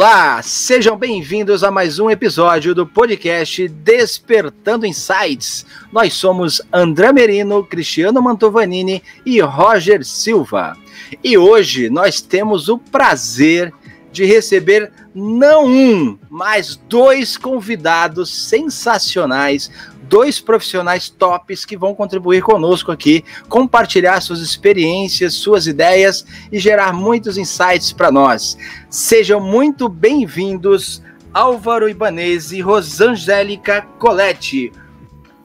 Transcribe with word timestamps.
Olá, 0.00 0.40
sejam 0.42 0.96
bem-vindos 0.96 1.64
a 1.64 1.72
mais 1.72 1.98
um 1.98 2.08
episódio 2.08 2.72
do 2.72 2.86
podcast 2.86 3.66
Despertando 3.66 4.86
Insights. 4.86 5.66
Nós 5.92 6.14
somos 6.14 6.62
André 6.72 7.12
Merino, 7.12 7.64
Cristiano 7.64 8.22
Mantovanini 8.22 9.02
e 9.26 9.40
Roger 9.40 10.04
Silva. 10.04 10.76
E 11.24 11.36
hoje 11.36 11.90
nós 11.90 12.20
temos 12.20 12.68
o 12.68 12.78
prazer 12.78 13.74
de 14.12 14.24
receber 14.24 14.92
não 15.12 15.66
um, 15.66 16.16
mas 16.30 16.76
dois 16.76 17.36
convidados 17.36 18.32
sensacionais 18.48 19.68
dois 20.08 20.40
profissionais 20.40 21.10
tops 21.10 21.64
que 21.64 21.76
vão 21.76 21.94
contribuir 21.94 22.42
conosco 22.42 22.90
aqui, 22.90 23.24
compartilhar 23.48 24.20
suas 24.20 24.40
experiências, 24.40 25.34
suas 25.34 25.66
ideias 25.66 26.24
e 26.50 26.58
gerar 26.58 26.92
muitos 26.92 27.36
insights 27.36 27.92
para 27.92 28.10
nós. 28.10 28.56
Sejam 28.88 29.38
muito 29.38 29.88
bem-vindos, 29.88 31.02
Álvaro 31.32 31.88
Ibanese 31.88 32.56
e 32.56 32.60
Rosangélica 32.60 33.82
Coletti. 33.98 34.72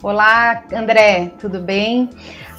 Olá, 0.01 0.63
André, 0.73 1.31
tudo 1.39 1.59
bem? 1.59 2.09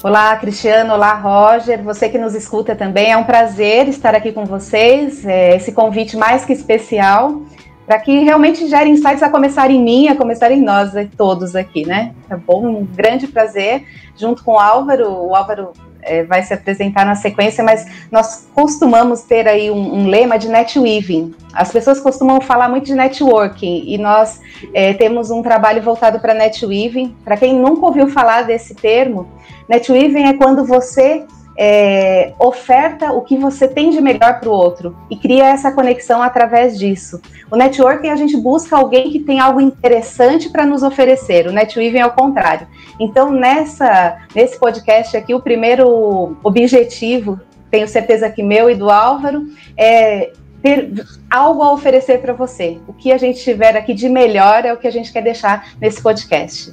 Olá, 0.03 0.37
Cristiano, 0.37 0.93
olá, 0.93 1.15
Roger, 1.15 1.83
você 1.83 2.11
que 2.11 2.19
nos 2.19 2.35
escuta 2.35 2.77
também, 2.77 3.13
é 3.13 3.17
um 3.17 3.25
prazer 3.25 3.89
estar 3.89 4.15
aqui 4.15 4.33
com 4.33 4.45
vocês, 4.45 5.25
é 5.25 5.57
esse 5.57 5.73
convite 5.73 6.15
mais 6.15 6.45
que 6.45 6.53
especial 6.53 7.41
para 7.87 7.99
que 7.99 8.21
realmente 8.21 8.67
gere 8.67 8.89
insights 8.89 9.23
a 9.23 9.29
começar 9.29 9.71
em 9.71 9.83
mim, 9.83 10.09
a 10.09 10.17
começar 10.17 10.51
em 10.51 10.61
nós 10.61 10.93
todos 11.17 11.55
aqui, 11.55 11.87
né? 11.87 12.15
Tá 12.29 12.37
bom? 12.37 12.67
Um 12.67 12.85
grande 12.85 13.27
prazer, 13.27 13.85
junto 14.17 14.43
com 14.43 14.53
o 14.53 14.59
Álvaro. 14.59 15.11
O 15.11 15.35
Álvaro 15.35 15.73
é, 16.05 16.23
vai 16.23 16.43
se 16.43 16.55
apresentar 16.55 17.05
na 17.05 17.15
sequência, 17.15 17.63
mas 17.63 17.87
nós 18.11 18.47
costumamos 18.55 19.23
ter 19.23 19.47
aí 19.49 19.71
um, 19.71 19.95
um 19.95 20.07
lema 20.07 20.39
de 20.39 20.49
netweaving. 20.49 21.35
As 21.53 21.71
pessoas 21.71 22.01
costumam 22.01 22.41
falar 22.41 22.69
muito 22.69 22.87
de 22.87 22.95
networking 22.95 23.85
e 23.87 23.99
nós 23.99 24.41
é, 24.73 24.95
temos 24.95 25.31
um 25.31 25.43
trabalho 25.43 25.83
voltado 25.83 26.21
para 26.21 26.35
netweaving. 26.35 27.15
Para 27.25 27.37
quem 27.37 27.55
nunca 27.55 27.87
ouviu 27.87 28.09
falar 28.09 28.43
desse 28.43 28.75
termo, 28.75 29.29
netweaving 29.69 30.25
é 30.25 30.35
quando 30.35 30.65
você 30.65 31.25
é, 31.57 32.33
oferta 32.39 33.13
o 33.13 33.23
que 33.23 33.37
você 33.37 33.69
tem 33.69 33.91
de 33.91 34.01
melhor 34.01 34.41
para 34.41 34.49
o 34.49 34.53
outro 34.53 34.97
e 35.11 35.17
cria 35.17 35.47
essa 35.47 35.71
conexão 35.73 36.21
através 36.21 36.79
disso. 36.79 37.21
O 37.51 37.57
networking 37.57 38.09
a 38.09 38.17
gente 38.17 38.37
busca 38.37 38.77
alguém 38.77 39.11
que 39.11 39.21
tem 39.21 39.41
algo 39.41 39.61
interessante 39.61 40.49
para 40.49 40.67
nos 40.67 40.83
oferecer. 40.83 41.47
O 41.47 41.53
netweaving 41.53 41.99
é 41.99 42.07
o 42.07 42.13
contrário. 42.13 42.67
Então 42.99 43.31
nessa 43.31 44.19
nesse 44.35 44.59
podcast 44.59 45.17
aqui 45.17 45.35
o 45.35 45.41
primeiro 45.41 46.37
objetivo, 46.43 47.41
tenho 47.71 47.87
certeza 47.87 48.29
que 48.31 48.43
meu 48.43 48.69
e 48.69 48.75
do 48.75 48.91
Álvaro, 48.91 49.47
é 49.77 50.33
ter 50.63 50.93
algo 51.31 51.63
a 51.63 51.73
oferecer 51.73 52.21
para 52.21 52.33
você. 52.33 52.79
O 52.89 52.93
que 52.93 53.13
a 53.13 53.19
gente 53.19 53.43
tiver 53.43 53.77
aqui 53.77 53.93
de 53.93 54.09
melhor 54.09 54.65
é 54.65 54.73
o 54.73 54.79
que 54.79 54.87
a 54.87 54.91
gente 54.91 55.13
quer 55.13 55.23
deixar 55.23 55.75
nesse 55.79 56.03
podcast. 56.03 56.73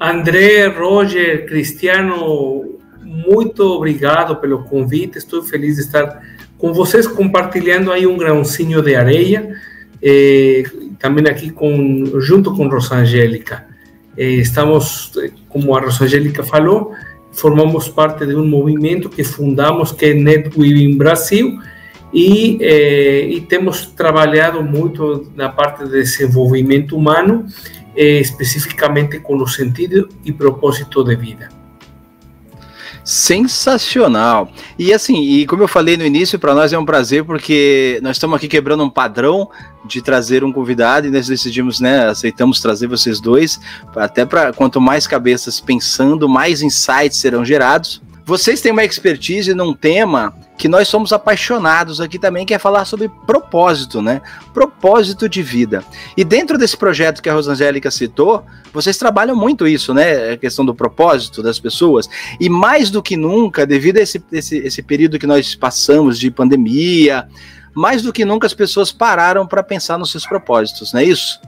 André, 0.00 0.66
Roger, 0.66 1.46
Cristiano, 1.46 2.77
muito 3.08 3.62
obrigado 3.62 4.36
pelo 4.36 4.64
convite. 4.64 5.16
Estou 5.16 5.42
feliz 5.42 5.76
de 5.76 5.82
estar 5.82 6.22
com 6.58 6.74
vocês 6.74 7.06
compartilhando 7.06 7.90
aí 7.90 8.06
um 8.06 8.18
grãozinho 8.18 8.82
de 8.82 8.94
areia. 8.94 9.56
Eh, 10.02 10.64
também 10.98 11.26
aqui 11.26 11.50
com 11.50 12.04
junto 12.20 12.54
com 12.54 12.68
Rosangélica. 12.68 13.66
Eh, 14.16 14.34
estamos, 14.34 15.12
como 15.48 15.74
a 15.74 15.80
Rosangélica 15.80 16.42
falou, 16.42 16.92
formamos 17.32 17.88
parte 17.88 18.26
de 18.26 18.34
um 18.34 18.46
movimento 18.46 19.08
que 19.08 19.24
fundamos 19.24 19.92
que 19.92 20.06
é 20.06 20.14
NetWeaving 20.14 20.98
Brasil 20.98 21.58
e, 22.12 22.58
eh, 22.60 23.28
e 23.28 23.40
temos 23.40 23.86
trabalhado 23.86 24.62
muito 24.62 25.30
na 25.34 25.48
parte 25.48 25.84
de 25.84 25.90
desenvolvimento 25.90 26.96
humano, 26.96 27.46
eh, 27.96 28.20
especificamente 28.20 29.18
com 29.20 29.36
o 29.36 29.46
sentido 29.46 30.08
e 30.24 30.32
propósito 30.32 31.02
de 31.04 31.16
vida. 31.16 31.57
Sensacional. 33.08 34.52
E 34.78 34.92
assim, 34.92 35.22
e 35.22 35.46
como 35.46 35.62
eu 35.62 35.68
falei 35.68 35.96
no 35.96 36.04
início, 36.04 36.38
para 36.38 36.54
nós 36.54 36.74
é 36.74 36.78
um 36.78 36.84
prazer 36.84 37.24
porque 37.24 37.98
nós 38.02 38.16
estamos 38.16 38.36
aqui 38.36 38.46
quebrando 38.46 38.84
um 38.84 38.90
padrão 38.90 39.48
de 39.86 40.02
trazer 40.02 40.44
um 40.44 40.52
convidado 40.52 41.06
e 41.06 41.10
nós 41.10 41.26
decidimos, 41.26 41.80
né, 41.80 42.06
aceitamos 42.06 42.60
trazer 42.60 42.86
vocês 42.86 43.18
dois, 43.18 43.58
até 43.96 44.26
para 44.26 44.52
quanto 44.52 44.78
mais 44.78 45.06
cabeças 45.06 45.58
pensando, 45.58 46.28
mais 46.28 46.60
insights 46.60 47.16
serão 47.16 47.46
gerados. 47.46 48.02
Vocês 48.28 48.60
têm 48.60 48.72
uma 48.72 48.84
expertise 48.84 49.54
num 49.54 49.72
tema 49.72 50.34
que 50.58 50.68
nós 50.68 50.86
somos 50.86 51.14
apaixonados 51.14 51.98
aqui 51.98 52.18
também, 52.18 52.44
que 52.44 52.52
é 52.52 52.58
falar 52.58 52.84
sobre 52.84 53.08
propósito, 53.26 54.02
né? 54.02 54.20
Propósito 54.52 55.26
de 55.26 55.42
vida. 55.42 55.82
E 56.14 56.22
dentro 56.22 56.58
desse 56.58 56.76
projeto 56.76 57.22
que 57.22 57.30
a 57.30 57.32
Rosangélica 57.32 57.90
citou, 57.90 58.44
vocês 58.70 58.98
trabalham 58.98 59.34
muito 59.34 59.66
isso, 59.66 59.94
né? 59.94 60.32
A 60.32 60.36
questão 60.36 60.62
do 60.62 60.74
propósito 60.74 61.42
das 61.42 61.58
pessoas. 61.58 62.06
E 62.38 62.50
mais 62.50 62.90
do 62.90 63.02
que 63.02 63.16
nunca, 63.16 63.64
devido 63.64 63.96
a 63.96 64.02
esse, 64.02 64.22
esse, 64.30 64.58
esse 64.58 64.82
período 64.82 65.18
que 65.18 65.26
nós 65.26 65.54
passamos 65.54 66.18
de 66.18 66.30
pandemia, 66.30 67.26
mais 67.72 68.02
do 68.02 68.12
que 68.12 68.26
nunca 68.26 68.46
as 68.46 68.52
pessoas 68.52 68.92
pararam 68.92 69.46
para 69.46 69.62
pensar 69.62 69.96
nos 69.96 70.10
seus 70.10 70.26
propósitos, 70.26 70.92
não 70.92 71.00
é 71.00 71.04
isso? 71.04 71.40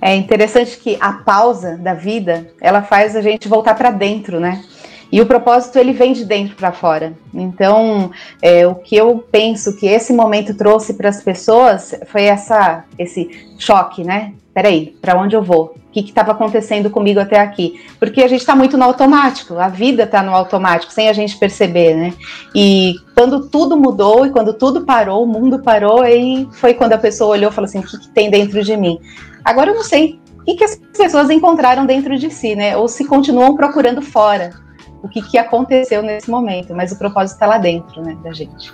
É 0.00 0.16
interessante 0.16 0.78
que 0.78 0.96
a 0.98 1.12
pausa 1.12 1.76
da 1.76 1.92
vida, 1.92 2.50
ela 2.58 2.82
faz 2.82 3.14
a 3.14 3.20
gente 3.20 3.48
voltar 3.48 3.74
para 3.74 3.90
dentro, 3.90 4.40
né? 4.40 4.64
E 5.10 5.20
o 5.20 5.26
propósito 5.26 5.78
ele 5.78 5.92
vem 5.92 6.12
de 6.12 6.24
dentro 6.24 6.54
para 6.54 6.72
fora. 6.72 7.14
Então, 7.32 8.10
é, 8.42 8.66
o 8.66 8.74
que 8.74 8.94
eu 8.94 9.24
penso 9.30 9.76
que 9.76 9.86
esse 9.86 10.12
momento 10.12 10.54
trouxe 10.54 10.94
para 10.94 11.08
as 11.08 11.22
pessoas 11.22 11.94
foi 12.06 12.24
essa, 12.24 12.84
esse 12.98 13.30
choque, 13.58 14.04
né? 14.04 14.32
Peraí, 14.52 14.96
para 15.00 15.18
onde 15.18 15.34
eu 15.34 15.42
vou? 15.42 15.76
O 15.76 15.90
que 15.90 16.00
estava 16.00 16.32
acontecendo 16.32 16.90
comigo 16.90 17.18
até 17.18 17.40
aqui? 17.40 17.80
Porque 17.98 18.22
a 18.22 18.28
gente 18.28 18.40
está 18.40 18.54
muito 18.54 18.76
no 18.76 18.84
automático, 18.84 19.58
a 19.58 19.68
vida 19.68 20.02
está 20.02 20.22
no 20.22 20.34
automático, 20.34 20.92
sem 20.92 21.08
a 21.08 21.12
gente 21.12 21.38
perceber, 21.38 21.94
né? 21.94 22.12
E 22.54 22.94
quando 23.14 23.48
tudo 23.48 23.76
mudou 23.76 24.26
e 24.26 24.30
quando 24.30 24.52
tudo 24.52 24.84
parou, 24.84 25.24
o 25.24 25.26
mundo 25.26 25.62
parou, 25.62 26.02
aí 26.02 26.46
foi 26.52 26.74
quando 26.74 26.92
a 26.92 26.98
pessoa 26.98 27.30
olhou 27.30 27.50
e 27.50 27.54
falou 27.54 27.66
assim: 27.66 27.78
o 27.78 27.82
que, 27.82 27.98
que 27.98 28.08
tem 28.08 28.30
dentro 28.30 28.62
de 28.62 28.76
mim? 28.76 28.98
Agora 29.44 29.70
eu 29.70 29.74
não 29.74 29.84
sei 29.84 30.20
o 30.40 30.44
que, 30.44 30.56
que 30.56 30.64
as 30.64 30.76
pessoas 30.96 31.30
encontraram 31.30 31.86
dentro 31.86 32.18
de 32.18 32.30
si, 32.30 32.54
né? 32.54 32.76
Ou 32.76 32.88
se 32.88 33.06
continuam 33.06 33.56
procurando 33.56 34.02
fora 34.02 34.67
o 35.02 35.08
que, 35.08 35.22
que 35.22 35.38
aconteceu 35.38 36.02
nesse 36.02 36.30
momento, 36.30 36.74
mas 36.74 36.92
o 36.92 36.98
propósito 36.98 37.34
está 37.34 37.46
lá 37.46 37.58
dentro, 37.58 38.02
né, 38.02 38.16
da 38.22 38.32
gente. 38.32 38.72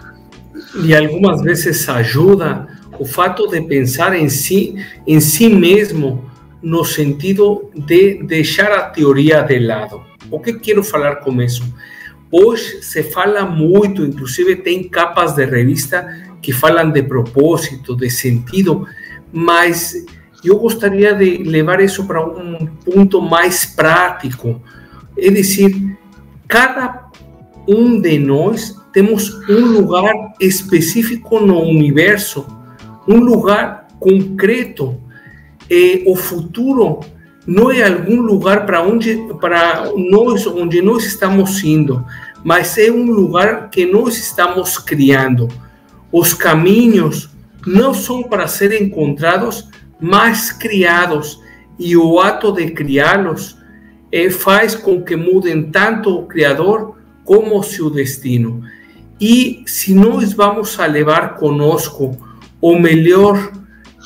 E 0.83 0.95
algumas 0.95 1.43
vezes 1.43 1.89
ajuda 1.89 2.67
o 2.99 3.05
fato 3.05 3.49
de 3.49 3.61
pensar 3.63 4.15
em 4.17 4.29
si, 4.29 4.77
em 5.07 5.21
si 5.21 5.49
mesmo, 5.49 6.25
no 6.63 6.85
sentido 6.85 7.71
de 7.75 8.23
deixar 8.23 8.73
a 8.73 8.83
teoria 8.83 9.43
de 9.43 9.59
lado. 9.59 10.03
O 10.31 10.41
que 10.41 10.55
quero 10.55 10.83
falar 10.83 11.17
com 11.17 11.43
isso? 11.43 11.63
Hoje 12.31 12.83
se 12.83 13.03
fala 13.03 13.45
muito, 13.45 14.05
inclusive 14.05 14.57
tem 14.57 14.89
capas 14.89 15.35
de 15.35 15.45
revista 15.45 16.07
que 16.41 16.53
falam 16.53 16.91
de 16.91 17.03
propósito, 17.03 17.95
de 17.95 18.11
sentido, 18.11 18.87
mas 19.33 19.95
eu 20.45 20.59
gostaria 20.59 21.15
de 21.15 21.39
levar 21.39 21.81
isso 21.81 22.07
para 22.07 22.25
um 22.25 22.67
ponto 22.85 23.21
mais 23.21 23.65
prático. 23.65 24.61
É 25.17 25.31
decir, 25.31 25.94
cada 26.49 27.11
um 27.67 28.01
de 28.01 28.19
nós 28.19 28.75
temos 28.93 29.31
um 29.49 29.67
lugar 29.67 30.13
específico 30.41 31.41
no 31.41 31.61
universo, 31.61 32.47
um 33.09 33.19
lugar 33.19 33.89
concreto. 33.99 35.01
O 36.07 36.15
futuro 36.15 37.01
não 37.47 37.71
é 37.71 37.83
algum 37.83 38.21
lugar 38.21 38.65
para 38.67 38.83
onde 38.83 39.17
para 39.41 39.91
nós 39.97 40.47
onde 40.47 40.81
nós 40.81 41.05
estamos 41.05 41.63
indo, 41.65 42.05
mas 42.45 42.79
é 42.79 42.91
um 42.91 43.11
lugar 43.11 43.71
que 43.71 43.85
nós 43.87 44.17
estamos 44.17 44.79
criando. 44.79 45.49
Os 46.13 46.33
caminhos 46.33 47.31
não 47.67 47.93
são 47.95 48.23
para 48.23 48.47
ser 48.47 48.81
encontrados, 48.81 49.69
mas 50.01 50.53
criados, 50.53 51.41
e 51.79 51.97
o 51.97 52.21
ato 52.21 52.53
de 52.53 52.71
criá-los 52.71 53.57
eh, 54.15 54.31
faz 54.31 54.77
com 54.77 55.03
que 55.03 55.17
mudem 55.17 55.65
tanto 55.65 56.17
o 56.17 56.27
Criador 56.27 56.95
como 57.25 57.59
o 57.59 57.65
seu 57.65 57.91
destino. 57.91 58.63
E 59.21 59.65
se 59.67 59.93
nós 59.93 60.33
vamos 60.33 60.79
a 60.79 60.87
levar 60.87 61.35
conosco 61.35 62.17
o 62.61 62.79
melhor 62.79 63.51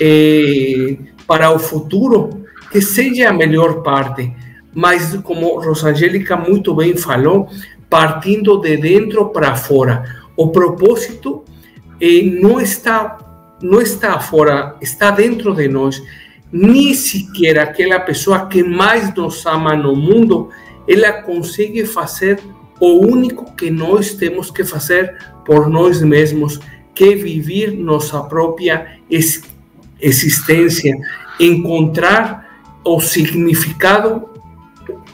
eh, 0.01 0.97
para 1.27 1.51
o 1.51 1.59
futuro, 1.59 2.47
que 2.73 2.81
seja 2.81 3.29
a 3.29 3.35
melhor 3.35 3.83
parte, 3.83 4.33
mas 4.73 5.15
como 5.17 5.61
Rosangélica 5.61 6.39
muito 6.39 6.75
bem 6.75 6.97
falou, 6.97 7.51
partindo 7.91 8.57
de 8.63 8.79
dentro 8.79 9.27
para 9.27 9.57
fora. 9.57 10.05
O 10.35 10.49
propósito 10.49 11.45
eh, 12.01 12.23
não 12.23 12.59
está 12.59 13.19
não 13.61 13.83
está 13.83 14.19
fora, 14.21 14.77
está 14.81 15.11
dentro 15.11 15.53
de 15.53 15.69
nós 15.69 16.01
nem 16.53 16.95
sequer 16.95 17.59
aquela 17.59 18.01
pessoa 18.01 18.47
que 18.47 18.63
mais 18.63 19.15
nos 19.15 19.45
ama 19.47 19.77
no 19.77 19.95
mundo, 19.95 20.49
ela 20.87 21.23
consegue 21.23 21.85
fazer 21.85 22.41
o 22.81 23.07
único 23.07 23.55
que 23.55 23.71
nós 23.71 24.15
temos 24.15 24.51
que 24.51 24.65
fazer 24.65 25.17
por 25.45 25.69
nós 25.69 26.01
mesmos, 26.01 26.59
que 26.95 27.15
vivir 27.15 27.73
nossa 27.73 28.23
própria 28.23 28.99
existência, 30.01 30.97
encontrar 31.39 32.63
o 32.85 33.01
significado, 33.01 34.29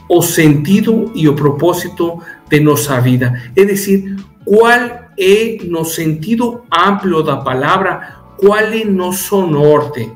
o 0.07 0.21
sentido 0.21 1.11
e 1.15 1.27
o 1.27 1.35
propósito 1.35 2.21
de 2.49 2.59
nossa 2.59 2.99
vida. 3.01 3.41
É 3.55 3.65
decir, 3.65 4.15
qual 4.45 5.05
é, 5.17 5.57
no 5.63 5.83
sentido 5.83 6.63
amplo 6.71 7.23
da 7.23 7.37
palavra, 7.37 8.15
qual 8.37 8.57
é 8.57 8.83
nosso 8.83 9.45
norte. 9.47 10.11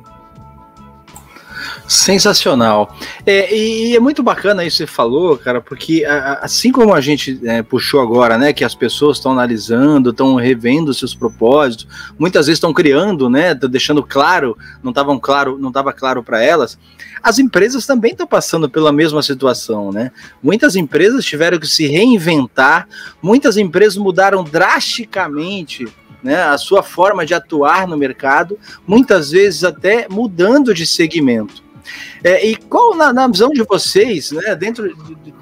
Sensacional. 1.89 2.95
É, 3.25 3.51
e, 3.51 3.95
é 3.95 3.99
muito 3.99 4.21
bacana 4.21 4.63
isso 4.63 4.77
que 4.77 4.83
você 4.83 4.87
falou, 4.87 5.35
cara, 5.35 5.59
porque 5.59 6.05
assim 6.39 6.71
como 6.71 6.93
a 6.93 7.01
gente 7.01 7.39
é, 7.43 7.63
puxou 7.63 7.99
agora, 7.99 8.37
né, 8.37 8.53
que 8.53 8.63
as 8.63 8.75
pessoas 8.75 9.17
estão 9.17 9.31
analisando, 9.31 10.11
estão 10.11 10.35
revendo 10.35 10.93
seus 10.93 11.15
propósitos, 11.15 11.87
muitas 12.19 12.45
vezes 12.45 12.57
estão 12.57 12.71
criando, 12.71 13.27
né, 13.27 13.55
deixando 13.55 14.03
claro, 14.03 14.55
não 14.83 14.91
estavam 14.91 15.19
claro, 15.19 15.57
não 15.57 15.69
estava 15.69 15.91
claro 15.91 16.21
para 16.21 16.43
elas. 16.43 16.77
As 17.23 17.39
empresas 17.39 17.87
também 17.87 18.11
estão 18.11 18.27
passando 18.27 18.69
pela 18.69 18.91
mesma 18.91 19.23
situação, 19.23 19.91
né? 19.91 20.11
Muitas 20.43 20.75
empresas 20.75 21.25
tiveram 21.25 21.57
que 21.57 21.67
se 21.67 21.87
reinventar, 21.87 22.87
muitas 23.19 23.57
empresas 23.57 23.97
mudaram 23.97 24.43
drasticamente 24.43 25.87
né, 26.21 26.43
a 26.43 26.57
sua 26.59 26.83
forma 26.83 27.25
de 27.25 27.33
atuar 27.33 27.87
no 27.87 27.97
mercado, 27.97 28.59
muitas 28.85 29.31
vezes 29.31 29.63
até 29.63 30.07
mudando 30.07 30.71
de 30.71 30.85
segmento. 30.85 31.67
É, 32.23 32.45
e 32.45 32.55
qual, 32.55 32.95
na, 32.95 33.13
na, 33.13 33.27
visão 33.27 33.49
de 33.49 33.63
vocês, 33.63 34.31
né, 34.31 34.55
dentro 34.55 34.93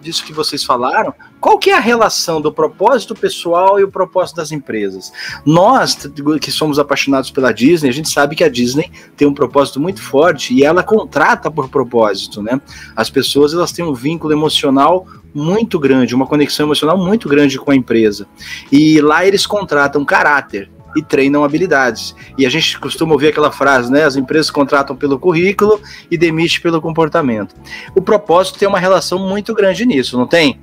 disso 0.01 0.23
que 0.23 0.33
vocês 0.33 0.63
falaram, 0.63 1.13
qual 1.39 1.57
que 1.57 1.69
é 1.69 1.75
a 1.75 1.79
relação 1.79 2.39
do 2.39 2.51
propósito 2.51 3.15
pessoal 3.15 3.79
e 3.79 3.83
o 3.83 3.91
propósito 3.91 4.37
das 4.37 4.51
empresas? 4.51 5.11
Nós, 5.45 5.97
que 6.41 6.51
somos 6.51 6.77
apaixonados 6.79 7.31
pela 7.31 7.51
Disney, 7.51 7.89
a 7.89 7.93
gente 7.93 8.09
sabe 8.09 8.35
que 8.35 8.43
a 8.43 8.49
Disney 8.49 8.91
tem 9.15 9.27
um 9.27 9.33
propósito 9.33 9.79
muito 9.79 10.01
forte 10.01 10.53
e 10.53 10.63
ela 10.63 10.83
contrata 10.83 11.49
por 11.49 11.69
propósito, 11.69 12.41
né? 12.41 12.61
As 12.95 13.09
pessoas, 13.09 13.53
elas 13.53 13.71
têm 13.71 13.85
um 13.85 13.93
vínculo 13.93 14.33
emocional 14.33 15.07
muito 15.33 15.79
grande, 15.79 16.15
uma 16.15 16.25
conexão 16.25 16.65
emocional 16.65 16.97
muito 16.97 17.29
grande 17.29 17.59
com 17.59 17.71
a 17.71 17.75
empresa. 17.75 18.27
E 18.71 18.99
lá 19.01 19.25
eles 19.25 19.45
contratam 19.45 20.03
caráter, 20.03 20.69
e 20.95 21.03
treinam 21.03 21.43
habilidades. 21.43 22.15
E 22.37 22.45
a 22.45 22.49
gente 22.49 22.79
costuma 22.79 23.13
ouvir 23.13 23.27
aquela 23.27 23.51
frase, 23.51 23.91
né? 23.91 24.03
As 24.03 24.15
empresas 24.15 24.49
contratam 24.49 24.95
pelo 24.95 25.19
currículo 25.19 25.79
e 26.09 26.17
demitem 26.17 26.61
pelo 26.61 26.81
comportamento. 26.81 27.55
O 27.95 28.01
propósito 28.01 28.59
tem 28.59 28.67
uma 28.67 28.79
relação 28.79 29.19
muito 29.19 29.53
grande 29.53 29.85
nisso, 29.85 30.17
não 30.17 30.27
tem? 30.27 30.59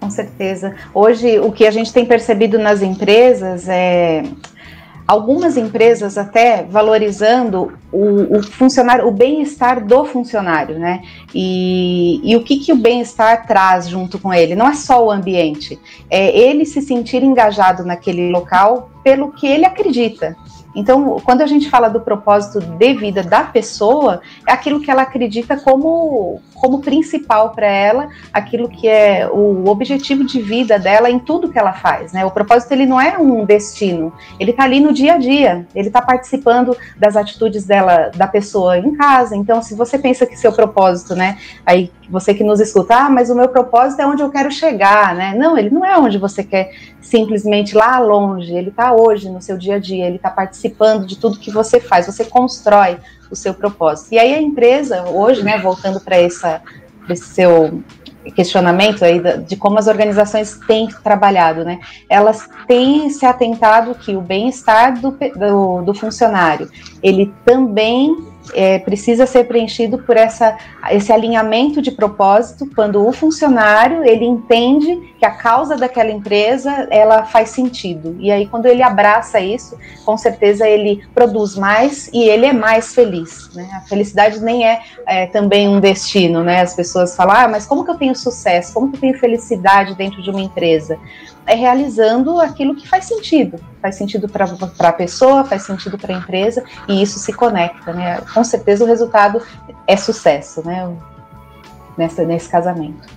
Com 0.00 0.10
certeza. 0.10 0.74
Hoje, 0.94 1.38
o 1.40 1.52
que 1.52 1.66
a 1.66 1.70
gente 1.70 1.92
tem 1.92 2.06
percebido 2.06 2.58
nas 2.58 2.82
empresas 2.82 3.68
é 3.68 4.22
algumas 5.08 5.56
empresas 5.56 6.18
até 6.18 6.64
valorizando 6.64 7.72
o, 7.90 8.36
o 8.36 8.42
funcionário, 8.42 9.08
o 9.08 9.10
bem-estar 9.10 9.82
do 9.82 10.04
funcionário, 10.04 10.78
né? 10.78 11.00
E, 11.34 12.20
e 12.22 12.36
o 12.36 12.44
que, 12.44 12.58
que 12.58 12.74
o 12.74 12.76
bem-estar 12.76 13.46
traz 13.46 13.88
junto 13.88 14.18
com 14.18 14.34
ele? 14.34 14.54
Não 14.54 14.68
é 14.68 14.74
só 14.74 15.02
o 15.02 15.10
ambiente, 15.10 15.78
é 16.10 16.38
ele 16.38 16.66
se 16.66 16.82
sentir 16.82 17.22
engajado 17.22 17.84
naquele 17.84 18.30
local 18.30 18.90
pelo 19.02 19.32
que 19.32 19.46
ele 19.46 19.64
acredita. 19.64 20.36
Então, 20.76 21.16
quando 21.24 21.40
a 21.40 21.46
gente 21.46 21.70
fala 21.70 21.88
do 21.88 22.00
propósito 22.00 22.60
de 22.60 22.92
vida 22.92 23.22
da 23.22 23.42
pessoa, 23.42 24.20
é 24.46 24.52
aquilo 24.52 24.80
que 24.80 24.90
ela 24.90 25.02
acredita 25.02 25.56
como, 25.56 26.40
como 26.60 26.80
principal 26.80 27.50
para 27.50 27.66
ela, 27.66 28.08
aquilo 28.32 28.68
que 28.68 28.88
é 28.88 29.28
o 29.30 29.68
objetivo 29.68 30.24
de 30.24 30.40
vida 30.40 30.78
dela 30.78 31.10
em 31.10 31.18
tudo 31.18 31.50
que 31.50 31.58
ela 31.58 31.72
faz. 31.72 32.12
Né? 32.12 32.24
O 32.24 32.30
propósito 32.30 32.72
ele 32.72 32.86
não 32.86 33.00
é 33.00 33.18
um 33.18 33.44
destino, 33.44 34.12
ele 34.38 34.50
está 34.50 34.64
ali 34.64 34.80
no 34.80 34.92
dia 34.92 35.14
a 35.14 35.18
dia, 35.18 35.66
ele 35.74 35.88
está 35.88 36.02
participando 36.02 36.76
das 36.96 37.16
atitudes 37.16 37.64
dela, 37.64 38.10
da 38.14 38.26
pessoa 38.26 38.78
em 38.78 38.94
casa. 38.94 39.36
Então, 39.36 39.62
se 39.62 39.74
você 39.74 39.98
pensa 39.98 40.26
que 40.26 40.36
seu 40.36 40.52
propósito, 40.52 41.14
né, 41.14 41.38
aí 41.64 41.90
você 42.10 42.34
que 42.34 42.42
nos 42.42 42.60
escuta, 42.60 42.96
ah, 42.96 43.10
mas 43.10 43.30
o 43.30 43.34
meu 43.34 43.48
propósito 43.48 44.00
é 44.00 44.06
onde 44.06 44.22
eu 44.22 44.30
quero 44.30 44.50
chegar, 44.50 45.14
né? 45.14 45.34
Não, 45.36 45.56
ele 45.58 45.70
não 45.70 45.84
é 45.84 45.98
onde 45.98 46.18
você 46.18 46.42
quer 46.42 46.70
simplesmente 47.00 47.76
lá 47.76 47.98
longe, 47.98 48.54
ele 48.54 48.70
está 48.70 48.92
hoje 48.92 49.30
no 49.30 49.40
seu 49.40 49.56
dia 49.56 49.76
a 49.76 49.78
dia, 49.78 50.06
ele 50.06 50.16
está 50.16 50.30
participando 50.30 51.06
de 51.06 51.16
tudo 51.16 51.38
que 51.38 51.50
você 51.50 51.80
faz, 51.80 52.06
você 52.06 52.24
constrói 52.24 52.98
o 53.30 53.36
seu 53.36 53.54
propósito. 53.54 54.12
E 54.12 54.18
aí 54.18 54.34
a 54.34 54.40
empresa, 54.40 55.04
hoje, 55.04 55.42
né, 55.42 55.58
voltando 55.58 56.00
para 56.00 56.20
esse 56.20 56.40
seu 57.16 57.82
questionamento 58.34 59.04
aí 59.04 59.20
de 59.42 59.56
como 59.56 59.78
as 59.78 59.86
organizações 59.86 60.58
têm 60.66 60.88
trabalhado, 61.02 61.64
né? 61.64 61.80
Elas 62.08 62.48
têm 62.66 63.08
se 63.08 63.24
atentado 63.24 63.94
que 63.94 64.14
o 64.14 64.20
bem-estar 64.20 65.00
do, 65.00 65.12
do, 65.12 65.82
do 65.82 65.94
funcionário, 65.94 66.70
ele 67.02 67.32
também 67.44 68.27
é, 68.54 68.78
precisa 68.78 69.26
ser 69.26 69.44
preenchido 69.44 69.98
por 69.98 70.16
essa, 70.16 70.56
esse 70.90 71.12
alinhamento 71.12 71.80
de 71.82 71.90
propósito, 71.90 72.68
quando 72.74 73.06
o 73.06 73.12
funcionário 73.12 74.04
ele 74.04 74.24
entende 74.24 75.14
que 75.18 75.26
a 75.26 75.30
causa 75.30 75.76
daquela 75.76 76.10
empresa 76.10 76.86
ela 76.90 77.24
faz 77.24 77.50
sentido. 77.50 78.16
E 78.18 78.30
aí, 78.30 78.46
quando 78.46 78.66
ele 78.66 78.82
abraça 78.82 79.40
isso, 79.40 79.76
com 80.04 80.16
certeza 80.16 80.66
ele 80.68 81.02
produz 81.14 81.56
mais 81.56 82.08
e 82.12 82.28
ele 82.28 82.46
é 82.46 82.52
mais 82.52 82.94
feliz. 82.94 83.50
Né? 83.54 83.68
A 83.74 83.80
felicidade 83.80 84.40
nem 84.40 84.66
é, 84.66 84.80
é, 85.06 85.26
também 85.26 85.68
um 85.68 85.80
destino, 85.80 86.42
né? 86.42 86.60
As 86.60 86.74
pessoas 86.74 87.16
falam, 87.16 87.36
ah, 87.36 87.48
mas 87.48 87.66
como 87.66 87.84
que 87.84 87.90
eu 87.90 87.96
tenho 87.96 88.14
sucesso? 88.14 88.72
Como 88.72 88.90
que 88.90 88.96
eu 88.96 89.00
tenho 89.00 89.18
felicidade 89.18 89.94
dentro 89.94 90.22
de 90.22 90.30
uma 90.30 90.40
empresa? 90.40 90.98
É 91.48 91.54
realizando 91.54 92.38
aquilo 92.38 92.76
que 92.76 92.86
faz 92.86 93.06
sentido. 93.06 93.58
Faz 93.80 93.96
sentido 93.96 94.28
para 94.28 94.46
a 94.88 94.92
pessoa, 94.92 95.44
faz 95.44 95.62
sentido 95.62 95.98
para 95.98 96.14
a 96.14 96.18
empresa, 96.18 96.62
e 96.86 97.02
isso 97.02 97.18
se 97.18 97.32
conecta. 97.32 97.92
Né? 97.92 98.20
Com 98.32 98.44
certeza 98.44 98.84
o 98.84 98.86
resultado 98.86 99.40
é 99.86 99.96
sucesso 99.96 100.62
né? 100.66 100.94
Nesse 101.96 102.48
casamento. 102.48 103.08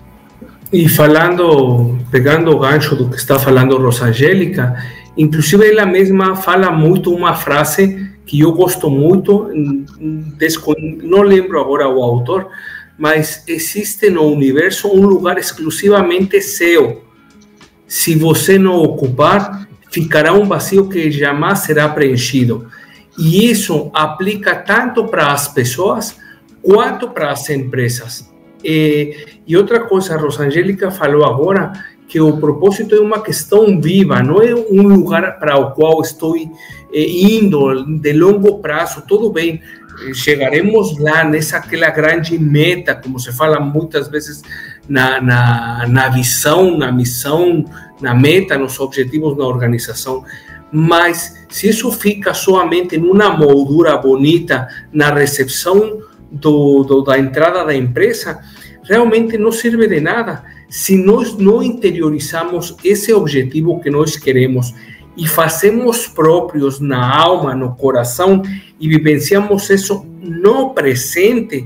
E 0.71 0.87
falando, 0.87 1.99
pegando 2.09 2.51
o 2.51 2.59
gancho 2.59 2.95
do 2.95 3.09
que 3.09 3.17
está 3.17 3.37
falando 3.37 3.77
Rosangélica, 3.77 4.81
inclusive 5.17 5.69
ela 5.69 5.85
mesma 5.85 6.35
fala 6.35 6.71
muito 6.71 7.13
uma 7.13 7.35
frase 7.35 8.09
que 8.25 8.39
eu 8.39 8.53
gosto 8.53 8.89
muito, 8.89 9.49
não 11.03 11.21
lembro 11.21 11.59
agora 11.59 11.89
o 11.89 12.01
autor, 12.01 12.47
mas 12.97 13.43
existe 13.47 14.09
no 14.09 14.23
universo 14.23 14.87
um 14.87 15.01
lugar 15.05 15.37
exclusivamente 15.37 16.41
seu, 16.41 17.03
se 17.91 18.15
você 18.15 18.57
não 18.57 18.77
ocupar, 18.77 19.67
ficará 19.91 20.31
um 20.31 20.45
vazio 20.45 20.87
que 20.87 21.11
jamais 21.11 21.59
será 21.59 21.89
preenchido. 21.89 22.67
E 23.19 23.51
isso 23.51 23.91
aplica 23.93 24.55
tanto 24.55 25.03
para 25.07 25.33
as 25.33 25.49
pessoas 25.49 26.15
quanto 26.61 27.09
para 27.09 27.31
as 27.31 27.49
empresas. 27.49 28.31
E, 28.63 29.41
e 29.45 29.57
outra 29.57 29.81
coisa, 29.81 30.15
a 30.15 30.17
Rosangélica 30.17 30.89
falou 30.89 31.25
agora 31.25 31.73
que 32.07 32.17
o 32.17 32.37
propósito 32.37 32.95
é 32.95 32.99
uma 33.01 33.21
questão 33.21 33.81
viva, 33.81 34.23
não 34.23 34.41
é 34.41 34.55
um 34.55 34.83
lugar 34.83 35.37
para 35.37 35.57
o 35.57 35.71
qual 35.71 36.01
estou 36.01 36.37
eh, 36.37 36.47
indo 36.93 37.99
de 37.99 38.13
longo 38.13 38.59
prazo, 38.59 39.03
tudo 39.05 39.29
bem, 39.29 39.61
chegaremos 40.13 40.97
lá 40.97 41.25
nessa 41.25 41.57
aquela 41.57 41.89
grande 41.89 42.39
meta, 42.39 42.95
como 42.95 43.19
se 43.19 43.33
fala 43.33 43.59
muitas 43.59 44.07
vezes 44.07 44.41
na, 44.87 45.21
na, 45.21 45.87
na 45.87 46.09
visão, 46.09 46.77
na 46.77 46.91
missão, 46.91 47.65
na 48.01 48.13
meta, 48.13 48.57
nos 48.57 48.79
objetivos 48.79 49.37
da 49.37 49.45
organização. 49.45 50.23
Mas 50.71 51.35
se 51.49 51.69
isso 51.69 51.91
fica 51.91 52.33
somente 52.33 52.97
numa 52.97 53.29
moldura 53.29 53.97
bonita 53.97 54.67
na 54.91 55.13
recepção 55.13 56.01
do, 56.31 56.83
do, 56.83 57.01
da 57.01 57.19
entrada 57.19 57.65
da 57.65 57.75
empresa, 57.75 58.39
realmente 58.83 59.37
não 59.37 59.51
serve 59.51 59.87
de 59.87 59.99
nada. 59.99 60.43
Se 60.69 60.95
nós 60.97 61.37
não 61.37 61.61
interiorizamos 61.61 62.75
esse 62.83 63.13
objetivo 63.13 63.81
que 63.81 63.89
nós 63.89 64.15
queremos 64.15 64.73
e 65.17 65.27
fazemos 65.27 66.07
próprios 66.07 66.79
na 66.79 67.19
alma, 67.19 67.53
no 67.53 67.75
coração 67.75 68.41
e 68.79 68.87
vivenciamos 68.87 69.69
isso 69.69 70.05
no 70.21 70.73
presente, 70.73 71.65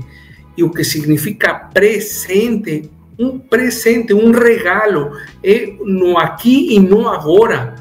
e 0.56 0.64
o 0.64 0.70
que 0.70 0.82
significa 0.82 1.54
presente 1.54 2.90
um 3.18 3.38
presente, 3.38 4.12
um 4.12 4.30
regalo, 4.30 5.12
é 5.42 5.74
no 5.84 6.18
aqui 6.18 6.74
e 6.74 6.78
no 6.78 7.08
agora. 7.08 7.74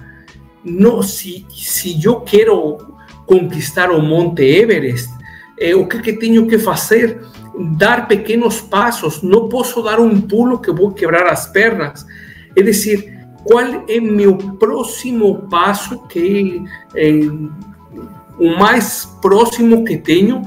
No, 0.63 1.03
se, 1.03 1.45
se 1.49 2.03
eu 2.03 2.21
quero 2.21 2.77
conquistar 3.25 3.91
o 3.91 4.01
Monte 4.01 4.43
Everest, 4.43 5.09
é, 5.59 5.75
o 5.75 5.87
que, 5.87 5.99
que 5.99 6.13
tenho 6.13 6.47
que 6.47 6.57
fazer? 6.57 7.21
Dar 7.77 8.07
pequenos 8.07 8.61
passos, 8.61 9.21
não 9.21 9.47
posso 9.47 9.81
dar 9.81 9.99
um 9.99 10.21
pulo 10.21 10.59
que 10.59 10.71
vou 10.71 10.91
quebrar 10.91 11.27
as 11.27 11.47
pernas. 11.47 12.05
É 12.55 12.61
decir, 12.61 13.15
qual 13.43 13.85
é 13.87 13.99
meu 13.99 14.37
próximo 14.37 15.47
passo 15.49 15.99
que 16.07 16.63
é, 16.95 17.11
o 18.39 18.57
mais 18.57 19.05
próximo 19.21 19.85
que 19.85 19.97
tenho 19.97 20.41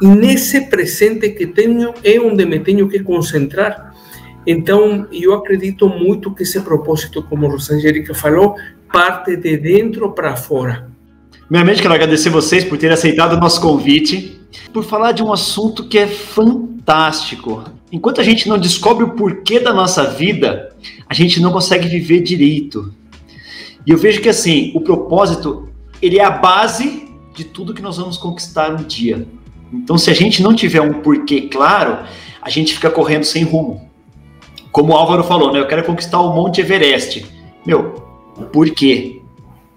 e 0.00 0.06
nesse 0.06 0.62
presente 0.62 1.30
que 1.30 1.46
tenho 1.46 1.94
é 2.02 2.18
onde 2.20 2.44
me 2.44 2.58
tenho 2.60 2.88
que 2.88 3.00
concentrar. 3.00 3.93
Então, 4.46 5.06
eu 5.10 5.32
acredito 5.34 5.88
muito 5.88 6.30
que 6.30 6.42
esse 6.42 6.60
propósito, 6.60 7.22
como 7.22 7.48
Rosangélica 7.48 8.14
falou, 8.14 8.56
parte 8.92 9.36
de 9.36 9.56
dentro 9.56 10.12
para 10.12 10.36
fora. 10.36 10.88
Primeiramente, 11.46 11.82
quero 11.82 11.94
agradecer 11.94 12.30
vocês 12.30 12.64
por 12.64 12.78
terem 12.78 12.94
aceitado 12.94 13.34
o 13.34 13.40
nosso 13.40 13.60
convite, 13.60 14.40
por 14.72 14.84
falar 14.84 15.12
de 15.12 15.22
um 15.22 15.32
assunto 15.32 15.88
que 15.88 15.98
é 15.98 16.06
fantástico. 16.06 17.64
Enquanto 17.90 18.20
a 18.20 18.24
gente 18.24 18.48
não 18.48 18.58
descobre 18.58 19.04
o 19.04 19.10
porquê 19.10 19.60
da 19.60 19.72
nossa 19.72 20.04
vida, 20.04 20.74
a 21.08 21.14
gente 21.14 21.40
não 21.40 21.52
consegue 21.52 21.88
viver 21.88 22.22
direito. 22.22 22.92
E 23.86 23.90
eu 23.90 23.98
vejo 23.98 24.20
que 24.20 24.28
assim, 24.28 24.72
o 24.74 24.80
propósito, 24.80 25.68
ele 26.00 26.18
é 26.18 26.24
a 26.24 26.30
base 26.30 27.08
de 27.34 27.44
tudo 27.44 27.74
que 27.74 27.82
nós 27.82 27.96
vamos 27.96 28.16
conquistar 28.16 28.70
um 28.70 28.82
dia. 28.82 29.26
Então, 29.72 29.98
se 29.98 30.10
a 30.10 30.14
gente 30.14 30.42
não 30.42 30.54
tiver 30.54 30.80
um 30.80 30.94
porquê 31.02 31.42
claro, 31.42 31.98
a 32.40 32.48
gente 32.48 32.74
fica 32.74 32.90
correndo 32.90 33.24
sem 33.24 33.44
rumo. 33.44 33.90
Como 34.74 34.92
o 34.92 34.96
Álvaro 34.96 35.22
falou, 35.22 35.52
né? 35.52 35.60
Eu 35.60 35.68
quero 35.68 35.84
conquistar 35.84 36.20
o 36.20 36.34
Monte 36.34 36.60
Everest. 36.60 37.24
Meu, 37.64 37.94
por 38.52 38.68
quê? 38.70 39.22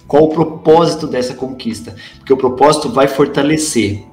Qual 0.07 0.23
o 0.23 0.29
propósito 0.29 1.05
dessa 1.05 1.35
conquista? 1.35 1.95
Porque 2.17 2.33
o 2.33 2.37
propósito 2.37 2.89
vai 2.89 3.07
fortalecer. 3.07 4.03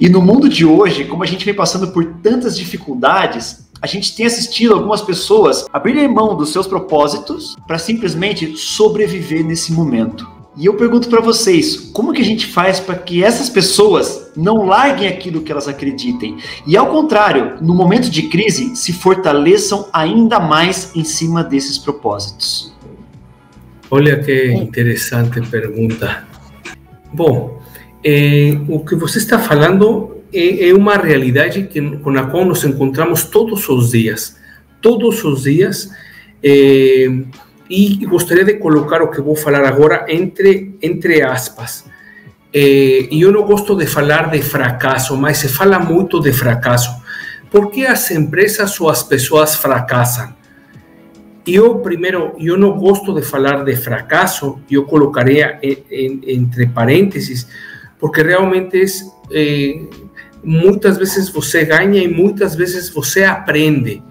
E 0.00 0.08
no 0.08 0.20
mundo 0.20 0.48
de 0.48 0.66
hoje, 0.66 1.04
como 1.04 1.22
a 1.22 1.26
gente 1.26 1.44
vem 1.44 1.54
passando 1.54 1.92
por 1.92 2.04
tantas 2.24 2.56
dificuldades, 2.56 3.68
a 3.80 3.86
gente 3.86 4.16
tem 4.16 4.26
assistido 4.26 4.74
algumas 4.74 5.00
pessoas 5.00 5.64
abrirem 5.72 6.12
mão 6.12 6.36
dos 6.36 6.50
seus 6.50 6.66
propósitos 6.66 7.54
para 7.64 7.78
simplesmente 7.78 8.56
sobreviver 8.56 9.46
nesse 9.46 9.72
momento. 9.72 10.28
E 10.56 10.66
eu 10.66 10.74
pergunto 10.74 11.08
para 11.08 11.20
vocês, 11.20 11.76
como 11.92 12.12
que 12.12 12.22
a 12.22 12.24
gente 12.24 12.46
faz 12.46 12.80
para 12.80 12.96
que 12.96 13.22
essas 13.22 13.48
pessoas 13.48 14.25
não 14.36 14.66
larguem 14.66 15.08
aquilo 15.08 15.40
que 15.40 15.50
elas 15.50 15.66
acreditem 15.66 16.36
e 16.66 16.76
ao 16.76 16.88
contrário, 16.88 17.54
no 17.60 17.74
momento 17.74 18.10
de 18.10 18.24
crise, 18.24 18.76
se 18.76 18.92
fortaleçam 18.92 19.88
ainda 19.92 20.38
mais 20.38 20.94
em 20.94 21.04
cima 21.04 21.42
desses 21.42 21.78
propósitos? 21.78 22.74
Olha 23.90 24.18
que 24.18 24.52
interessante 24.52 25.40
pergunta. 25.42 26.26
Bom, 27.12 27.62
eh, 28.04 28.58
o 28.68 28.84
que 28.84 28.94
você 28.94 29.18
está 29.18 29.38
falando 29.38 30.16
é, 30.32 30.68
é, 30.68 30.74
uma 30.74 30.96
realidade 30.96 31.62
que, 31.64 31.80
com 31.98 32.10
a 32.10 32.24
qual 32.24 32.44
nos 32.44 32.64
encontramos 32.64 33.24
todos 33.24 33.68
os 33.68 33.92
dias. 33.92 34.36
Todos 34.82 35.24
os 35.24 35.44
dias. 35.44 35.90
Eh, 36.42 37.08
e 37.68 38.06
gostaria 38.06 38.44
de 38.44 38.54
colocar 38.54 39.02
o 39.02 39.10
que 39.10 39.20
vou 39.20 39.34
falar 39.34 39.64
agora 39.64 40.04
entre, 40.08 40.76
entre 40.82 41.22
aspas. 41.22 41.84
Eh, 42.52 43.08
e 43.10 43.22
eu 43.22 43.32
não 43.32 43.42
gosto 43.42 43.74
de 43.76 43.86
falar 43.86 44.30
de 44.30 44.40
fracasso, 44.42 45.16
mas 45.16 45.38
se 45.38 45.48
fala 45.48 45.78
muito 45.78 46.20
de 46.20 46.32
fracasso. 46.32 46.90
Por 47.50 47.70
que 47.70 47.86
as 47.86 48.10
empresas 48.10 48.80
ou 48.80 48.88
as 48.88 49.02
pessoas 49.02 49.54
fracassam? 49.56 50.34
Eu, 51.46 51.76
primeiro, 51.76 52.34
eu 52.40 52.58
não 52.58 52.76
gosto 52.76 53.14
de 53.14 53.22
falar 53.22 53.64
de 53.64 53.76
fracasso, 53.76 54.58
eu 54.68 54.84
colocaria 54.84 55.60
entre 55.62 56.66
parênteses, 56.66 57.46
porque 58.00 58.20
realmente 58.20 58.84
é, 59.30 59.80
muitas 60.42 60.98
vezes 60.98 61.28
você 61.28 61.64
ganha 61.64 62.02
e 62.02 62.08
muitas 62.08 62.56
vezes 62.56 62.90
você 62.90 63.22
aprende. 63.22 64.02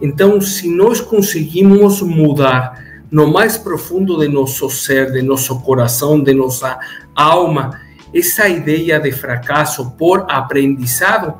Então, 0.00 0.38
se 0.42 0.68
nós 0.68 1.00
conseguimos 1.00 2.02
mudar 2.02 2.83
no 3.14 3.32
mais 3.32 3.56
profundo 3.56 4.18
de 4.18 4.26
nosso 4.26 4.68
ser, 4.68 5.12
de 5.12 5.22
nosso 5.22 5.60
coração, 5.60 6.20
de 6.20 6.34
nossa 6.34 6.76
alma, 7.14 7.80
essa 8.12 8.48
ideia 8.48 8.98
de 8.98 9.12
fracasso 9.12 9.92
por 9.92 10.26
aprendizado, 10.28 11.34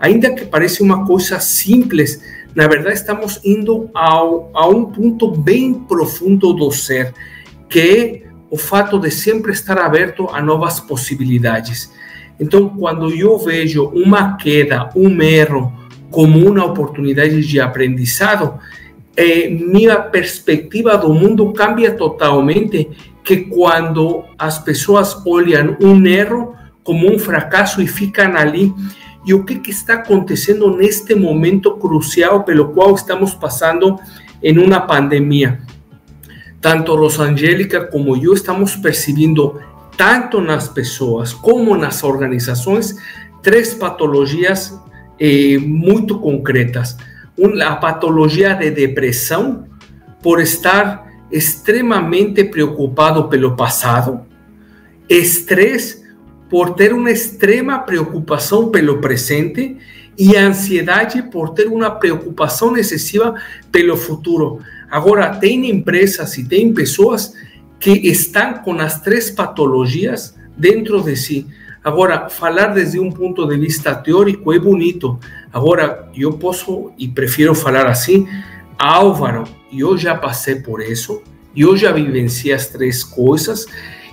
ainda 0.00 0.34
que 0.34 0.46
pareça 0.46 0.82
uma 0.82 1.04
coisa 1.04 1.38
simples, 1.38 2.22
na 2.54 2.66
verdade, 2.66 2.94
estamos 2.94 3.40
indo 3.44 3.90
ao, 3.92 4.50
a 4.54 4.66
um 4.68 4.86
ponto 4.86 5.30
bem 5.30 5.74
profundo 5.74 6.54
do 6.54 6.72
ser, 6.72 7.12
que 7.68 7.78
é 7.78 8.30
o 8.50 8.56
fato 8.56 8.98
de 8.98 9.10
sempre 9.10 9.52
estar 9.52 9.76
aberto 9.76 10.30
a 10.32 10.40
novas 10.40 10.80
possibilidades. 10.80 11.92
Então, 12.40 12.70
quando 12.70 13.10
eu 13.14 13.36
vejo 13.36 13.84
uma 13.88 14.38
queda, 14.38 14.88
um 14.96 15.20
erro, 15.20 15.74
como 16.10 16.38
uma 16.50 16.64
oportunidade 16.64 17.46
de 17.46 17.60
aprendizado, 17.60 18.58
eh, 19.18 19.48
minha 19.50 19.98
perspectiva 19.98 20.96
do 20.96 21.12
mundo 21.12 21.52
cambia 21.52 21.90
totalmente. 21.90 22.88
Que 23.24 23.38
quando 23.38 24.24
as 24.38 24.60
pessoas 24.60 25.20
olham 25.26 25.76
um 25.80 26.06
erro 26.06 26.54
como 26.84 27.12
um 27.12 27.18
fracasso 27.18 27.82
e 27.82 27.86
ficam 27.88 28.36
ali 28.36 28.72
e 29.26 29.34
o 29.34 29.44
que, 29.44 29.56
que 29.56 29.72
está 29.72 29.94
acontecendo 29.94 30.74
neste 30.74 31.16
momento 31.16 31.72
crucial 31.72 32.44
pelo 32.44 32.68
qual 32.68 32.94
estamos 32.94 33.34
passando 33.34 33.98
em 34.40 34.56
uma 34.56 34.80
pandemia. 34.80 35.60
Tanto 36.60 36.94
Rosangélica 36.94 37.84
como 37.86 38.16
eu 38.16 38.32
estamos 38.32 38.76
percebendo, 38.76 39.60
tanto 39.96 40.40
nas 40.40 40.68
pessoas 40.68 41.32
como 41.32 41.76
nas 41.76 42.04
organizações, 42.04 42.94
três 43.42 43.74
patologias 43.74 44.80
eh, 45.18 45.58
muito 45.58 46.18
concretas. 46.20 46.96
Uma, 47.38 47.64
a 47.66 47.76
patologia 47.76 48.54
de 48.54 48.70
depressão, 48.70 49.66
por 50.20 50.40
estar 50.40 51.06
extremamente 51.30 52.44
preocupado 52.44 53.28
pelo 53.28 53.54
passado, 53.54 54.20
estresse 55.08 56.06
por 56.50 56.74
ter 56.74 56.92
uma 56.92 57.10
extrema 57.10 57.78
preocupação 57.78 58.70
pelo 58.70 59.00
presente 59.00 59.76
e 60.18 60.36
a 60.36 60.46
ansiedade 60.46 61.22
por 61.22 61.50
ter 61.50 61.68
uma 61.68 61.90
preocupação 61.90 62.76
excessiva 62.76 63.34
pelo 63.70 63.96
futuro. 63.96 64.60
Agora, 64.90 65.36
tem 65.36 65.70
empresas 65.70 66.36
e 66.38 66.44
tem 66.44 66.72
pessoas 66.72 67.34
que 67.78 67.90
estão 67.90 68.54
com 68.54 68.72
as 68.80 69.00
três 69.00 69.30
patologias 69.30 70.34
dentro 70.56 71.00
de 71.02 71.14
si. 71.14 71.46
Agora, 71.88 72.28
falar 72.28 72.66
desde 72.66 73.00
um 73.00 73.10
ponto 73.10 73.46
de 73.46 73.56
vista 73.56 73.94
teórico 73.94 74.52
é 74.52 74.58
bonito. 74.58 75.18
Agora, 75.50 76.06
eu 76.14 76.34
posso 76.34 76.92
e 76.98 77.08
prefiro 77.08 77.54
falar 77.54 77.86
assim, 77.86 78.28
Álvaro, 78.78 79.44
eu 79.72 79.96
já 79.96 80.14
passei 80.14 80.56
por 80.56 80.82
isso, 80.82 81.22
eu 81.56 81.78
já 81.78 81.90
vivenciei 81.90 82.52
as 82.52 82.66
três 82.66 83.02
coisas 83.02 83.64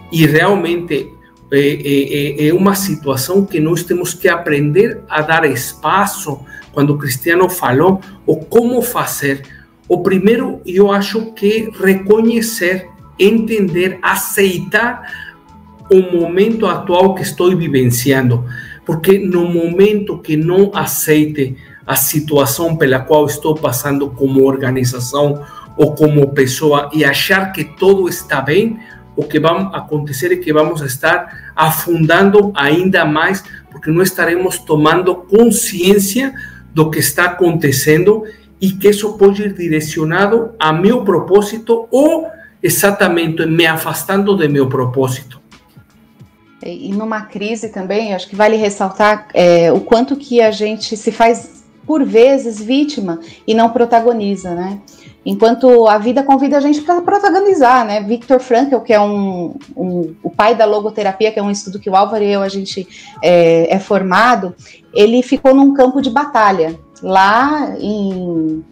e 0.10 0.26
realmente 0.26 1.12
é, 1.52 1.60
é, 1.60 2.48
é, 2.48 2.54
uma 2.54 2.76
situação 2.76 3.46
que 3.46 3.60
nós 3.60 3.84
temos 3.84 4.14
que 4.14 4.30
aprender 4.30 5.02
a 5.10 5.22
dar 5.22 5.44
espaço. 5.44 6.40
Quando 6.72 6.92
o 6.94 6.98
Cristiano 6.98 7.50
falou 7.50 8.00
o 8.26 8.38
como 8.38 8.82
fazer, 8.82 9.42
o 9.86 10.02
primeiro 10.02 10.62
eu 10.66 10.94
acho 10.94 11.34
que 11.34 11.70
reconhecer, 11.78 12.88
entender, 13.20 14.00
aceitar 14.02 15.25
o 15.92 16.18
momento 16.18 16.66
atual 16.66 17.14
que 17.14 17.22
estou 17.22 17.56
vivenciando, 17.56 18.46
porque 18.86 19.20
no 19.20 19.48
momento 19.48 20.20
que 20.20 20.36
não 20.36 20.72
aceite 20.74 21.56
a 21.86 21.96
situação 21.96 22.76
pela 22.76 23.00
qual 23.00 23.26
estou 23.26 23.56
passando 23.56 24.10
como 24.10 24.44
organização 24.44 25.44
ou 25.78 25.94
como 25.94 26.34
pessoa 26.34 26.90
e 26.94 27.04
achar 27.04 27.52
que 27.52 27.64
tudo 27.64 28.10
está 28.10 28.42
bem, 28.42 28.80
o 29.16 29.24
que 29.24 29.40
vai 29.40 29.70
acontecer 29.74 30.32
é 30.32 30.38
que 30.38 30.52
vamos 30.52 30.82
estar 30.82 31.52
afundando 31.56 32.52
ainda 32.56 33.06
mais, 33.06 33.44
porque 33.72 33.92
não 33.92 34.02
estaremos 34.02 34.58
tomando 34.60 35.16
consciência 35.16 36.34
do 36.74 36.90
que 36.90 37.00
está 37.00 37.26
acontecendo 37.26 38.24
e 38.60 38.72
que 38.72 38.90
isso 38.90 39.18
pode 39.18 39.44
ir 39.44 39.54
direcionado 39.54 40.52
a 40.60 40.74
meu 40.74 41.04
propósito 41.04 41.88
ou 41.92 42.28
exatamente 42.62 43.46
me 43.46 43.66
afastando 43.66 44.36
de 44.36 44.48
meu 44.48 44.68
propósito. 44.68 45.45
E 46.66 46.90
numa 46.90 47.22
crise 47.22 47.70
também, 47.70 48.16
acho 48.16 48.28
que 48.28 48.36
vale 48.36 48.56
ressaltar 48.56 49.28
é, 49.34 49.72
o 49.72 49.80
quanto 49.80 50.16
que 50.16 50.42
a 50.42 50.50
gente 50.50 50.98
se 50.98 51.12
faz, 51.12 51.64
por 51.86 52.04
vezes, 52.04 52.60
vítima 52.60 53.20
e 53.46 53.54
não 53.54 53.70
protagoniza, 53.70 54.56
né? 54.56 54.80
Enquanto 55.24 55.88
a 55.88 55.98
vida 56.00 56.24
convida 56.24 56.58
a 56.58 56.60
gente 56.60 56.82
para 56.82 57.02
protagonizar, 57.02 57.86
né? 57.86 58.02
Victor 58.02 58.40
Frankl, 58.40 58.80
que 58.80 58.94
é 58.94 59.00
um, 59.00 59.56
um, 59.78 60.16
o 60.24 60.30
pai 60.30 60.56
da 60.56 60.66
logoterapia, 60.66 61.32
que 61.32 61.40
é 61.40 61.44
um 61.44 61.52
estudo 61.52 61.80
que 61.80 61.90
o 61.90 61.96
Álvaro 61.96 62.24
e 62.24 62.32
eu 62.32 62.42
a 62.42 62.50
gente 62.50 62.88
é, 63.22 63.74
é 63.74 63.80
formado, 63.80 64.56
ele 64.94 65.22
ficou 65.22 65.54
num 65.54 65.74
campo 65.74 66.02
de 66.02 66.10
batalha 66.10 66.80
lá 67.02 67.76
em 67.80 68.64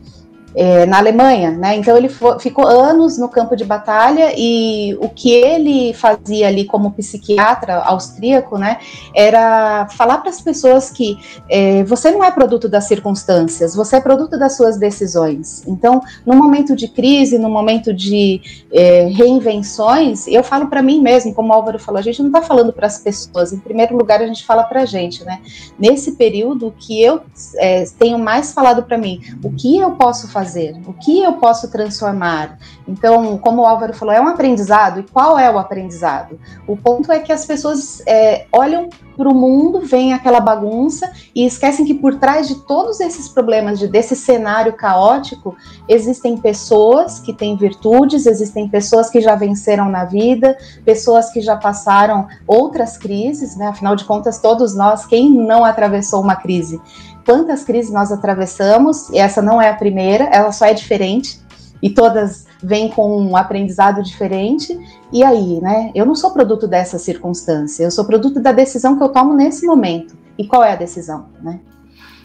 é, 0.56 0.86
na 0.86 0.98
Alemanha, 0.98 1.52
né? 1.52 1.76
Então 1.76 1.98
ele 1.98 2.10
ficou 2.40 2.68
anos 2.68 3.18
no 3.18 3.28
campo 3.28 3.56
de 3.56 3.66
batalha 3.66 4.34
e 4.38 4.96
o 5.00 5.10
que 5.10 5.32
ele 5.32 5.94
fazia 5.94 6.48
ali 6.48 6.66
como 6.66 6.92
psiquiatra 6.92 7.78
austríaco, 7.78 8.58
né, 8.58 8.78
era 9.16 9.88
falar 9.90 10.20
para 10.20 10.30
as 10.30 10.42
pessoas 10.42 10.90
que 10.90 11.18
é, 11.50 11.84
você 11.84 12.12
não 12.12 12.24
é 12.24 12.32
produto 12.32 12.70
das 12.70 12.86
circunstâncias, 12.86 13.76
você 13.76 13.98
é 13.98 14.02
produto 14.02 14.38
das 14.38 14.56
suas 14.56 14.78
decisões. 14.78 15.64
Então, 15.68 16.02
no 16.26 16.36
momento 16.36 16.76
de 16.76 16.88
crise, 16.88 17.38
no 17.38 17.50
momento 17.50 17.94
de 17.94 18.42
é, 18.72 19.08
reinvenções, 19.08 20.28
eu 20.28 20.44
falo 20.44 20.68
para 20.68 20.82
mim 20.82 21.02
mesmo, 21.02 21.34
como 21.34 21.50
o 21.50 21.54
Álvaro 21.54 21.80
falou, 21.80 22.00
a 22.00 22.04
gente 22.04 22.22
não 22.22 22.30
está 22.30 22.42
falando 22.42 22.72
para 22.72 22.88
as 22.88 23.00
pessoas. 23.00 23.54
Em 23.54 23.60
primeiro 23.60 23.98
lugar, 23.98 24.22
a 24.22 24.28
gente 24.28 24.46
fala 24.46 24.64
para 24.64 24.82
a 24.82 24.86
gente, 24.86 25.24
né? 25.24 25.42
Nesse 25.78 26.14
período, 26.14 26.74
que 26.78 27.02
eu 27.02 27.22
é, 27.58 27.86
tenho 27.98 28.20
mais 28.20 28.54
falado 28.54 28.84
para 28.84 28.98
mim, 28.98 29.22
o 29.44 29.52
que 29.52 29.78
eu 29.78 29.92
posso 29.92 30.28
fazer 30.28 30.43
fazer? 30.44 30.76
O 30.86 30.94
que 30.94 31.24
eu 31.24 31.34
posso 31.34 31.72
transformar? 31.72 32.58
Então, 32.88 33.38
como 33.38 33.62
o 33.62 33.66
Álvaro 33.66 33.94
falou, 33.94 34.14
é 34.14 34.22
um 34.22 34.28
aprendizado. 34.28 35.00
E 35.00 35.04
qual 35.04 35.40
é 35.40 35.50
o 35.50 35.58
aprendizado? 35.58 36.40
O 36.68 36.76
ponto 36.76 37.12
é 37.12 37.20
que 37.20 37.32
as 37.32 37.46
pessoas 37.46 38.04
é, 38.06 38.46
olham 38.52 38.90
para 39.16 39.30
o 39.30 39.36
mundo, 39.36 39.82
veem 39.82 40.12
aquela 40.12 40.40
bagunça 40.40 41.12
e 41.36 41.46
esquecem 41.46 41.86
que 41.86 41.94
por 41.94 42.16
trás 42.16 42.48
de 42.48 42.56
todos 42.56 43.00
esses 43.00 43.30
problemas, 43.30 43.80
de, 43.80 43.88
desse 43.88 44.16
cenário 44.16 44.74
caótico, 44.74 45.56
existem 45.88 46.36
pessoas 46.36 47.20
que 47.20 47.32
têm 47.32 47.56
virtudes, 47.56 48.26
existem 48.26 48.68
pessoas 48.68 49.10
que 49.10 49.22
já 49.22 49.36
venceram 49.36 49.88
na 49.88 50.04
vida, 50.04 50.58
pessoas 50.84 51.32
que 51.32 51.42
já 51.42 51.56
passaram 51.56 52.28
outras 52.48 52.98
crises, 52.98 53.56
né? 53.56 53.68
Afinal 53.68 53.96
de 53.96 54.04
contas, 54.04 54.40
todos 54.40 54.76
nós, 54.76 55.06
quem 55.06 55.30
não 55.30 55.64
atravessou 55.64 56.20
uma 56.20 56.36
crise? 56.36 56.82
Quantas 57.26 57.64
crises 57.64 57.92
nós 57.92 58.12
atravessamos? 58.12 59.10
E 59.10 59.18
essa 59.18 59.42
não 59.42 59.62
é 59.62 59.70
a 59.70 59.76
primeira, 59.76 60.26
ela 60.26 60.52
só 60.52 60.66
é 60.66 60.74
diferente 60.74 61.40
e 61.82 61.90
todas 61.90 62.46
vêm 62.64 62.90
com 62.90 63.22
um 63.22 63.36
aprendizado 63.36 64.02
diferente. 64.02 64.80
E 65.12 65.22
aí, 65.22 65.60
né? 65.62 65.92
Eu 65.94 66.06
não 66.06 66.16
sou 66.16 66.32
produto 66.32 66.66
dessa 66.66 66.98
circunstância, 66.98 67.84
eu 67.84 67.92
sou 67.92 68.06
produto 68.06 68.40
da 68.40 68.54
decisão 68.54 68.98
que 68.98 69.04
eu 69.04 69.10
tomo 69.10 69.34
nesse 69.34 69.66
momento. 69.66 70.16
E 70.38 70.48
qual 70.48 70.64
é 70.64 70.72
a 70.72 70.78
decisão, 70.78 71.28
né? 71.42 71.60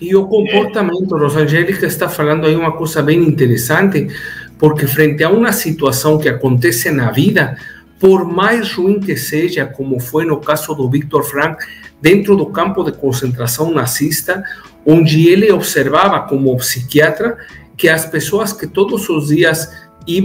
E 0.01 0.15
o 0.15 0.27
comportamento, 0.27 1.17
Rosangélica 1.17 1.85
está 1.85 2.09
falando 2.09 2.47
aí 2.47 2.55
uma 2.55 2.73
coisa 2.73 3.03
bem 3.03 3.19
interessante, 3.19 4.07
porque 4.57 4.87
frente 4.87 5.25
a 5.25 5.31
uma 5.31 5.53
situação 5.53 6.19
que 6.19 6.29
acontece 6.29 6.89
na 6.93 7.11
vida, 7.11 7.59
por 7.99 8.25
mais 8.25 8.73
ruim 8.73 9.01
que 9.01 9.17
seja, 9.17 9.67
como 9.67 9.99
foi 9.99 10.25
no 10.25 10.41
caso 10.41 10.73
do 10.73 10.89
Victor 10.89 11.25
Frank, 11.25 11.65
dentro 12.01 12.37
do 12.37 12.47
campo 12.47 12.83
de 12.85 12.93
concentração 12.93 13.71
nazista, 13.73 14.43
onde 14.87 15.29
ele 15.29 15.51
observava 15.51 16.21
como 16.21 16.57
psiquiatra 16.57 17.37
que 17.77 17.89
as 17.89 18.07
pessoas 18.07 18.53
que 18.53 18.67
todos 18.67 19.09
os 19.09 19.29
dias 19.29 19.71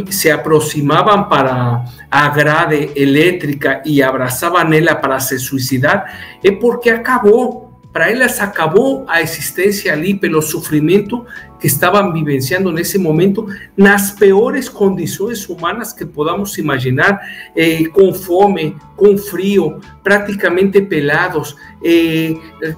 se 0.09 0.31
aproximavam 0.31 1.27
para 1.27 1.83
a 2.09 2.29
grade 2.29 2.91
elétrica 2.95 3.81
e 3.85 4.01
abraçavam 4.01 4.71
ela 4.71 4.95
para 4.95 5.19
se 5.19 5.37
suicidar, 5.37 6.37
é 6.43 6.51
porque 6.51 6.89
acabou 6.89 7.62
para 7.93 8.09
elas 8.09 8.41
acabou 8.41 9.05
a 9.07 9.21
existência 9.21 9.93
ali 9.93 10.15
pelo 10.15 10.41
sofrimento 10.41 11.23
que 11.59 11.67
estavam 11.67 12.11
vivenciando 12.11 12.71
nesse 12.71 12.97
momento 12.97 13.47
nas 13.77 14.09
piores 14.09 14.67
condições 14.67 15.47
humanas 15.47 15.93
que 15.93 16.03
podamos 16.03 16.57
imaginar, 16.57 17.21
eh, 17.55 17.85
com 17.85 18.11
fome, 18.11 18.75
com 18.97 19.15
frio, 19.15 19.79
praticamente 20.03 20.81
pelados, 20.81 21.55
eh, 21.85 22.33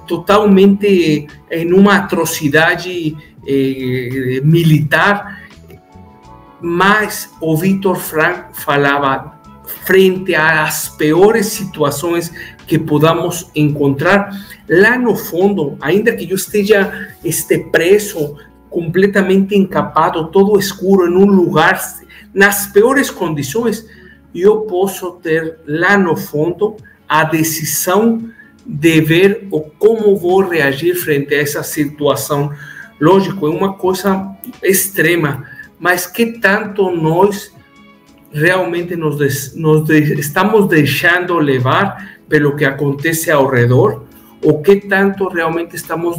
totalmente 0.06 1.26
em 1.50 1.72
uma 1.72 1.96
atrocidade 1.96 3.16
eh, 3.48 4.40
militar. 4.44 5.48
Mas 6.60 7.30
o 7.40 7.56
Victor 7.56 7.96
Frank 7.96 8.48
falava 8.52 9.34
frente 9.84 10.34
às 10.34 10.88
piores 10.88 11.46
situações 11.46 12.32
que 12.66 12.78
podamos 12.78 13.50
encontrar, 13.54 14.30
lá 14.68 14.98
no 14.98 15.14
fundo, 15.14 15.76
ainda 15.80 16.12
que 16.14 16.30
eu 16.30 16.36
esteja 16.36 17.10
este 17.24 17.58
preso, 17.70 18.36
completamente 18.68 19.54
encapado, 19.56 20.28
todo 20.28 20.58
escuro, 20.58 21.08
em 21.08 21.16
um 21.16 21.26
lugar, 21.26 21.80
nas 22.34 22.66
piores 22.66 23.10
condições, 23.10 23.86
eu 24.34 24.62
posso 24.62 25.12
ter 25.12 25.58
lá 25.66 25.96
no 25.96 26.16
fundo 26.16 26.76
a 27.08 27.24
decisão 27.24 28.28
de 28.66 29.00
ver 29.00 29.46
o 29.50 29.60
como 29.60 30.16
vou 30.16 30.46
reagir 30.46 30.94
frente 30.96 31.34
a 31.34 31.40
essa 31.40 31.62
situação. 31.62 32.52
Lógico, 33.00 33.46
é 33.46 33.50
uma 33.50 33.74
coisa 33.74 34.36
extrema, 34.62 35.44
mas 35.78 36.06
que 36.06 36.38
tanto 36.38 36.90
nós 36.90 37.54
realmente 38.32 38.96
nos, 38.96 39.54
nos 39.54 39.88
estamos 39.88 40.68
deixando 40.68 41.38
levar 41.38 42.15
pelo 42.28 42.56
que 42.56 42.64
acontece 42.64 43.30
ao 43.30 43.46
redor 43.46 44.04
ou 44.42 44.62
que 44.62 44.76
tanto 44.76 45.28
realmente 45.28 45.76
estamos 45.76 46.18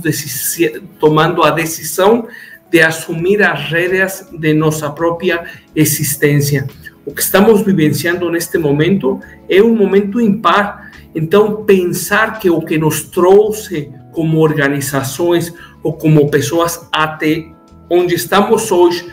tomando 1.00 1.44
a 1.44 1.52
decisão 1.52 2.28
de 2.70 2.82
assumir 2.82 3.42
as 3.42 3.70
rédeas 3.70 4.28
de 4.32 4.54
nossa 4.54 4.90
própria 4.90 5.46
existência. 5.76 6.68
O 7.06 7.14
que 7.14 7.22
estamos 7.22 7.62
vivenciando 7.62 8.30
neste 8.30 8.58
momento 8.58 9.20
é 9.50 9.62
um 9.62 9.74
momento 9.74 10.20
impar. 10.20 10.92
Então, 11.16 11.64
pensar 11.64 12.38
que 12.40 12.50
o 12.50 12.62
que 12.62 12.78
nos 12.78 13.04
trouxe 13.04 13.90
como 14.12 14.40
organizações 14.40 15.54
ou 15.82 15.94
como 15.94 16.30
pessoas 16.30 16.86
até 16.92 17.46
onde 17.90 18.16
estamos 18.16 18.72
hoje 18.72 19.08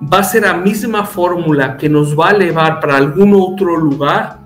vai 0.00 0.22
ser 0.22 0.44
a 0.44 0.54
mesma 0.54 1.04
fórmula 1.04 1.74
que 1.74 1.88
nos 1.88 2.12
vai 2.12 2.36
levar 2.36 2.78
para 2.78 2.98
algum 2.98 3.34
outro 3.34 3.74
lugar, 3.74 4.43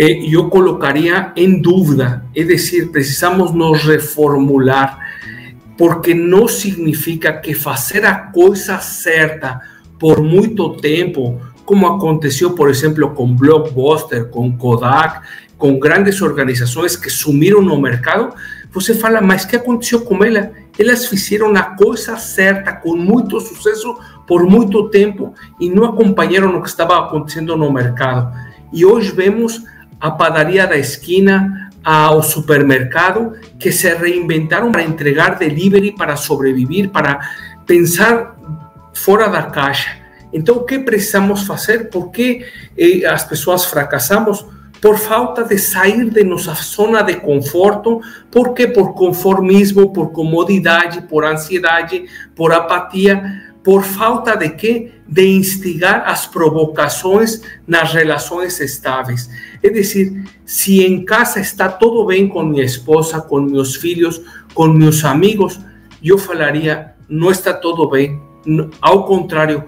eh, 0.00 0.32
eu 0.32 0.48
colocaria 0.48 1.32
em 1.34 1.60
dúvida. 1.60 2.24
É 2.32 2.44
decir, 2.44 2.92
precisamos 2.92 3.52
nos 3.52 3.82
reformular, 3.82 4.96
porque 5.76 6.14
não 6.14 6.46
significa 6.46 7.32
que 7.32 7.52
fazer 7.52 8.04
a 8.06 8.14
coisa 8.14 8.78
certa 8.78 9.60
por 9.98 10.22
muito 10.22 10.76
tempo, 10.76 11.40
como 11.64 11.88
aconteceu, 11.88 12.52
por 12.52 12.70
exemplo, 12.70 13.10
com 13.10 13.34
Blockbuster, 13.34 14.26
com 14.26 14.56
Kodak, 14.56 15.26
com 15.56 15.76
grandes 15.80 16.22
organizações 16.22 16.94
que 16.94 17.10
sumiram 17.10 17.60
no 17.60 17.80
mercado, 17.80 18.32
você 18.70 18.94
fala, 18.94 19.20
mas 19.20 19.44
que 19.44 19.56
aconteceu 19.56 20.02
com 20.02 20.22
ela? 20.22 20.52
Elas 20.78 21.06
fizeram 21.06 21.56
a 21.56 21.62
coisa 21.62 22.16
certa, 22.16 22.72
com 22.72 22.96
muito 22.96 23.40
sucesso, 23.40 23.98
por 24.28 24.44
muito 24.44 24.88
tempo, 24.90 25.34
e 25.58 25.68
não 25.68 25.84
acompanharam 25.86 26.56
o 26.56 26.62
que 26.62 26.68
estava 26.68 26.96
acontecendo 26.96 27.56
no 27.56 27.72
mercado. 27.72 28.32
E 28.72 28.84
hoje 28.84 29.10
vemos 29.10 29.64
a 30.00 30.10
padaria 30.10 30.66
da 30.66 30.76
esquina, 30.76 31.70
ao 31.84 32.22
supermercado, 32.22 33.34
que 33.58 33.72
se 33.72 33.92
reinventaram 33.94 34.70
para 34.70 34.82
entregar 34.82 35.38
delivery, 35.38 35.92
para 35.92 36.16
sobreviver, 36.16 36.90
para 36.90 37.20
pensar 37.66 38.36
fora 38.92 39.28
da 39.28 39.44
caixa. 39.44 39.96
Então, 40.32 40.56
o 40.56 40.64
que 40.64 40.78
precisamos 40.78 41.44
fazer? 41.44 41.88
Por 41.88 42.10
que 42.10 42.44
eh, 42.76 43.06
as 43.06 43.24
pessoas 43.24 43.64
fracassamos? 43.64 44.44
Por 44.80 44.96
falta 44.96 45.42
de 45.42 45.58
sair 45.58 46.10
de 46.10 46.22
nossa 46.22 46.54
zona 46.54 47.02
de 47.02 47.16
conforto, 47.16 48.00
porque 48.30 48.68
por 48.68 48.94
conformismo, 48.94 49.92
por 49.92 50.12
comodidade, 50.12 51.02
por 51.02 51.24
ansiedade, 51.24 52.04
por 52.36 52.52
apatia, 52.52 53.47
por 53.68 53.84
falta 53.84 54.34
de 54.34 54.48
quê? 54.48 54.92
De 55.06 55.26
instigar 55.26 56.04
as 56.06 56.26
provocações 56.26 57.42
nas 57.66 57.92
relações 57.92 58.58
estáveis. 58.60 59.28
É 59.62 59.68
decir, 59.68 60.24
se 60.46 60.82
em 60.82 61.04
casa 61.04 61.38
está 61.38 61.68
tudo 61.68 62.06
bem 62.06 62.26
com 62.28 62.42
minha 62.44 62.64
esposa, 62.64 63.20
com 63.20 63.42
meus 63.42 63.76
filhos, 63.76 64.22
com 64.54 64.68
meus 64.68 65.04
amigos, 65.04 65.60
eu 66.02 66.16
falaria, 66.16 66.94
não 67.10 67.30
está 67.30 67.52
tudo 67.52 67.90
bem. 67.90 68.18
Ao 68.80 69.04
contrário, 69.04 69.64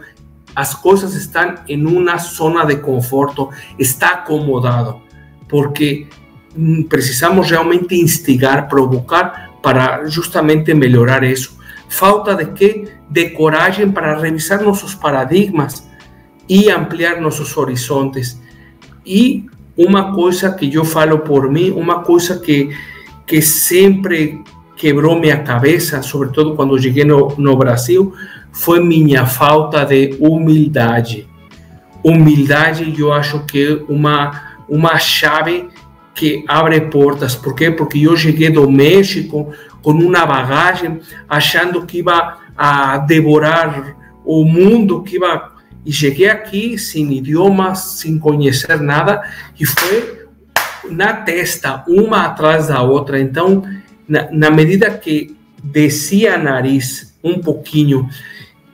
as 0.57 0.75
coisas 0.75 1.15
estão 1.15 1.57
em 1.69 1.85
uma 1.85 2.17
zona 2.17 2.65
de 2.65 2.77
conforto, 2.77 3.51
está 3.79 4.13
acomodado, 4.13 4.99
porque 5.47 6.07
hum, 6.57 6.85
precisamos 6.85 7.51
realmente 7.51 7.95
instigar, 7.97 8.67
provocar 8.67 9.51
para 9.63 10.07
justamente 10.07 10.73
melhorar 10.73 11.23
isso. 11.23 11.61
Falta 11.87 12.35
de 12.35 12.47
quê? 12.53 13.00
De 13.11 13.31
coragem 13.31 13.91
para 13.91 14.19
revisar 14.19 14.63
nossos 14.63 14.95
paradigmas 14.95 15.89
e 16.49 16.71
ampliar 16.71 17.21
nossos 17.21 17.57
horizontes. 17.57 18.41
E 19.05 19.47
uma 19.77 20.13
coisa 20.13 20.53
que 20.53 20.73
eu 20.73 20.85
falo 20.85 21.21
por 21.21 21.51
mim, 21.51 21.71
uma 21.71 22.03
coisa 22.03 22.39
que, 22.39 22.71
que 23.27 23.41
sempre 23.41 24.43
quebrou 24.77 25.19
minha 25.19 25.39
cabeça, 25.39 26.03
sobretudo 26.03 26.55
quando 26.55 26.81
cheguei 26.81 27.05
no, 27.05 27.35
no 27.37 27.57
Brasil, 27.57 28.15
foi 28.53 28.81
minha 28.81 29.27
falta 29.27 29.85
de 29.85 30.17
humildade. 30.19 31.29
Humildade, 32.03 32.95
eu 32.99 33.13
acho 33.13 33.45
que 33.45 33.65
é 33.65 33.93
uma, 33.93 34.57
uma 34.69 34.99
chave 34.99 35.69
que 36.15 36.45
abre 36.49 36.81
portas. 36.83 37.35
Por 37.35 37.55
quê? 37.55 37.71
Porque 37.71 38.01
eu 38.01 38.17
cheguei 38.17 38.51
do 38.51 38.71
México 38.71 39.53
com 39.83 39.93
uma 39.93 40.27
bagagem, 40.27 41.01
achando 41.29 41.87
que 41.87 41.99
ia 41.99 42.37
a 42.63 42.99
devorar 42.99 43.97
o 44.23 44.45
mundo, 44.45 45.03
que 45.03 45.17
ia 45.17 45.49
e 45.87 45.91
cheguei 45.91 46.29
aqui 46.29 46.77
sem 46.77 47.11
idioma, 47.11 47.75
sem 47.75 48.19
conhecer 48.19 48.79
nada, 48.79 49.23
e 49.59 49.65
foi 49.65 50.27
na 50.91 51.15
testa, 51.15 51.83
uma 51.89 52.27
atrás 52.27 52.69
da 52.69 52.83
outra. 52.83 53.19
Então, 53.19 53.63
na, 54.07 54.31
na 54.31 54.51
medida 54.51 54.91
que 54.91 55.35
descia 55.65 56.37
nariz 56.37 57.19
um 57.25 57.39
pouquinho, 57.39 58.07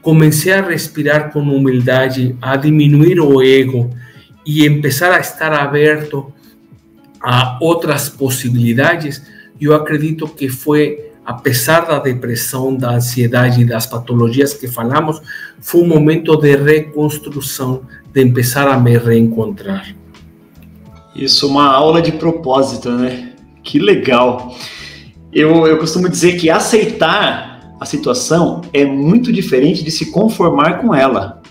comecei 0.03 0.53
a 0.53 0.63
respirar 0.63 1.31
com 1.31 1.39
humildade, 1.39 2.37
a 2.43 2.57
diminuir 2.57 3.21
o 3.21 3.41
ego 3.41 3.91
e 4.45 4.69
começar 4.69 5.13
a 5.13 5.21
estar 5.21 5.53
aberto 5.53 6.33
a 7.23 7.57
outras 7.61 8.09
possibilidades, 8.09 9.23
eu 9.61 9.73
acredito 9.77 10.27
que 10.27 10.49
foi 10.49 11.13
apesar 11.27 11.81
da 11.81 11.99
depressão, 11.99 12.77
da 12.77 12.93
ansiedade 12.93 13.63
e 13.63 13.65
das 13.65 13.85
patologias 13.85 14.55
que 14.55 14.69
falamos, 14.69 15.21
foi 15.61 15.83
um 15.83 15.89
momento 15.89 16.37
de 16.37 16.55
reconstrução, 16.55 17.83
de 18.15 18.25
começar 18.25 18.69
a 18.69 18.79
me 18.79 18.97
reencontrar. 18.97 19.93
Isso, 21.17 21.49
uma 21.49 21.67
aula 21.67 22.01
de 22.01 22.13
propósito, 22.13 22.91
né? 22.93 23.33
Que 23.65 23.81
legal. 23.81 24.55
Eu, 25.33 25.67
eu 25.67 25.79
costumo 25.79 26.09
dizer 26.09 26.37
que 26.37 26.49
aceitar 26.49 27.75
a 27.81 27.85
situação 27.85 28.63
é 28.73 28.85
muito 28.85 29.33
diferente 29.33 29.83
de 29.83 29.91
se 29.91 30.13
conformar 30.13 30.79
com 30.81 30.95
ela. 30.95 31.43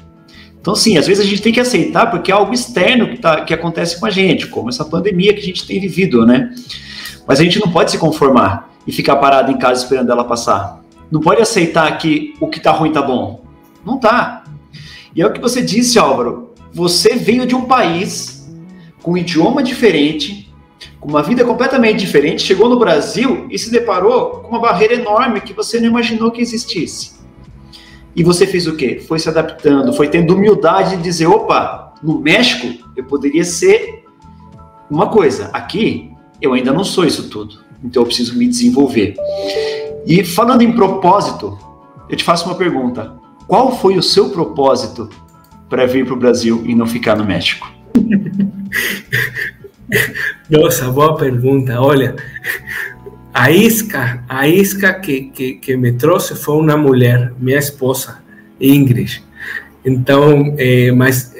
Então, 0.61 0.73
sim, 0.73 0.97
às 0.97 1.05
vezes 1.05 1.23
a 1.23 1.27
gente 1.27 1.41
tem 1.41 1.53
que 1.53 1.59
aceitar 1.59 2.09
porque 2.09 2.31
é 2.31 2.33
algo 2.33 2.53
externo 2.53 3.09
que, 3.09 3.17
tá, 3.17 3.41
que 3.41 3.53
acontece 3.53 3.99
com 3.99 4.05
a 4.05 4.09
gente, 4.09 4.47
como 4.47 4.69
essa 4.69 4.85
pandemia 4.85 5.33
que 5.33 5.41
a 5.41 5.43
gente 5.43 5.67
tem 5.67 5.79
vivido, 5.79 6.25
né? 6.25 6.51
Mas 7.27 7.39
a 7.39 7.43
gente 7.43 7.59
não 7.59 7.71
pode 7.71 7.91
se 7.91 7.97
conformar 7.97 8.69
e 8.85 8.91
ficar 8.91 9.15
parado 9.17 9.51
em 9.51 9.57
casa 9.57 9.81
esperando 9.81 10.11
ela 10.11 10.23
passar. 10.23 10.81
Não 11.11 11.19
pode 11.19 11.41
aceitar 11.41 11.97
que 11.97 12.33
o 12.39 12.47
que 12.47 12.59
tá 12.59 12.71
ruim 12.71 12.91
tá 12.91 13.01
bom. 13.01 13.43
Não 13.85 13.97
tá. 13.99 14.43
E 15.15 15.21
é 15.21 15.25
o 15.25 15.31
que 15.31 15.41
você 15.41 15.61
disse, 15.61 15.97
Álvaro. 15.97 16.51
Você 16.73 17.15
veio 17.15 17.45
de 17.45 17.55
um 17.55 17.65
país 17.65 18.53
com 19.01 19.13
um 19.13 19.17
idioma 19.17 19.63
diferente, 19.63 20.51
com 20.99 21.07
uma 21.07 21.23
vida 21.23 21.45
completamente 21.45 21.99
diferente, 21.99 22.41
chegou 22.41 22.67
no 22.67 22.77
Brasil 22.77 23.47
e 23.49 23.57
se 23.57 23.71
deparou 23.71 24.41
com 24.41 24.49
uma 24.49 24.59
barreira 24.59 24.95
enorme 24.95 25.41
que 25.41 25.53
você 25.53 25.79
não 25.79 25.87
imaginou 25.87 26.31
que 26.31 26.41
existisse. 26.41 27.15
E 28.15 28.23
você 28.23 28.47
fez 28.47 28.65
o 28.65 28.75
quê? 28.75 28.99
Foi 29.07 29.19
se 29.19 29.29
adaptando, 29.29 29.93
foi 29.93 30.07
tendo 30.07 30.35
humildade 30.35 30.97
de 30.97 31.03
dizer: 31.03 31.27
opa, 31.27 31.93
no 32.01 32.19
México 32.19 32.83
eu 32.95 33.03
poderia 33.03 33.43
ser 33.43 34.05
uma 34.89 35.07
coisa, 35.07 35.49
aqui 35.53 36.14
eu 36.41 36.53
ainda 36.53 36.71
não 36.71 36.83
sou 36.83 37.05
isso 37.05 37.29
tudo, 37.29 37.59
então 37.83 38.01
eu 38.01 38.05
preciso 38.05 38.37
me 38.37 38.47
desenvolver. 38.47 39.15
E 40.05 40.23
falando 40.23 40.61
em 40.61 40.73
propósito, 40.73 41.57
eu 42.09 42.15
te 42.15 42.23
faço 42.23 42.45
uma 42.45 42.55
pergunta: 42.55 43.15
qual 43.47 43.77
foi 43.77 43.97
o 43.97 44.03
seu 44.03 44.29
propósito 44.29 45.09
para 45.69 45.85
vir 45.85 46.05
para 46.05 46.13
o 46.13 46.17
Brasil 46.17 46.63
e 46.65 46.75
não 46.75 46.85
ficar 46.85 47.15
no 47.15 47.25
México? 47.25 47.71
Nossa, 50.49 50.91
boa 50.91 51.15
pergunta. 51.15 51.79
Olha, 51.81 52.15
a 53.33 53.51
isca, 53.51 54.23
a 54.29 54.47
isca 54.47 54.93
que, 54.93 55.23
que, 55.23 55.53
que 55.55 55.77
me 55.77 55.93
trouxe 55.93 56.35
foi 56.35 56.55
uma 56.55 56.77
mulher, 56.77 57.33
minha 57.39 57.57
esposa, 57.57 58.19
Ingrid. 58.59 59.23
Então, 59.83 60.55
é, 60.57 60.91
mas 60.91 61.34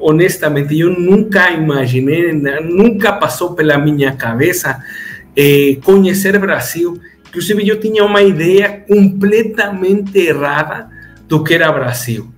honestamente, 0.00 0.78
eu 0.78 0.98
nunca 0.98 1.50
imaginei, 1.50 2.32
nunca 2.32 3.12
passou 3.12 3.54
pela 3.54 3.78
minha 3.78 4.12
cabeça 4.12 4.82
é, 5.36 5.76
conhecer 5.84 6.38
Brasil. 6.38 6.98
Inclusive, 7.28 7.68
eu 7.68 7.78
tinha 7.78 8.04
uma 8.04 8.22
ideia 8.22 8.84
completamente 8.88 10.18
errada 10.18 10.88
do 11.28 11.44
que 11.44 11.54
era 11.54 11.70
Brasil. 11.70 12.28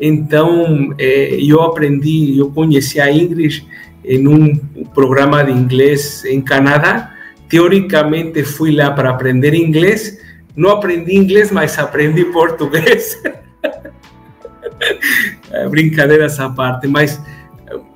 Então, 0.00 0.94
é, 0.98 1.36
eu 1.40 1.60
aprendi, 1.60 2.38
eu 2.38 2.50
conheci 2.50 3.00
a 3.00 3.12
Ingrid 3.12 3.66
em 4.04 4.26
um 4.26 4.56
programa 4.94 5.44
de 5.44 5.52
inglês 5.52 6.24
em 6.24 6.40
Canadá. 6.40 7.14
Teoricamente, 7.48 8.42
fui 8.44 8.72
lá 8.72 8.90
para 8.90 9.10
aprender 9.10 9.52
inglês. 9.52 10.18
Não 10.56 10.70
aprendi 10.70 11.16
inglês, 11.16 11.50
mas 11.50 11.78
aprendi 11.78 12.24
português. 12.26 13.20
é, 15.50 15.68
brincadeira 15.68 16.24
essa 16.24 16.48
parte, 16.48 16.86
mas 16.86 17.20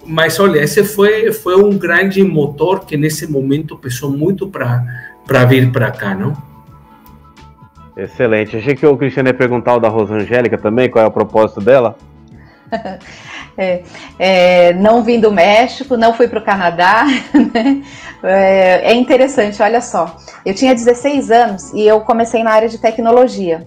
mas 0.07 0.38
olha, 0.38 0.61
esse 0.61 0.85
foi 0.85 1.33
foi 1.33 1.57
um 1.57 1.77
grande 1.77 2.23
motor 2.23 2.85
que 2.85 2.97
nesse 2.97 3.31
momento 3.31 3.77
pesou 3.77 4.11
muito 4.11 4.47
para 4.49 4.85
para 5.27 5.45
vir 5.45 5.73
para 5.73 5.90
cá, 5.90 6.14
não? 6.14 6.37
Excelente. 7.97 8.57
Achei 8.57 8.75
que 8.75 8.85
o 8.85 8.97
Cristiano 8.97 9.29
ia 9.29 9.35
perguntar 9.35 9.77
o 9.77 9.81
da 9.81 9.88
Rosangélica 9.88 10.59
também, 10.59 10.90
qual 10.90 11.05
é 11.05 11.09
o 11.09 11.11
propósito 11.11 11.61
dela. 11.61 11.97
É, 13.57 13.85
é, 14.19 14.73
não 14.73 15.05
vim 15.05 15.21
do 15.21 15.31
México, 15.31 15.97
não 15.97 16.12
fui 16.12 16.27
para 16.27 16.40
o 16.40 16.45
Canadá. 16.45 17.07
Né? 17.55 17.85
É, 18.25 18.90
é, 18.90 18.95
interessante, 18.95 19.62
olha 19.62 19.81
só. 19.81 20.17
Eu 20.45 20.55
tinha 20.55 20.75
16 20.75 21.31
anos 21.31 21.73
e 21.73 21.87
eu 21.87 22.01
comecei 22.01 22.43
na 22.43 22.51
área 22.51 22.69
de 22.69 22.79
tecnologia. 22.79 23.64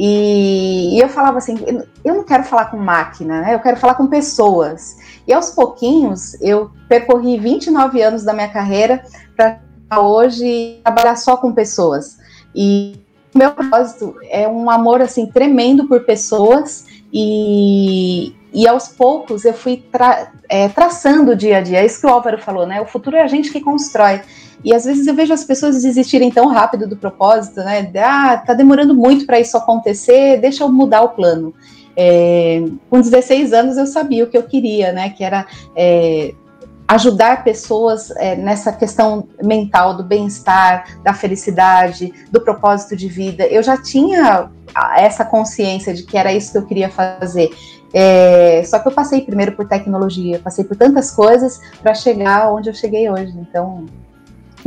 E, 0.00 0.94
e, 0.94 1.00
eu 1.00 1.08
falava 1.08 1.38
assim, 1.38 1.56
eu 2.04 2.14
não 2.14 2.22
quero 2.22 2.44
falar 2.44 2.66
com 2.66 2.76
máquina, 2.76 3.40
né? 3.40 3.52
Eu 3.52 3.58
quero 3.58 3.76
falar 3.76 3.96
com 3.96 4.06
pessoas. 4.06 4.96
E 5.26 5.32
aos 5.32 5.50
pouquinhos 5.50 6.40
eu 6.40 6.70
percorri 6.88 7.36
29 7.36 8.00
anos 8.00 8.22
da 8.22 8.32
minha 8.32 8.48
carreira 8.48 9.02
para 9.36 10.00
hoje 10.00 10.78
trabalhar 10.84 11.16
só 11.16 11.36
com 11.36 11.52
pessoas. 11.52 12.16
E 12.54 12.94
o 13.34 13.38
meu 13.38 13.50
propósito 13.50 14.14
é 14.30 14.46
um 14.46 14.70
amor 14.70 15.02
assim 15.02 15.26
tremendo 15.26 15.88
por 15.88 16.04
pessoas 16.04 16.86
e, 17.12 18.36
e 18.54 18.68
aos 18.68 18.86
poucos 18.86 19.44
eu 19.44 19.52
fui 19.52 19.78
tra 19.90 20.30
é, 20.48 20.68
traçando 20.68 21.32
o 21.32 21.36
dia 21.36 21.58
a 21.58 21.60
dia. 21.60 21.80
É 21.80 21.86
isso 21.86 22.00
que 22.00 22.06
o 22.06 22.10
Álvaro 22.10 22.40
falou, 22.40 22.64
né? 22.64 22.80
O 22.80 22.86
futuro 22.86 23.16
é 23.16 23.22
a 23.22 23.26
gente 23.26 23.50
que 23.50 23.60
constrói. 23.60 24.20
E 24.64 24.74
às 24.74 24.84
vezes 24.84 25.06
eu 25.06 25.14
vejo 25.14 25.32
as 25.32 25.44
pessoas 25.44 25.82
desistirem 25.82 26.30
tão 26.30 26.48
rápido 26.48 26.86
do 26.86 26.96
propósito, 26.96 27.60
né? 27.60 27.90
Ah, 27.96 28.36
tá 28.38 28.54
demorando 28.54 28.94
muito 28.94 29.24
para 29.24 29.38
isso 29.38 29.56
acontecer, 29.56 30.40
deixa 30.40 30.64
eu 30.64 30.68
mudar 30.68 31.02
o 31.02 31.10
plano. 31.10 31.54
É, 31.96 32.64
com 32.88 33.00
16 33.00 33.52
anos 33.52 33.76
eu 33.76 33.86
sabia 33.86 34.24
o 34.24 34.26
que 34.28 34.36
eu 34.36 34.42
queria, 34.42 34.92
né? 34.92 35.10
Que 35.10 35.24
era 35.24 35.46
é, 35.76 36.34
ajudar 36.88 37.44
pessoas 37.44 38.10
é, 38.12 38.34
nessa 38.34 38.72
questão 38.72 39.28
mental 39.42 39.96
do 39.96 40.02
bem-estar, 40.02 41.00
da 41.02 41.12
felicidade, 41.12 42.12
do 42.30 42.40
propósito 42.40 42.96
de 42.96 43.08
vida. 43.08 43.46
Eu 43.46 43.62
já 43.62 43.76
tinha 43.76 44.50
essa 44.96 45.24
consciência 45.24 45.92
de 45.92 46.02
que 46.02 46.16
era 46.16 46.32
isso 46.32 46.52
que 46.52 46.58
eu 46.58 46.66
queria 46.66 46.88
fazer. 46.88 47.50
É, 47.92 48.62
só 48.64 48.78
que 48.78 48.88
eu 48.88 48.92
passei 48.92 49.20
primeiro 49.20 49.52
por 49.52 49.66
tecnologia, 49.66 50.40
passei 50.42 50.64
por 50.64 50.76
tantas 50.76 51.10
coisas 51.10 51.60
para 51.82 51.94
chegar 51.94 52.52
onde 52.52 52.70
eu 52.70 52.74
cheguei 52.74 53.10
hoje. 53.10 53.34
Então, 53.36 53.86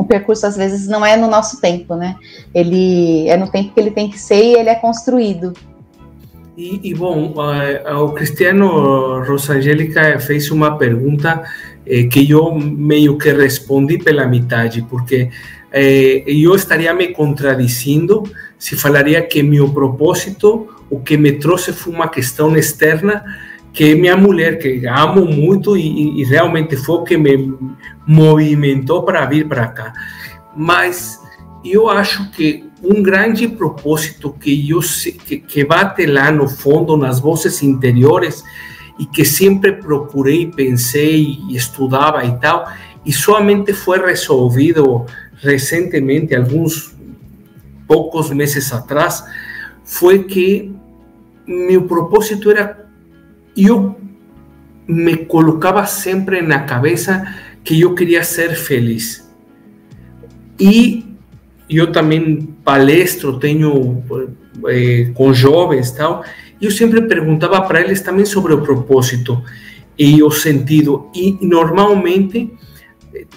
o 0.02 0.04
percurso 0.04 0.48
às 0.48 0.58
vezes 0.58 0.88
não 0.88 1.06
é 1.06 1.16
no 1.16 1.28
nosso 1.28 1.62
tempo, 1.62 1.96
né? 1.96 2.16
Ele 2.56 3.28
é 3.30 3.38
no 3.38 3.48
tempo 3.52 3.72
que 3.72 3.80
ele 3.80 3.92
tem 3.92 4.10
que 4.10 4.20
ser 4.20 4.44
e 4.44 4.56
ele 4.56 4.70
é 4.70 4.76
construído. 4.76 5.54
E, 6.58 6.80
e 6.90 6.94
bom, 6.96 7.34
o 8.04 8.10
Cristiano 8.14 9.24
Rosangélica 9.24 10.20
fez 10.20 10.50
uma 10.50 10.76
pergunta 10.76 11.44
eh, 11.86 12.04
que 12.04 12.30
eu 12.30 12.52
meio 12.54 13.16
que 13.18 13.32
respondi 13.32 14.00
pela 14.00 14.28
metade, 14.28 14.82
porque 14.90 15.30
eh, 15.72 16.24
eu 16.26 16.56
estaria 16.56 16.94
me 16.94 17.10
contradizendo 17.10 18.24
se 18.58 18.76
falaria 18.76 19.22
que 19.22 19.44
meu 19.44 19.70
propósito, 19.70 20.68
o 20.90 21.00
que 21.00 21.16
me 21.16 21.34
trouxe 21.34 21.72
foi 21.74 21.94
uma 21.94 22.08
questão 22.08 22.56
externa 22.58 23.24
que 23.74 23.96
minha 23.96 24.18
mulher, 24.18 24.58
que 24.60 24.86
amo 24.86 25.26
muito 25.26 25.78
e, 25.78 26.22
e 26.22 26.24
realmente 26.26 26.76
foi 26.76 26.96
o 26.96 27.04
que 27.04 27.18
me 27.18 27.58
movimentou 28.06 29.04
para 29.04 29.26
vir 29.26 29.48
para 29.48 29.68
cá. 29.68 29.94
Mas 30.56 31.20
eu 31.64 31.90
acho 31.90 32.30
que 32.32 32.70
um 32.84 33.02
grande 33.02 33.48
propósito 33.48 34.34
que 34.34 34.70
eu 34.70 34.80
que, 35.26 35.38
que 35.38 35.64
bate 35.64 36.06
lá 36.06 36.32
no 36.32 36.48
fundo, 36.48 36.98
nas 36.98 37.20
vozes 37.20 37.62
interiores, 37.62 38.44
e 39.00 39.06
que 39.06 39.24
sempre 39.24 39.74
procurei, 39.74 40.48
pensei 40.48 41.40
estudava 41.50 42.24
e 42.26 42.38
tal, 42.40 42.72
e 43.06 43.12
somente 43.12 43.74
foi 43.74 44.00
resolvido 44.00 45.06
recentemente, 45.38 46.36
alguns 46.36 46.96
poucos 47.88 48.30
meses 48.32 48.72
atrás, 48.72 49.24
foi 49.84 50.24
que 50.24 50.74
meu 51.48 51.84
propósito 51.88 52.52
era 52.52 52.81
eu 53.56 54.00
me 54.88 55.18
colocava 55.18 55.86
sempre 55.86 56.42
na 56.42 56.62
cabeça 56.62 57.26
que 57.64 57.80
eu 57.82 57.94
queria 57.96 58.24
ser 58.24 58.56
feliz. 58.56 59.30
E 60.60 61.06
eu 61.70 61.92
também 61.92 62.54
palestro, 62.64 63.40
tenho 63.40 64.04
eh, 64.68 65.12
com 65.14 65.34
jovens 65.34 65.92
tal, 65.92 66.24
e 66.60 66.66
eu 66.66 66.72
sempre 66.72 67.02
perguntava 67.02 67.62
para 67.62 67.82
eles 67.82 68.02
também 68.02 68.26
sobre 68.26 68.54
o 68.54 68.62
propósito 68.62 69.42
e 69.98 70.22
o 70.22 70.30
sentido. 70.30 71.10
E 71.16 71.38
normalmente 71.42 72.52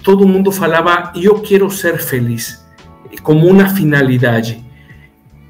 todo 0.03 0.27
mundo 0.27 0.51
falava: 0.51 1.13
eu 1.15 1.39
quero 1.41 1.69
ser 1.69 1.97
feliz, 1.97 2.63
como 3.23 3.47
uma 3.47 3.69
finalidade. 3.69 4.63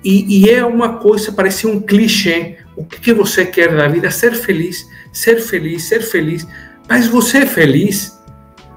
E, 0.04 0.44
e 0.44 0.50
é 0.50 0.64
uma 0.64 0.98
coisa, 0.98 1.32
parece 1.32 1.66
um 1.66 1.82
clichê, 1.82 2.58
o 2.76 2.84
que, 2.84 3.14
você 3.14 3.46
quer 3.46 3.76
da 3.76 3.88
vida? 3.88 4.12
Ser 4.12 4.34
feliz, 4.34 4.88
ser 5.12 5.40
feliz, 5.40 5.84
ser 5.84 6.02
feliz. 6.02 6.48
Mas 6.88 7.08
você 7.08 7.40
é 7.40 7.46
feliz? 7.46 8.20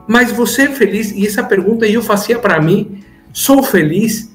Mas 0.07 0.33
você 0.33 0.63
é 0.63 0.73
feliz? 0.73 1.11
E 1.13 1.27
essa 1.27 1.43
pergunta 1.43 1.87
eu 1.87 2.03
fazia 2.03 2.39
para 2.39 2.61
mim: 2.61 3.03
sou 3.33 3.63
feliz? 3.63 4.31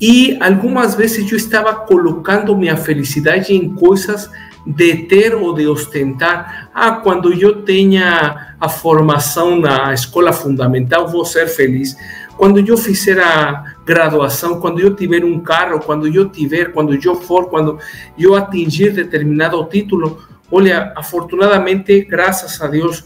E 0.00 0.36
algumas 0.40 0.96
vezes 0.96 1.30
eu 1.30 1.36
estava 1.36 1.72
colocando 1.74 2.56
minha 2.56 2.76
felicidade 2.76 3.54
em 3.54 3.72
coisas 3.72 4.28
de 4.66 4.96
ter 5.04 5.34
ou 5.34 5.54
de 5.54 5.66
ostentar. 5.66 6.70
Ah, 6.74 6.92
quando 6.92 7.32
eu 7.32 7.62
tenha 7.62 8.54
a 8.60 8.68
formação 8.68 9.60
na 9.60 9.94
escola 9.94 10.32
fundamental, 10.32 11.08
vou 11.08 11.24
ser 11.24 11.46
feliz. 11.46 11.96
Quando 12.36 12.58
eu 12.58 12.76
fizer 12.76 13.20
a 13.20 13.71
graduação, 13.84 14.60
quando 14.60 14.80
eu 14.80 14.94
tiver 14.94 15.24
um 15.24 15.40
carro, 15.40 15.80
quando 15.80 16.06
eu 16.06 16.28
tiver, 16.28 16.72
quando 16.72 16.94
eu 16.94 17.14
for, 17.14 17.48
quando 17.48 17.78
eu 18.18 18.34
atingir 18.34 18.92
determinado 18.92 19.62
título. 19.64 20.22
Olha, 20.50 20.92
afortunadamente, 20.94 22.02
graças 22.02 22.60
a 22.60 22.66
Deus, 22.66 23.04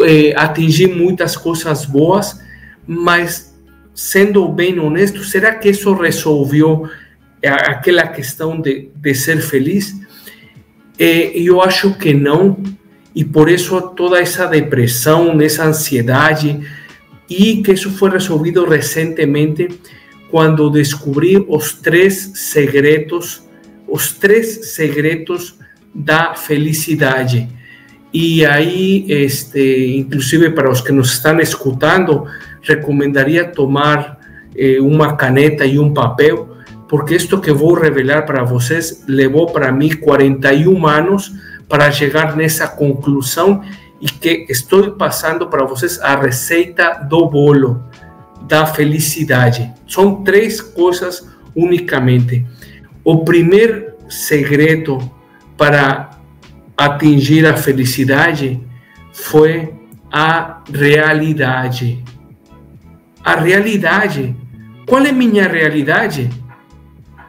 eh, 0.00 0.34
atingi 0.36 0.86
muitas 0.86 1.36
coisas 1.36 1.84
boas, 1.86 2.40
mas 2.86 3.54
sendo 3.94 4.48
bem 4.48 4.78
honesto, 4.78 5.22
será 5.24 5.54
que 5.54 5.68
isso 5.68 5.92
resolveu 5.94 6.88
aquela 7.42 8.06
questão 8.06 8.60
de, 8.60 8.90
de 8.94 9.14
ser 9.14 9.40
feliz? 9.40 9.94
Eh, 10.98 11.32
eu 11.34 11.62
acho 11.62 11.94
que 11.94 12.12
não, 12.12 12.62
e 13.14 13.24
por 13.24 13.48
isso 13.48 13.80
toda 13.96 14.18
essa 14.18 14.46
depressão, 14.46 15.40
essa 15.40 15.64
ansiedade, 15.64 16.60
e 17.28 17.62
que 17.62 17.72
isso 17.72 17.90
foi 17.90 18.10
resolvido 18.10 18.64
recentemente 18.66 19.68
quando 20.32 20.70
descobri 20.70 21.44
os 21.46 21.74
três 21.74 22.30
segredos, 22.36 23.46
os 23.86 24.12
três 24.12 24.72
segredos 24.72 25.58
da 25.94 26.34
felicidade. 26.34 27.50
E 28.14 28.42
aí, 28.46 29.04
este, 29.10 29.94
inclusive 29.94 30.48
para 30.48 30.70
os 30.70 30.80
que 30.80 30.90
nos 30.90 31.12
estão 31.12 31.38
escutando, 31.38 32.24
recomendaria 32.62 33.44
tomar 33.44 34.18
eh, 34.56 34.80
uma 34.80 35.16
caneta 35.16 35.66
e 35.66 35.78
um 35.78 35.92
papel, 35.92 36.56
porque 36.88 37.14
isto 37.14 37.38
que 37.38 37.52
vou 37.52 37.74
revelar 37.74 38.24
para 38.24 38.42
vocês 38.42 39.04
levou 39.06 39.52
para 39.52 39.70
mim 39.70 39.94
41 39.96 40.86
anos 40.86 41.30
para 41.68 41.92
chegar 41.92 42.34
nessa 42.34 42.66
conclusão 42.66 43.62
e 44.00 44.06
que 44.06 44.46
estou 44.48 44.92
passando 44.92 45.46
para 45.48 45.66
vocês 45.66 46.00
a 46.00 46.16
receita 46.16 47.06
do 47.06 47.26
bolo 47.26 47.91
da 48.52 48.66
felicidade. 48.66 49.72
São 49.88 50.22
três 50.22 50.60
coisas 50.60 51.26
unicamente. 51.56 52.44
O 53.02 53.24
primeiro 53.24 53.94
segredo 54.10 54.98
para 55.56 56.10
atingir 56.76 57.46
a 57.46 57.56
felicidade 57.56 58.60
foi 59.10 59.72
a 60.12 60.62
realidade. 60.70 62.04
A 63.24 63.36
realidade. 63.36 64.36
Qual 64.86 65.02
é 65.02 65.12
minha 65.12 65.48
realidade? 65.48 66.28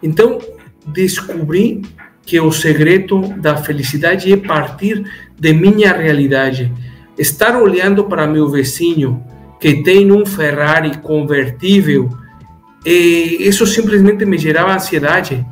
Então, 0.02 0.40
descobri 0.86 1.84
que 2.26 2.38
o 2.38 2.52
segredo 2.52 3.30
da 3.40 3.56
felicidade 3.56 4.30
é 4.30 4.36
partir 4.36 5.06
de 5.40 5.54
minha 5.54 5.94
realidade. 5.94 6.70
Estar 7.18 7.56
olhando 7.56 8.04
para 8.04 8.28
meu 8.28 8.50
vizinho 8.50 9.24
que 9.64 9.82
tem 9.82 10.12
um 10.12 10.26
Ferrari 10.26 10.98
convertível, 10.98 12.10
isso 12.86 13.66
simplesmente 13.66 14.26
me 14.26 14.38
gerava 14.38 14.76
ansiedade. 14.76 15.46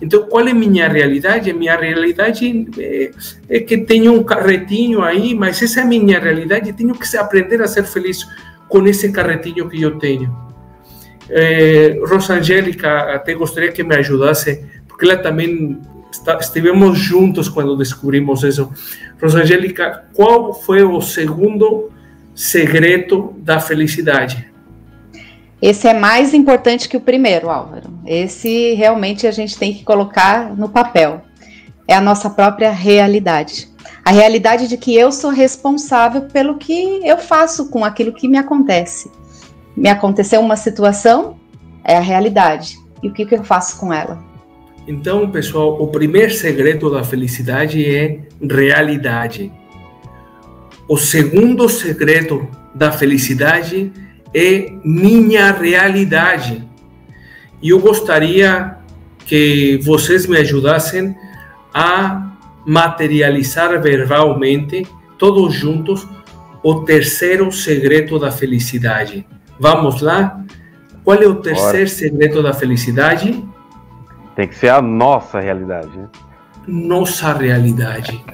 Então, 0.00 0.28
qual 0.28 0.46
é 0.46 0.54
minha 0.54 0.88
realidade? 0.88 1.52
Minha 1.52 1.76
realidade 1.76 2.68
é, 2.78 3.10
é, 3.48 3.58
que 3.58 3.78
tenho 3.78 4.14
um 4.14 4.22
carretinho 4.22 5.02
aí, 5.02 5.34
mas 5.34 5.60
essa 5.60 5.80
é 5.80 5.82
a 5.82 5.86
minha 5.86 6.20
realidade. 6.20 6.72
Tenho 6.72 6.94
que 6.94 7.16
aprender 7.16 7.60
a 7.60 7.66
ser 7.66 7.82
feliz 7.82 8.24
com 8.68 8.86
esse 8.86 9.10
carretinho 9.10 9.68
que 9.68 9.82
eu 9.82 9.98
tenho. 9.98 10.32
É, 11.28 11.98
Rosangélica, 12.06 13.12
até 13.12 13.34
gostaria 13.34 13.72
que 13.72 13.82
me 13.82 13.96
ajudasse, 13.96 14.64
porque 14.86 15.04
ela 15.04 15.16
também 15.16 15.80
está, 16.12 16.38
estivemos 16.38 16.96
juntos 16.96 17.48
quando 17.48 17.76
descobrimos 17.76 18.44
isso. 18.44 18.72
Rosangélica, 19.20 20.04
qual 20.14 20.54
foi 20.54 20.84
o 20.84 21.00
segundo 21.00 21.90
segredo 22.38 23.34
da 23.38 23.58
felicidade? 23.58 24.48
Esse 25.60 25.88
é 25.88 25.92
mais 25.92 26.32
importante 26.32 26.88
que 26.88 26.96
o 26.96 27.00
primeiro, 27.00 27.50
Álvaro. 27.50 27.90
Esse 28.06 28.74
realmente 28.74 29.26
a 29.26 29.32
gente 29.32 29.58
tem 29.58 29.74
que 29.74 29.82
colocar 29.82 30.54
no 30.56 30.68
papel. 30.68 31.22
É 31.88 31.94
a 31.94 32.00
nossa 32.00 32.30
própria 32.30 32.70
realidade. 32.70 33.68
A 34.04 34.12
realidade 34.12 34.68
de 34.68 34.76
que 34.76 34.94
eu 34.94 35.10
sou 35.10 35.30
responsável 35.30 36.22
pelo 36.32 36.58
que 36.58 37.00
eu 37.04 37.18
faço 37.18 37.70
com 37.70 37.84
aquilo 37.84 38.12
que 38.12 38.28
me 38.28 38.38
acontece. 38.38 39.10
Me 39.76 39.88
aconteceu 39.88 40.40
uma 40.40 40.56
situação, 40.56 41.36
é 41.84 41.96
a 41.96 42.00
realidade. 42.00 42.78
E 43.02 43.08
o 43.08 43.12
que, 43.12 43.26
que 43.26 43.34
eu 43.34 43.42
faço 43.42 43.80
com 43.80 43.92
ela? 43.92 44.22
Então, 44.86 45.28
pessoal, 45.28 45.82
o 45.82 45.88
primeiro 45.88 46.32
segredo 46.32 46.88
da 46.88 47.02
felicidade 47.02 47.84
é 47.84 48.20
realidade. 48.40 49.50
O 50.88 50.96
segundo 50.96 51.68
segredo 51.68 52.48
da 52.74 52.90
felicidade 52.90 53.92
é 54.34 54.72
minha 54.82 55.52
realidade. 55.52 56.66
E 57.60 57.70
eu 57.70 57.78
gostaria 57.78 58.78
que 59.26 59.78
vocês 59.82 60.26
me 60.26 60.38
ajudassem 60.38 61.14
a 61.74 62.32
materializar 62.66 63.80
verbalmente, 63.82 64.86
todos 65.18 65.52
juntos, 65.52 66.08
o 66.62 66.82
terceiro 66.82 67.52
segredo 67.52 68.18
da 68.18 68.30
felicidade. 68.30 69.26
Vamos 69.60 70.00
lá? 70.00 70.42
Qual 71.04 71.22
é 71.22 71.26
o 71.26 71.34
terceiro 71.34 71.72
Bora. 71.72 71.88
segredo 71.88 72.42
da 72.42 72.54
felicidade? 72.54 73.44
Tem 74.34 74.48
que 74.48 74.54
ser 74.54 74.68
a 74.68 74.80
nossa 74.80 75.40
realidade. 75.40 75.96
Né? 75.96 76.08
Nossa 76.66 77.32
realidade. 77.32 78.24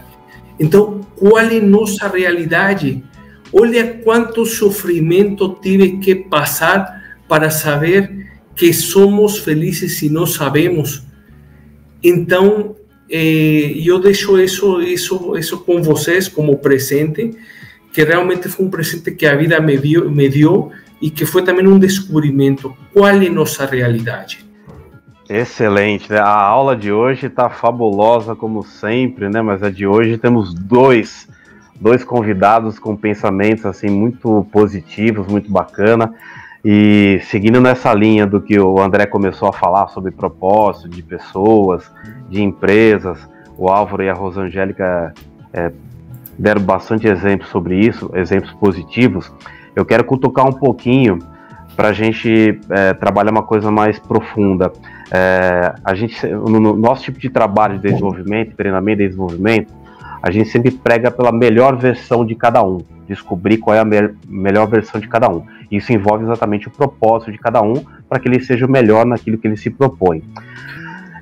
Então, 0.59 1.01
qual 1.17 1.39
é 1.39 1.61
nossa 1.61 2.09
realidade? 2.09 3.03
Olha 3.53 4.01
quanto 4.05 4.47
sofrimento 4.47 5.59
tive 5.63 5.99
que 5.99 6.15
passar 6.15 7.19
para 7.29 7.51
saber 7.51 8.29
que 8.55 8.73
somos 8.73 9.39
felizes 9.39 10.03
e 10.03 10.09
não 10.09 10.27
sabemos. 10.27 11.03
Então, 12.03 12.77
eh, 13.11 13.73
eu 13.85 13.99
deixo 13.99 14.39
isso, 14.39 14.81
isso, 14.81 15.37
isso 15.37 15.59
com 15.59 15.83
vocês 15.83 16.29
como 16.29 16.59
presente, 16.59 17.31
que 17.93 18.05
realmente 18.05 18.49
foi 18.49 18.67
um 18.67 18.71
presente 18.71 19.11
que 19.13 19.27
a 19.27 19.37
vida 19.37 19.61
me, 19.61 19.77
viu, 19.77 20.11
me 20.11 20.29
deu 20.29 20.71
e 21.01 21.11
que 21.11 21.25
foi 21.25 21.43
também 21.43 21.67
um 21.67 21.79
descobrimento. 21.79 22.77
Qual 22.93 23.09
é 23.09 23.29
nossa 23.29 23.67
realidade? 23.67 24.44
Excelente, 25.29 26.13
né? 26.13 26.19
A 26.19 26.43
aula 26.43 26.77
de 26.77 26.93
hoje 26.93 27.27
está 27.27 27.49
fabulosa 27.49 28.37
como 28.37 28.63
sempre, 28.63 29.29
né? 29.29 29.41
Mas 29.41 29.63
a 29.63 29.71
de 29.71 29.87
hoje 29.87 30.19
temos 30.19 30.53
dois 30.53 31.29
dois 31.81 32.05
convidados 32.05 32.79
com 32.79 32.97
pensamentos 32.97 33.67
assim 33.67 33.89
muito 33.89 34.47
positivos, 34.53 35.27
muito 35.27 35.51
bacana. 35.51 36.15
E 36.65 37.21
seguindo 37.25 37.61
nessa 37.61 37.93
linha 37.93 38.27
do 38.27 38.41
que 38.41 38.59
o 38.59 38.81
André 38.81 39.07
começou 39.07 39.49
a 39.49 39.53
falar 39.53 39.89
sobre 39.89 40.11
propósito 40.11 40.89
de 40.89 41.03
pessoas, 41.03 41.91
de 42.31 42.43
empresas, 42.43 43.19
o 43.59 43.69
Álvaro 43.69 44.03
e 44.03 44.09
a 44.09 44.15
Rosangélica 44.15 45.13
é, 45.53 45.71
deram 46.39 46.63
bastante 46.63 47.07
exemplos 47.07 47.51
sobre 47.51 47.79
isso, 47.79 48.11
exemplos 48.15 48.53
positivos. 48.55 49.31
Eu 49.77 49.85
quero 49.85 50.05
cutucar 50.05 50.47
um 50.47 50.53
pouquinho 50.53 51.19
para 51.77 51.89
a 51.89 51.93
gente 51.93 52.59
é, 52.71 52.95
trabalhar 52.95 53.31
uma 53.31 53.43
coisa 53.43 53.71
mais 53.71 53.99
profunda. 53.99 54.73
É, 55.13 55.75
a 55.85 55.95
gente, 55.95 56.27
no 56.27 56.75
nosso 56.77 57.05
tipo 57.05 57.19
de 57.19 57.29
trabalho 57.29 57.79
de 57.79 57.89
desenvolvimento, 57.89 58.57
treinamento 58.57 59.03
e 59.03 59.07
desenvolvimento, 59.07 59.73
a 60.23 60.31
gente 60.31 60.49
sempre 60.49 60.71
prega 60.71 61.11
pela 61.11 61.31
melhor 61.31 61.77
versão 61.77 62.25
de 62.25 62.35
cada 62.35 62.65
um, 62.65 62.79
descobrir 63.07 63.59
qual 63.59 63.77
é 63.77 63.81
a 63.81 63.85
me 63.85 64.15
melhor 64.27 64.67
versão 64.67 65.01
de 65.01 65.07
cada 65.07 65.29
um. 65.29 65.45
Isso 65.71 65.93
envolve 65.93 66.25
exatamente 66.25 66.69
o 66.69 66.71
propósito 66.71 67.31
de 67.31 67.39
cada 67.39 67.61
um 67.61 67.75
para 68.09 68.19
que 68.19 68.29
ele 68.29 68.41
seja 68.41 68.65
o 68.65 68.71
melhor 68.71 69.05
naquilo 69.05 69.37
que 69.37 69.47
ele 69.47 69.57
se 69.57 69.69
propõe. 69.69 70.23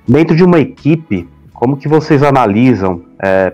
Dentro 0.06 0.36
de 0.36 0.44
uma 0.44 0.60
equipe, 0.60 1.28
como 1.52 1.76
que 1.76 1.88
vocês 1.88 2.22
analisam 2.22 3.02
é, 3.20 3.52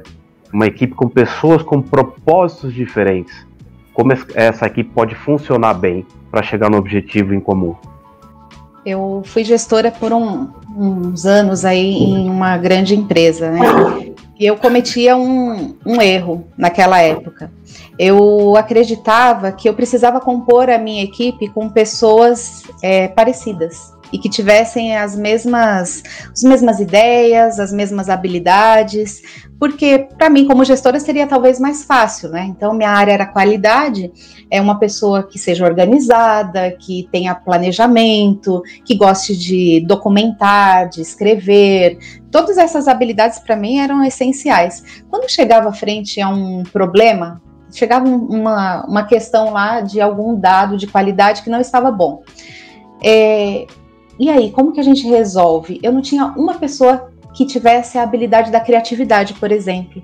uma 0.52 0.66
equipe 0.66 0.94
com 0.94 1.08
pessoas 1.08 1.62
com 1.62 1.80
propósitos 1.80 2.74
diferentes? 2.74 3.46
Como 3.94 4.12
essa 4.34 4.66
equipe 4.66 4.90
pode 4.94 5.14
funcionar 5.14 5.74
bem 5.74 6.06
para 6.30 6.42
chegar 6.42 6.70
no 6.70 6.76
objetivo 6.76 7.34
em 7.34 7.40
comum? 7.40 7.74
Eu 8.84 9.22
fui 9.24 9.44
gestora 9.44 9.90
por 9.90 10.12
um, 10.12 10.48
uns 10.76 11.26
anos 11.26 11.64
aí 11.64 11.94
em 11.94 12.30
uma 12.30 12.56
grande 12.56 12.94
empresa, 12.94 13.50
né? 13.50 13.60
E 14.38 14.46
eu 14.46 14.56
cometia 14.56 15.16
um, 15.16 15.74
um 15.84 16.00
erro 16.00 16.46
naquela 16.56 17.00
época. 17.00 17.50
Eu 17.98 18.56
acreditava 18.56 19.50
que 19.50 19.68
eu 19.68 19.74
precisava 19.74 20.20
compor 20.20 20.70
a 20.70 20.78
minha 20.78 21.02
equipe 21.02 21.48
com 21.48 21.68
pessoas 21.68 22.62
é, 22.80 23.08
parecidas 23.08 23.97
e 24.12 24.18
que 24.18 24.28
tivessem 24.28 24.96
as 24.96 25.16
mesmas, 25.16 26.02
as 26.32 26.42
mesmas 26.42 26.80
ideias, 26.80 27.58
as 27.58 27.72
mesmas 27.72 28.08
habilidades, 28.08 29.22
porque 29.58 30.08
para 30.16 30.30
mim 30.30 30.46
como 30.46 30.64
gestora 30.64 31.00
seria 31.00 31.26
talvez 31.26 31.58
mais 31.58 31.84
fácil, 31.84 32.30
né? 32.30 32.46
Então 32.48 32.72
minha 32.72 32.90
área 32.90 33.12
era 33.12 33.26
qualidade, 33.26 34.12
é 34.50 34.60
uma 34.60 34.78
pessoa 34.78 35.22
que 35.22 35.38
seja 35.38 35.64
organizada, 35.64 36.70
que 36.72 37.08
tenha 37.10 37.34
planejamento, 37.34 38.62
que 38.84 38.94
goste 38.96 39.36
de 39.36 39.84
documentar, 39.86 40.88
de 40.88 41.00
escrever. 41.00 41.98
Todas 42.30 42.56
essas 42.56 42.88
habilidades 42.88 43.38
para 43.38 43.56
mim 43.56 43.78
eram 43.78 44.04
essenciais. 44.04 45.02
Quando 45.10 45.30
chegava 45.30 45.72
frente 45.72 46.20
a 46.20 46.28
um 46.28 46.62
problema, 46.62 47.42
chegava 47.72 48.08
uma, 48.08 48.86
uma 48.86 49.04
questão 49.04 49.52
lá 49.52 49.80
de 49.80 50.00
algum 50.00 50.38
dado 50.38 50.76
de 50.76 50.86
qualidade 50.86 51.42
que 51.42 51.50
não 51.50 51.60
estava 51.60 51.90
bom 51.90 52.22
é, 53.02 53.66
e 54.18 54.28
aí, 54.28 54.50
como 54.50 54.72
que 54.72 54.80
a 54.80 54.84
gente 54.84 55.06
resolve? 55.06 55.78
Eu 55.82 55.92
não 55.92 56.02
tinha 56.02 56.26
uma 56.36 56.54
pessoa 56.54 57.10
que 57.34 57.46
tivesse 57.46 57.96
a 57.98 58.02
habilidade 58.02 58.50
da 58.50 58.60
criatividade, 58.60 59.34
por 59.34 59.52
exemplo, 59.52 60.02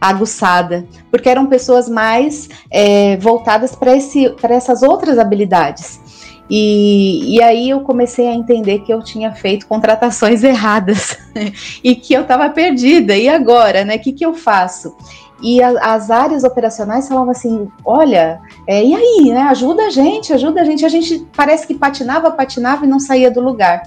aguçada, 0.00 0.86
porque 1.10 1.28
eram 1.28 1.46
pessoas 1.46 1.88
mais 1.88 2.48
é, 2.70 3.16
voltadas 3.16 3.74
para 3.74 4.54
essas 4.54 4.82
outras 4.82 5.18
habilidades. 5.18 6.00
E, 6.50 7.36
e, 7.36 7.42
aí 7.42 7.68
eu 7.68 7.80
comecei 7.80 8.26
a 8.26 8.34
entender 8.34 8.78
que 8.78 8.92
eu 8.92 9.02
tinha 9.02 9.32
feito 9.32 9.66
contratações 9.66 10.42
erradas 10.44 11.18
e 11.84 11.94
que 11.94 12.14
eu 12.14 12.22
estava 12.22 12.48
perdida. 12.48 13.14
E 13.14 13.28
agora, 13.28 13.84
né? 13.84 13.96
O 13.96 14.00
que, 14.00 14.12
que 14.12 14.24
eu 14.24 14.32
faço? 14.32 14.96
E 15.40 15.62
a, 15.62 15.94
as 15.94 16.10
áreas 16.10 16.44
operacionais 16.44 17.08
falavam 17.08 17.30
assim: 17.30 17.68
olha, 17.84 18.40
é, 18.66 18.84
e 18.84 18.94
aí, 18.94 19.30
né? 19.30 19.42
Ajuda 19.42 19.86
a 19.86 19.90
gente, 19.90 20.32
ajuda 20.32 20.60
a 20.60 20.64
gente. 20.64 20.84
A 20.84 20.88
gente 20.88 21.26
parece 21.36 21.66
que 21.66 21.74
patinava, 21.74 22.30
patinava 22.30 22.84
e 22.84 22.88
não 22.88 22.98
saía 22.98 23.30
do 23.30 23.40
lugar. 23.40 23.82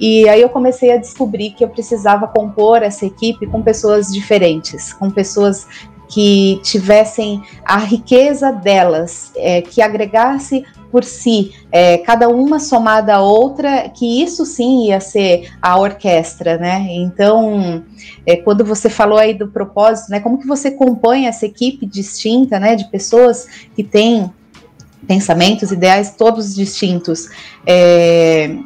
E 0.00 0.28
aí 0.28 0.40
eu 0.40 0.48
comecei 0.48 0.92
a 0.92 0.96
descobrir 0.96 1.50
que 1.50 1.64
eu 1.64 1.68
precisava 1.68 2.28
compor 2.28 2.82
essa 2.82 3.04
equipe 3.04 3.46
com 3.46 3.62
pessoas 3.62 4.12
diferentes, 4.12 4.92
com 4.92 5.10
pessoas 5.10 5.66
que 6.08 6.58
tivessem 6.62 7.42
a 7.64 7.76
riqueza 7.76 8.50
delas, 8.50 9.30
é, 9.36 9.60
que 9.60 9.82
agregasse 9.82 10.64
por 10.90 11.04
si, 11.04 11.52
é, 11.70 11.98
cada 11.98 12.28
uma 12.28 12.58
somada 12.58 13.14
à 13.14 13.22
outra, 13.22 13.88
que 13.88 14.22
isso 14.22 14.44
sim 14.46 14.86
ia 14.86 15.00
ser 15.00 15.52
a 15.60 15.78
orquestra, 15.78 16.56
né? 16.56 16.86
Então, 16.90 17.84
é, 18.26 18.36
quando 18.36 18.64
você 18.64 18.88
falou 18.88 19.18
aí 19.18 19.34
do 19.34 19.48
propósito, 19.48 20.10
né? 20.10 20.20
Como 20.20 20.38
que 20.38 20.46
você 20.46 20.70
compõe 20.70 21.26
essa 21.26 21.46
equipe 21.46 21.84
distinta, 21.84 22.58
né? 22.58 22.74
De 22.74 22.90
pessoas 22.90 23.46
que 23.76 23.82
têm 23.84 24.30
pensamentos, 25.06 25.72
ideais 25.72 26.14
todos 26.16 26.54
distintos. 26.54 27.28
É, 27.66 28.56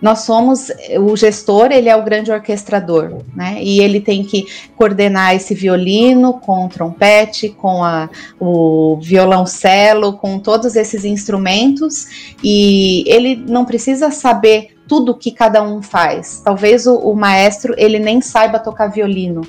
nós 0.00 0.20
somos 0.20 0.70
o 1.00 1.16
gestor, 1.16 1.72
ele 1.72 1.88
é 1.88 1.96
o 1.96 2.04
grande 2.04 2.30
orquestrador, 2.30 3.22
né? 3.34 3.58
E 3.62 3.80
ele 3.80 4.00
tem 4.00 4.22
que 4.22 4.46
coordenar 4.76 5.34
esse 5.34 5.54
violino 5.54 6.34
com 6.34 6.66
o 6.66 6.68
trompete, 6.68 7.48
com 7.48 7.82
a, 7.82 8.08
o 8.38 8.98
violoncelo, 9.02 10.14
com 10.14 10.38
todos 10.38 10.76
esses 10.76 11.04
instrumentos, 11.04 12.34
e 12.42 13.04
ele 13.06 13.36
não 13.36 13.64
precisa 13.64 14.10
saber 14.10 14.76
tudo 14.86 15.16
que 15.16 15.30
cada 15.30 15.62
um 15.62 15.82
faz. 15.82 16.40
Talvez 16.44 16.86
o, 16.86 16.96
o 16.96 17.14
maestro 17.14 17.74
ele 17.76 17.98
nem 17.98 18.20
saiba 18.20 18.58
tocar 18.58 18.86
violino, 18.86 19.42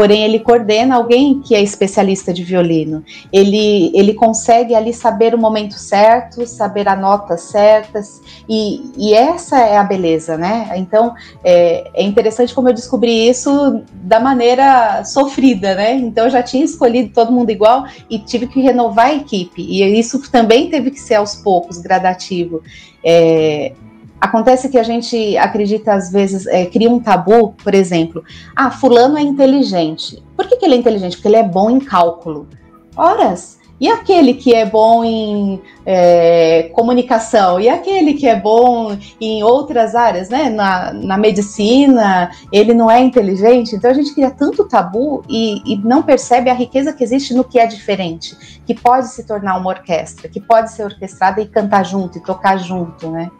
porém 0.00 0.24
ele 0.24 0.38
coordena 0.38 0.96
alguém 0.96 1.42
que 1.42 1.54
é 1.54 1.60
especialista 1.60 2.32
de 2.32 2.42
violino. 2.42 3.04
Ele, 3.30 3.92
ele 3.94 4.14
consegue 4.14 4.74
ali 4.74 4.94
saber 4.94 5.34
o 5.34 5.38
momento 5.38 5.74
certo, 5.74 6.46
saber 6.46 6.88
a 6.88 6.96
nota 6.96 7.36
certa, 7.36 8.00
e, 8.48 8.80
e 8.96 9.12
essa 9.12 9.60
é 9.60 9.76
a 9.76 9.84
beleza, 9.84 10.38
né? 10.38 10.70
Então 10.76 11.12
é, 11.44 11.90
é, 11.92 12.02
interessante 12.02 12.54
como 12.54 12.70
eu 12.70 12.72
descobri 12.72 13.28
isso 13.28 13.82
da 13.92 14.18
maneira 14.18 15.04
sofrida, 15.04 15.74
né? 15.74 15.92
Então 15.92 16.24
eu 16.24 16.30
já 16.30 16.42
tinha 16.42 16.64
escolhido 16.64 17.12
todo 17.12 17.30
mundo 17.30 17.50
igual 17.50 17.84
e 18.08 18.18
tive 18.18 18.46
que 18.46 18.58
renovar 18.58 19.08
a 19.08 19.14
equipe, 19.14 19.60
e 19.60 19.82
isso 20.00 20.18
também 20.32 20.70
teve 20.70 20.92
que 20.92 20.98
ser 20.98 21.16
aos 21.16 21.34
poucos, 21.34 21.76
gradativo. 21.76 22.62
É, 23.04 23.74
Acontece 24.20 24.68
que 24.68 24.78
a 24.78 24.82
gente 24.82 25.36
acredita, 25.38 25.94
às 25.94 26.12
vezes, 26.12 26.46
é, 26.46 26.66
cria 26.66 26.90
um 26.90 27.00
tabu, 27.00 27.54
por 27.62 27.74
exemplo, 27.74 28.22
ah, 28.54 28.70
fulano 28.70 29.16
é 29.16 29.22
inteligente. 29.22 30.22
Por 30.36 30.46
que, 30.46 30.56
que 30.56 30.64
ele 30.66 30.74
é 30.74 30.78
inteligente? 30.78 31.16
Porque 31.16 31.28
ele 31.28 31.36
é 31.36 31.42
bom 31.42 31.70
em 31.70 31.80
cálculo. 31.80 32.46
Horas. 32.94 33.58
E 33.80 33.88
aquele 33.88 34.34
que 34.34 34.54
é 34.54 34.66
bom 34.66 35.02
em 35.02 35.62
é, 35.86 36.70
comunicação? 36.74 37.58
E 37.58 37.66
aquele 37.66 38.12
que 38.12 38.28
é 38.28 38.36
bom 38.36 38.94
em 39.18 39.42
outras 39.42 39.94
áreas, 39.94 40.28
né? 40.28 40.50
Na, 40.50 40.92
na 40.92 41.16
medicina, 41.16 42.30
ele 42.52 42.74
não 42.74 42.90
é 42.90 43.00
inteligente? 43.00 43.74
Então 43.74 43.90
a 43.90 43.94
gente 43.94 44.12
cria 44.12 44.30
tanto 44.30 44.68
tabu 44.68 45.24
e, 45.26 45.62
e 45.64 45.78
não 45.78 46.02
percebe 46.02 46.50
a 46.50 46.54
riqueza 46.54 46.92
que 46.92 47.02
existe 47.02 47.32
no 47.32 47.42
que 47.42 47.58
é 47.58 47.66
diferente, 47.66 48.60
que 48.66 48.74
pode 48.74 49.08
se 49.08 49.26
tornar 49.26 49.56
uma 49.56 49.70
orquestra, 49.70 50.28
que 50.28 50.40
pode 50.40 50.72
ser 50.72 50.84
orquestrada 50.84 51.40
e 51.40 51.46
cantar 51.46 51.86
junto 51.86 52.18
e 52.18 52.20
tocar 52.20 52.58
junto, 52.58 53.10
né? 53.10 53.30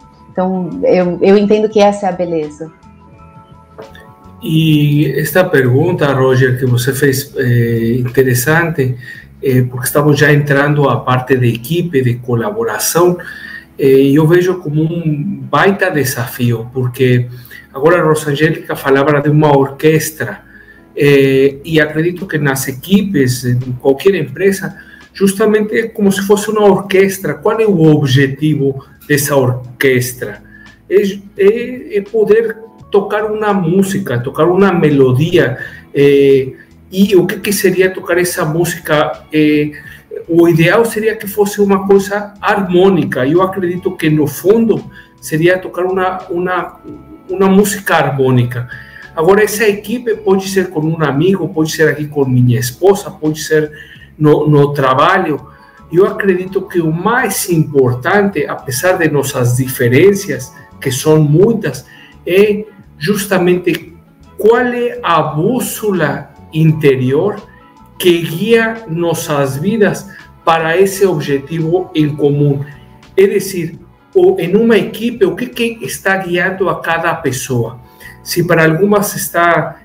Então, 0.41 0.71
eu, 0.85 1.19
eu 1.21 1.37
entendo 1.37 1.69
que 1.69 1.81
essa 1.81 2.07
é 2.07 2.09
a 2.09 2.13
beleza. 2.13 2.73
E 4.43 5.13
esta 5.19 5.45
pergunta, 5.45 6.11
Roger, 6.15 6.59
que 6.59 6.65
você 6.65 6.95
fez 6.95 7.31
é 7.37 7.97
interessante, 7.97 8.97
é, 9.43 9.61
porque 9.63 9.85
estamos 9.85 10.19
já 10.19 10.33
entrando 10.33 10.89
a 10.89 10.99
parte 11.01 11.37
de 11.37 11.47
equipe, 11.47 12.01
de 12.01 12.15
colaboração, 12.15 13.19
é, 13.79 13.85
eu 13.85 14.27
vejo 14.27 14.55
como 14.61 14.83
um 14.83 15.41
baita 15.43 15.91
desafio, 15.91 16.71
porque 16.73 17.27
agora 17.75 18.01
a 18.01 18.03
Rosangélica 18.03 18.75
falava 18.75 19.21
de 19.21 19.29
uma 19.29 19.55
orquestra, 19.55 20.41
é, 20.97 21.57
e 21.63 21.79
acredito 21.79 22.27
que 22.27 22.39
nas 22.39 22.67
equipes, 22.67 23.45
em 23.45 23.73
qualquer 23.73 24.15
empresa, 24.15 24.75
justamente 25.13 25.77
é 25.77 25.89
como 25.89 26.11
se 26.11 26.23
fosse 26.23 26.51
uma 26.51 26.63
orquestra. 26.63 27.35
Qual 27.35 27.61
é 27.61 27.67
o 27.67 27.83
objetivo 27.83 28.83
dessa 29.11 29.35
orquestra? 29.35 30.41
É, 30.89 31.03
é, 31.37 31.97
é 31.97 32.01
poder 32.01 32.57
tocar 32.93 33.25
uma 33.25 33.53
música, 33.53 34.21
tocar 34.21 34.45
uma 34.45 34.73
melodia. 34.73 35.59
É, 35.93 36.53
e 36.93 37.17
o 37.17 37.27
que, 37.27 37.41
que, 37.41 37.53
seria 37.53 37.93
tocar 37.93 38.19
essa 38.19 38.45
música? 38.45 39.25
É, 39.33 39.73
o 40.29 40.49
ideal 40.49 40.85
seria 40.85 41.17
que 41.17 41.27
fosse 41.27 41.61
uma 41.61 41.89
coisa 41.89 42.35
harmônica. 42.41 43.27
Eu 43.27 43.43
acredito 43.43 43.97
que, 43.97 44.09
no 44.09 44.29
fundo, 44.29 44.89
seria 45.21 45.59
tocar 45.59 45.87
uma, 45.87 46.19
uma, 46.31 46.81
uma 47.29 47.49
música 47.49 47.97
harmônica. 47.97 48.69
Agora, 49.17 49.43
essa 49.43 49.67
equipe 49.67 50.15
pode 50.19 50.49
ser 50.49 50.71
com 50.71 50.81
um 50.81 51.03
amigo, 51.03 51.49
pode 51.49 51.73
ser 51.73 51.89
aqui 51.89 52.07
com 52.07 52.25
minha 52.25 52.61
esposa, 52.61 53.11
pode 53.11 53.41
ser 53.41 53.73
no, 54.17 54.49
no 54.49 54.73
trabalho, 54.73 55.50
eu 55.93 56.07
acredito 56.07 56.63
que 56.63 56.81
o 56.81 56.93
mais 56.93 57.49
importante, 57.51 58.47
apesar 58.47 58.99
de 58.99 59.09
nossas 59.11 59.57
diferenças, 59.57 60.53
que 60.81 60.91
são 60.93 61.23
muitas, 61.23 61.85
é 62.27 62.65
justamente 62.99 63.95
qual 64.39 64.67
é 64.67 64.99
a 65.03 65.21
bússola 65.21 66.31
interior 66.53 67.37
que 67.99 68.23
guia 68.23 68.85
nossas 68.89 69.57
vidas 69.57 70.09
para 70.45 70.77
esse 70.79 71.05
objetivo 71.05 71.91
em 71.95 72.15
comum. 72.15 72.65
É 73.17 73.27
decir, 73.27 73.79
em 74.39 74.57
uma 74.57 74.79
equipe, 74.79 75.25
o 75.25 75.37
que, 75.37 75.47
que 75.47 75.85
está 75.85 76.17
guiando 76.17 76.69
a 76.69 76.81
cada 76.81 77.15
pessoa? 77.15 77.79
Se 78.23 78.47
para 78.47 78.65
algumas 78.65 79.15
está, 79.15 79.81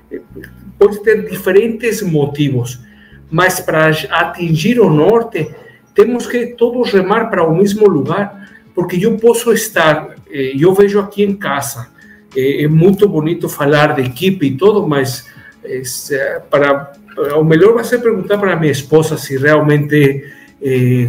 pode 0.78 1.02
ter 1.02 1.28
diferentes 1.28 2.00
motivos, 2.02 2.80
mas 3.30 3.60
para 3.60 3.88
atingir 4.10 4.80
o 4.80 4.88
norte, 4.88 5.54
temos 5.96 6.26
que 6.26 6.48
todos 6.48 6.92
remar 6.92 7.30
para 7.30 7.42
o 7.42 7.56
mesmo 7.56 7.88
lugar, 7.88 8.50
porque 8.74 9.04
eu 9.04 9.16
posso 9.16 9.50
estar, 9.52 10.10
eh, 10.30 10.52
eu 10.54 10.74
vejo 10.74 11.00
aqui 11.00 11.24
em 11.24 11.34
casa, 11.34 11.88
é 12.36 12.64
eh, 12.64 12.68
muito 12.68 13.08
bonito 13.08 13.48
falar 13.48 13.94
de 13.94 14.02
equipe 14.02 14.46
e 14.46 14.56
tudo, 14.56 14.86
mas 14.86 15.26
eh, 15.64 16.42
para 16.50 16.92
o 17.34 17.42
melhor 17.42 17.72
vai 17.72 17.82
ser 17.82 17.98
perguntar 18.02 18.36
para 18.36 18.54
minha 18.56 18.70
esposa 18.70 19.16
se 19.16 19.38
realmente 19.38 20.22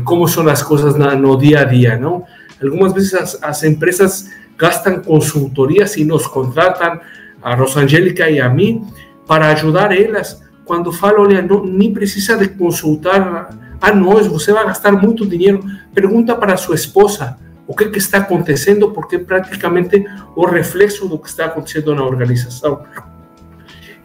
como 0.03 0.27
são 0.27 0.47
as 0.47 0.61
coisas 0.61 0.95
no 0.95 1.37
dia 1.37 1.61
a 1.61 1.63
dia, 1.63 1.97
não? 1.97 2.25
Algumas 2.61 2.93
vezes 2.93 3.13
as, 3.13 3.41
as 3.41 3.63
empresas 3.63 4.29
gastam 4.57 4.99
consultorias 5.01 5.95
e 5.97 6.03
nos 6.03 6.27
contratam 6.27 6.99
a 7.41 7.55
Rosangélica 7.55 8.29
e 8.29 8.39
a 8.39 8.49
mim 8.49 8.85
para 9.25 9.47
ajudar 9.49 9.97
elas 9.97 10.41
quando 10.65 10.91
falo, 10.91 11.23
olha, 11.23 11.41
não, 11.41 11.65
nem 11.65 11.93
precisa 11.93 12.37
de 12.37 12.49
consultar 12.49 13.49
a 13.81 13.93
nós, 13.93 14.27
você 14.27 14.51
vai 14.51 14.65
gastar 14.65 14.91
muito 14.91 15.25
dinheiro. 15.25 15.63
Pergunta 15.93 16.35
para 16.35 16.57
sua 16.57 16.75
esposa 16.75 17.37
o 17.67 17.75
que 17.75 17.85
está 17.97 18.19
acontecendo, 18.19 18.91
porque 18.91 19.17
é 19.17 19.19
praticamente 19.19 20.05
o 20.35 20.45
reflexo 20.45 21.07
do 21.07 21.19
que 21.19 21.27
está 21.27 21.45
acontecendo 21.45 21.93
na 21.93 22.03
organização. 22.03 22.83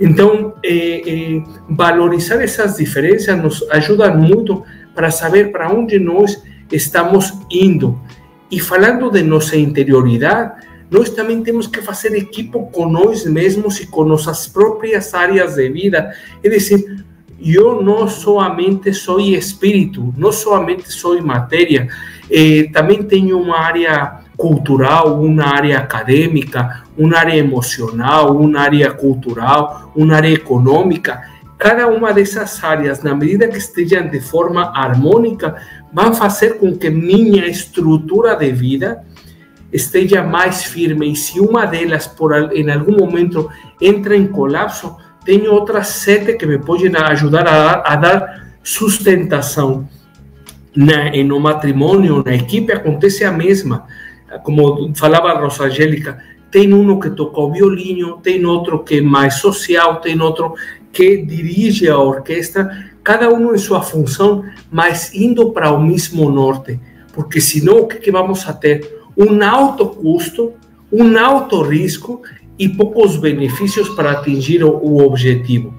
Então, 0.01 0.55
eh, 0.65 1.03
eh, 1.07 1.43
valorizar 1.69 2.43
essas 2.43 2.77
diferenças 2.77 3.41
nos 3.41 3.63
ajuda 3.71 4.13
muito 4.13 4.65
para 4.95 5.11
saber 5.11 5.53
para 5.53 5.73
onde 5.73 5.99
nós 5.99 6.43
estamos 6.73 7.33
indo. 7.51 8.01
E 8.51 8.59
falando 8.59 9.11
de 9.11 9.23
nossa 9.23 9.57
interioridade, 9.57 10.53
nós 10.91 11.09
também 11.09 11.43
temos 11.43 11.67
que 11.67 11.81
fazer 11.81 12.15
equipo 12.15 12.67
com 12.71 12.87
nós 12.87 13.25
mesmos 13.25 13.81
e 13.81 13.87
com 13.87 14.05
nossas 14.05 14.47
próprias 14.47 15.15
áreas 15.15 15.55
de 15.55 15.71
vida. 15.71 16.13
É 16.43 16.49
dizer, 16.49 17.02
eu 17.45 17.83
não 17.83 18.07
somente 18.07 18.95
sou 18.95 19.19
espírito, 19.19 20.15
não 20.17 20.31
somente 20.31 20.93
sou 20.93 21.21
matéria, 21.23 21.89
eh, 22.31 22.69
também 22.73 23.03
tenho 23.03 23.41
uma 23.41 23.59
área 23.59 24.21
cultural, 24.37 25.21
uma 25.21 25.45
área 25.45 25.79
acadêmica, 25.79 26.85
uma 26.97 27.19
área 27.19 27.37
emocional, 27.37 28.37
uma 28.37 28.61
área 28.61 28.93
cultural, 28.93 29.93
uma 29.95 30.17
área 30.17 30.33
econômica. 30.33 31.23
Cada 31.59 31.87
uma 31.89 32.13
dessas 32.13 32.63
áreas, 32.63 33.03
na 33.03 33.15
medida 33.15 33.49
que 33.49 33.59
estejam 33.59 34.09
de 34.09 34.21
forma 34.21 34.73
harmônica, 34.75 35.57
vão 35.93 36.15
fazer 36.15 36.59
com 36.59 36.77
que 36.77 36.91
minha 36.91 37.47
estrutura 37.47 38.35
de 38.35 38.51
vida 38.51 39.05
esteja 39.73 40.23
mais 40.23 40.65
firme 40.65 41.13
e 41.13 41.17
se 41.17 41.41
uma 41.41 41.65
delas 41.65 42.07
por 42.07 42.33
em 42.53 42.71
algum 42.71 42.97
momento 42.99 43.49
entra 43.81 44.17
em 44.17 44.27
colapso, 44.27 44.97
tenho 45.25 45.53
outras 45.53 45.89
sete 45.89 46.35
que 46.35 46.47
me 46.47 46.59
podem 46.59 46.95
ajudar 46.97 47.47
a, 47.47 47.93
a 47.93 47.97
dar 47.97 48.53
sustentação. 48.63 49.89
Na, 50.75 51.11
no 51.25 51.39
matrimônio, 51.39 52.23
na 52.25 52.35
equipe, 52.35 52.73
acontece 52.73 53.25
a 53.25 53.33
mesma. 53.33 53.87
Como 54.43 54.95
falava 54.95 55.29
a 55.29 55.39
Rosangélica, 55.39 56.19
tem 56.51 56.73
um 56.73 56.99
que 56.99 57.11
toca 57.11 57.53
violino, 57.53 58.19
tem 58.19 58.45
outro 58.47 58.83
que 58.83 58.99
é 58.99 59.01
mais 59.03 59.35
social, 59.35 60.01
tem 60.01 60.21
outro 60.21 60.55
que 60.93 61.19
dirige 61.19 61.89
a 61.89 61.99
orquestra, 61.99 62.91
cada 63.03 63.29
um 63.31 63.55
em 63.55 63.59
sua 63.59 63.83
função, 63.83 64.45
mas 64.71 65.15
indo 65.15 65.51
para 65.51 65.73
o 65.73 65.83
mesmo 65.83 66.31
norte. 66.31 66.79
Porque 67.13 67.41
senão, 67.41 67.81
o 67.81 67.87
que, 67.87 67.97
que 67.97 68.11
vamos 68.11 68.49
a 68.49 68.53
ter? 68.53 69.01
Um 69.17 69.43
alto 69.43 69.87
custo, 69.87 70.53
um 70.91 71.19
alto 71.19 71.63
risco 71.63 72.23
e 72.59 72.69
poucos 72.69 73.17
benefícios 73.17 73.89
para 73.91 74.13
atingir 74.13 74.63
o, 74.63 74.99
objetivo. 74.99 75.75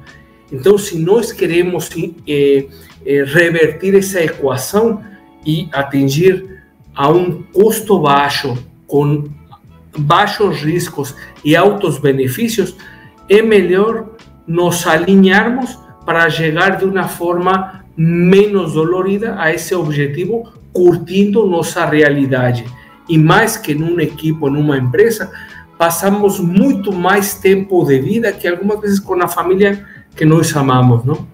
Então, 0.51 0.77
se 0.77 0.97
nós 0.97 1.31
queremos 1.31 1.89
eh, 2.27 2.65
eh, 3.05 3.23
revertir 3.25 3.95
essa 3.95 4.21
equação 4.21 5.01
e 5.45 5.67
atingir 5.71 6.61
a 6.95 7.09
um 7.09 7.43
custo 7.53 7.99
baixo, 7.99 8.57
com 8.85 9.23
baixos 9.97 10.61
riscos 10.61 11.15
e 11.43 11.55
altos 11.55 11.97
benefícios, 11.97 12.75
é 13.29 13.41
melhor 13.41 14.09
nos 14.47 14.85
alinharmos 14.85 15.77
para 16.05 16.29
chegar 16.29 16.77
de 16.77 16.85
uma 16.85 17.07
forma 17.07 17.83
menos 17.95 18.73
dolorida 18.73 19.35
a 19.39 19.53
esse 19.53 19.73
objetivo, 19.73 20.51
curtindo 20.71 21.45
nossa 21.45 21.85
realidade. 21.85 22.65
E 23.07 23.17
mais 23.17 23.57
que 23.57 23.73
numa 23.73 24.03
equipe, 24.03 24.39
numa 24.49 24.77
empresa, 24.77 25.31
passamos 25.83 26.39
muito 26.39 26.93
mais 26.93 27.35
tempo 27.35 27.83
de 27.83 27.99
vida 27.99 28.31
que 28.31 28.47
algumas 28.47 28.79
vezes 28.79 29.01
com 29.01 29.21
a 29.21 29.27
família 29.27 29.85
que 30.15 30.23
nós 30.23 30.55
amamos, 30.55 31.03
não? 31.03 31.27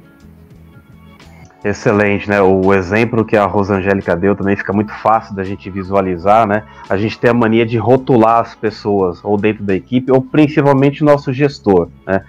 Excelente, 1.63 2.27
né? 2.27 2.41
O 2.41 2.73
exemplo 2.73 3.23
que 3.23 3.37
a 3.37 3.45
Rosangélica 3.45 4.15
deu 4.15 4.35
também 4.35 4.55
fica 4.55 4.73
muito 4.73 4.91
fácil 4.91 5.35
da 5.35 5.43
gente 5.43 5.69
visualizar, 5.69 6.47
né? 6.47 6.63
A 6.89 6.97
gente 6.97 7.19
tem 7.19 7.29
a 7.29 7.33
mania 7.33 7.63
de 7.63 7.77
rotular 7.77 8.39
as 8.39 8.55
pessoas, 8.55 9.23
ou 9.23 9.37
dentro 9.37 9.63
da 9.63 9.75
equipe, 9.75 10.11
ou 10.11 10.19
principalmente 10.19 11.03
o 11.03 11.05
nosso 11.05 11.31
gestor, 11.31 11.87
né? 12.07 12.21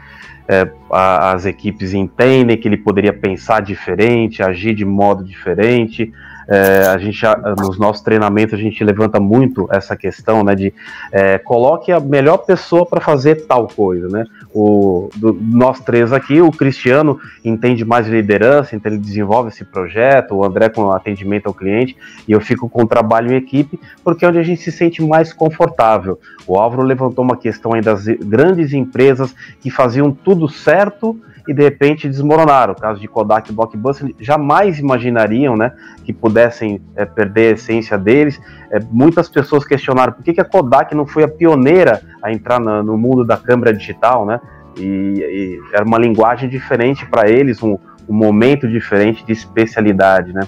É, 0.47 0.71
as 0.91 1.47
equipes 1.47 1.95
entendem 1.95 2.59
que 2.59 2.69
ele 2.69 2.77
poderia 2.77 3.15
pensar 3.15 3.63
diferente, 3.63 4.43
agir 4.43 4.75
de 4.75 4.85
modo 4.85 5.25
diferente, 5.25 6.13
é, 6.49 6.87
a 6.87 6.99
gente 6.99 7.21
nos 7.59 7.79
nossos 7.79 8.03
treinamentos 8.03 8.55
a 8.55 8.63
gente 8.63 8.83
levanta 8.83 9.21
muito 9.21 9.69
essa 9.71 9.97
questão, 9.97 10.43
né, 10.43 10.55
de 10.55 10.73
é, 11.13 11.39
coloque 11.39 11.93
a 11.93 12.01
melhor 12.01 12.39
pessoa 12.39 12.87
para 12.87 13.01
fazer 13.01 13.47
tal 13.47 13.69
coisa, 13.69 14.09
né? 14.09 14.25
O 14.53 15.09
do, 15.17 15.33
nós 15.41 15.81
três 15.81 16.13
aqui, 16.13 16.41
o 16.41 16.51
Cristiano 16.51 17.19
entende 17.45 17.85
mais 17.85 18.09
liderança, 18.09 18.75
então 18.75 18.91
ele 18.91 19.01
desenvolve 19.01 19.51
esse 19.51 19.65
projeto, 19.65 20.35
o 20.35 20.45
André 20.45 20.69
com 20.69 20.91
atendimento 20.91 21.47
ao 21.47 21.55
cliente 21.55 21.97
e 22.27 22.33
eu 22.33 22.41
fico 22.41 22.69
com 22.69 22.83
o 22.83 22.87
trabalho 22.87 23.33
em 23.33 23.37
equipe, 23.37 23.79
porque 24.03 24.25
é 24.25 24.29
onde 24.29 24.39
a 24.39 24.43
gente 24.43 24.61
se 24.61 24.73
sente 24.73 25.03
mais 25.03 25.33
confortável. 25.33 26.19
O 26.47 26.59
Álvaro 26.59 26.83
levantou 26.83 27.25
uma 27.25 27.37
questão 27.37 27.75
aí 27.75 27.81
das 27.81 28.07
grandes 28.07 28.73
empresas 28.73 29.35
que 29.61 29.71
faziam 29.71 30.11
tudo 30.11 30.49
certo 30.49 31.21
e 31.49 31.55
de 31.55 31.63
repente 31.63 32.09
desmoronaram. 32.09 32.73
O 32.73 32.77
caso 32.77 33.01
de 33.01 33.09
Kodak 33.09 33.51
e 33.51 33.55
Blockbuster 33.55 34.15
jamais 34.19 34.79
imaginariam 34.79 35.57
né, 35.57 35.73
que 36.05 36.13
pudessem 36.13 36.81
é, 36.97 37.05
perder 37.05 37.49
a 37.49 37.55
essência 37.55 37.99
deles. 37.99 38.41
É, 38.71 38.81
muitas 38.91 39.29
pessoas 39.29 39.65
questionaram 39.65 40.13
por 40.13 40.23
que, 40.23 40.33
que 40.33 40.41
a 40.41 40.45
Kodak 40.45 40.95
não 40.95 41.07
foi 41.07 41.25
a 41.25 41.29
pioneira 41.29 42.03
a 42.23 42.33
entrar 42.33 42.61
na, 42.61 42.83
no 42.83 42.97
mundo 42.97 43.25
da 43.25 43.37
câmera 43.37 43.73
digital, 43.73 44.25
né? 44.25 44.41
E, 44.77 44.83
e 44.83 45.61
era 45.75 45.85
uma 45.85 45.99
linguagem 45.99 46.49
diferente 46.49 47.05
para 47.07 47.29
eles, 47.29 47.63
um, 47.63 47.77
um 48.09 48.15
momento 48.15 48.69
diferente 48.69 49.25
de 49.25 49.33
especialidade, 49.33 50.33
né? 50.33 50.43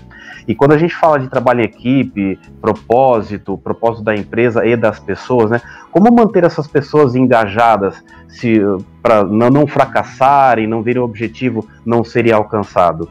E 0.46 0.54
quando 0.54 0.72
a 0.72 0.78
gente 0.78 0.94
fala 0.94 1.18
de 1.18 1.28
trabalho 1.28 1.60
em 1.60 1.64
equipe, 1.64 2.38
propósito, 2.60 3.56
propósito 3.58 4.04
da 4.04 4.14
empresa 4.14 4.66
e 4.66 4.76
das 4.76 4.98
pessoas, 4.98 5.50
né? 5.50 5.60
Como 5.90 6.12
manter 6.12 6.44
essas 6.44 6.66
pessoas 6.66 7.14
engajadas 7.14 8.02
se 8.28 8.60
para 9.02 9.24
não, 9.24 9.50
não 9.50 9.66
fracassarem, 9.66 10.66
não 10.66 10.82
verem 10.82 11.00
o 11.00 11.04
objetivo 11.04 11.66
não 11.84 12.02
seria 12.02 12.36
alcançado? 12.36 13.08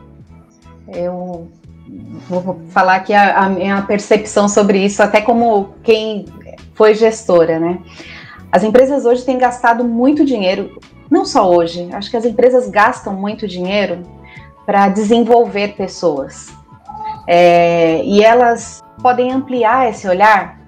Eu 0.88 1.48
vou 2.28 2.62
falar 2.70 2.96
aqui 2.96 3.14
a, 3.14 3.46
a 3.46 3.50
minha 3.50 3.82
percepção 3.84 4.50
sobre 4.50 4.84
isso, 4.84 5.02
até 5.02 5.22
como 5.22 5.70
quem 5.84 6.26
foi 6.74 6.94
gestora, 6.94 7.60
né? 7.60 7.80
As 8.52 8.64
empresas 8.64 9.06
hoje 9.06 9.24
têm 9.24 9.38
gastado 9.38 9.84
muito 9.84 10.26
dinheiro, 10.26 10.78
não 11.10 11.26
só 11.26 11.50
hoje, 11.50 11.90
acho 11.94 12.10
que 12.10 12.18
as 12.18 12.26
empresas 12.26 12.70
gastam 12.70 13.14
muito 13.14 13.48
dinheiro 13.48 14.00
para 14.66 14.90
desenvolver 14.90 15.76
pessoas. 15.76 16.61
É, 17.28 18.04
e 18.04 18.24
elas 18.24 18.82
podem 19.02 19.32
ampliar 19.32 19.90
esse 19.90 20.08
olhar 20.08 20.60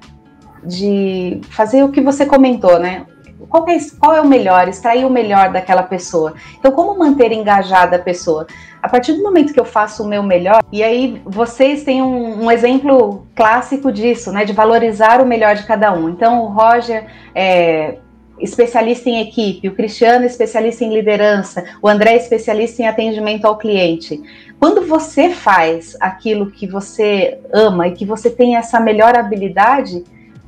de 0.64 1.42
fazer 1.50 1.84
o 1.84 1.90
que 1.90 2.02
você 2.02 2.26
comentou, 2.26 2.80
né? 2.80 3.06
Qual 3.50 3.68
é, 3.68 3.78
qual 4.00 4.16
é 4.16 4.22
o 4.22 4.28
melhor? 4.28 4.68
Extrair 4.68 5.06
o 5.06 5.10
melhor 5.10 5.52
daquela 5.52 5.84
pessoa. 5.84 6.34
Então, 6.58 6.72
como 6.72 6.98
manter 6.98 7.32
engajada 7.32 7.98
a 7.98 8.00
pessoa? 8.00 8.48
A 8.82 8.90
partir 8.90 9.14
do 9.14 9.24
momento 9.24 9.54
que 9.54 9.60
eu 9.60 9.66
faço 9.66 10.04
o 10.04 10.08
meu 10.08 10.24
melhor, 10.24 10.62
e 10.72 10.82
aí 10.82 11.22
vocês 11.26 11.84
têm 11.84 12.02
um, 12.02 12.46
um 12.46 12.52
exemplo 12.52 13.28
clássico 13.36 13.92
disso, 13.92 14.32
né? 14.32 14.46
De 14.46 14.54
valorizar 14.54 15.22
o 15.22 15.26
melhor 15.26 15.56
de 15.56 15.64
cada 15.66 15.94
um. 15.94 16.10
Então, 16.10 16.44
o 16.44 16.48
Roger 16.48 17.06
é, 17.36 17.98
especialista 18.40 19.10
em 19.10 19.22
equipe, 19.22 19.68
o 19.68 19.76
Cristiano 19.76 20.26
especialista 20.26 20.84
em 20.84 20.94
liderança, 20.94 21.64
o 21.82 21.88
André 21.88 22.16
especialista 22.16 22.82
em 22.82 22.88
atendimento 22.88 23.46
ao 23.46 23.58
cliente. 23.58 24.22
Quando 24.60 24.86
você 24.88 25.30
faz 25.30 25.98
aquilo 26.00 26.52
que 26.52 26.66
você 26.66 27.40
ama 27.52 27.88
e 27.88 27.92
que 27.92 28.06
você 28.06 28.30
tem 28.30 28.56
essa 28.56 28.80
melhor 28.80 29.18
habilidade, 29.18 30.04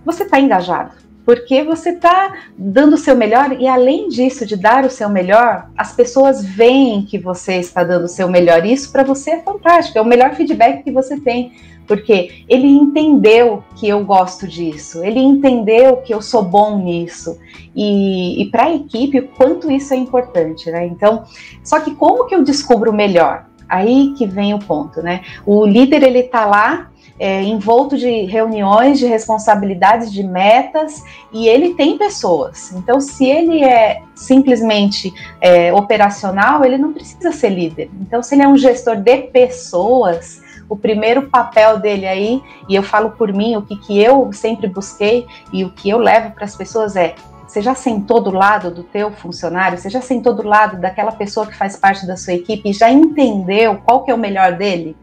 você 0.05 0.23
está 0.23 0.39
engajado. 0.39 0.91
Porque 1.25 1.63
você 1.63 1.89
está 1.89 2.33
dando 2.55 2.93
o 2.93 2.97
seu 2.97 3.15
melhor 3.15 3.59
e, 3.59 3.67
além 3.67 4.07
disso, 4.09 4.45
de 4.45 4.55
dar 4.55 4.85
o 4.85 4.91
seu 4.91 5.09
melhor, 5.09 5.69
as 5.75 5.91
pessoas 5.91 6.45
veem 6.45 7.01
que 7.01 7.17
você 7.17 7.55
está 7.55 7.83
dando 7.83 8.05
o 8.05 8.07
seu 8.07 8.29
melhor. 8.29 8.63
Isso 8.63 8.91
para 8.91 9.03
você 9.03 9.31
é 9.31 9.41
fantástico, 9.41 9.97
é 9.97 10.01
o 10.01 10.05
melhor 10.05 10.35
feedback 10.35 10.83
que 10.83 10.91
você 10.91 11.19
tem 11.19 11.51
porque 11.87 12.43
ele 12.47 12.67
entendeu 12.67 13.63
que 13.75 13.87
eu 13.87 14.03
gosto 14.03 14.47
disso, 14.47 15.03
ele 15.03 15.19
entendeu 15.19 15.97
que 15.97 16.13
eu 16.13 16.21
sou 16.21 16.43
bom 16.43 16.79
nisso, 16.79 17.37
e, 17.75 18.41
e 18.41 18.49
para 18.49 18.65
a 18.65 18.73
equipe, 18.73 19.19
o 19.19 19.27
quanto 19.29 19.69
isso 19.69 19.93
é 19.93 19.97
importante, 19.97 20.69
né? 20.71 20.85
Então, 20.85 21.25
só 21.63 21.79
que 21.79 21.93
como 21.95 22.25
que 22.25 22.35
eu 22.35 22.43
descubro 22.43 22.93
melhor? 22.93 23.45
Aí 23.68 24.13
que 24.18 24.26
vem 24.26 24.53
o 24.53 24.59
ponto, 24.59 25.01
né? 25.01 25.22
O 25.45 25.66
líder 25.66 26.03
ele 26.03 26.24
tá 26.24 26.45
lá 26.45 26.89
é, 27.20 27.41
envolto 27.43 27.97
de 27.97 28.26
reuniões, 28.26 28.99
de 28.99 29.05
responsabilidades, 29.05 30.11
de 30.11 30.24
metas, 30.24 31.01
e 31.32 31.47
ele 31.47 31.74
tem 31.74 31.97
pessoas. 31.97 32.72
Então, 32.74 32.99
se 32.99 33.26
ele 33.26 33.63
é 33.63 34.01
simplesmente 34.13 35.13
é, 35.39 35.74
operacional, 35.74 36.66
ele 36.66 36.78
não 36.78 36.93
precisa 36.93 37.32
ser 37.32 37.49
líder. 37.49 37.89
Então, 38.01 38.22
se 38.22 38.36
ele 38.36 38.43
é 38.43 38.47
um 38.47 38.57
gestor 38.57 38.97
de 38.97 39.18
pessoas, 39.24 40.41
o 40.68 40.76
primeiro 40.76 41.24
papel 41.24 41.80
dele 41.80 42.05
aí, 42.05 42.41
e 42.68 42.76
eu 42.76 42.84
falo 42.84 43.11
por 43.11 43.32
mim, 43.32 43.55
o 43.55 43.61
que, 43.61 43.78
que 43.78 44.01
eu 44.01 44.32
sempre 44.34 44.68
busquei 44.68 45.26
e 45.53 45.63
o 45.63 45.70
que 45.70 45.89
eu 45.89 45.97
levo 45.97 46.32
para 46.32 46.45
as 46.45 46.55
pessoas 46.55 46.95
é 46.95 47.16
você 47.55 47.61
já 47.61 47.73
sentou 47.73 48.19
do 48.19 48.31
lado 48.31 48.69
do 48.69 48.83
teu 48.83 49.09
funcionário? 49.11 49.77
Você 49.77 49.89
já 49.89 50.01
sentou 50.01 50.33
do 50.33 50.43
lado 50.43 50.75
daquela 50.75 51.13
pessoa 51.13 51.47
que 51.47 51.55
faz 51.55 51.77
parte 51.77 52.05
da 52.05 52.17
sua 52.17 52.33
equipe 52.33 52.69
e 52.69 52.73
já 52.73 52.91
entendeu 52.91 53.77
qual 53.77 54.03
que 54.03 54.11
é 54.11 54.13
o 54.13 54.17
melhor 54.17 54.57
dele? 54.57 54.93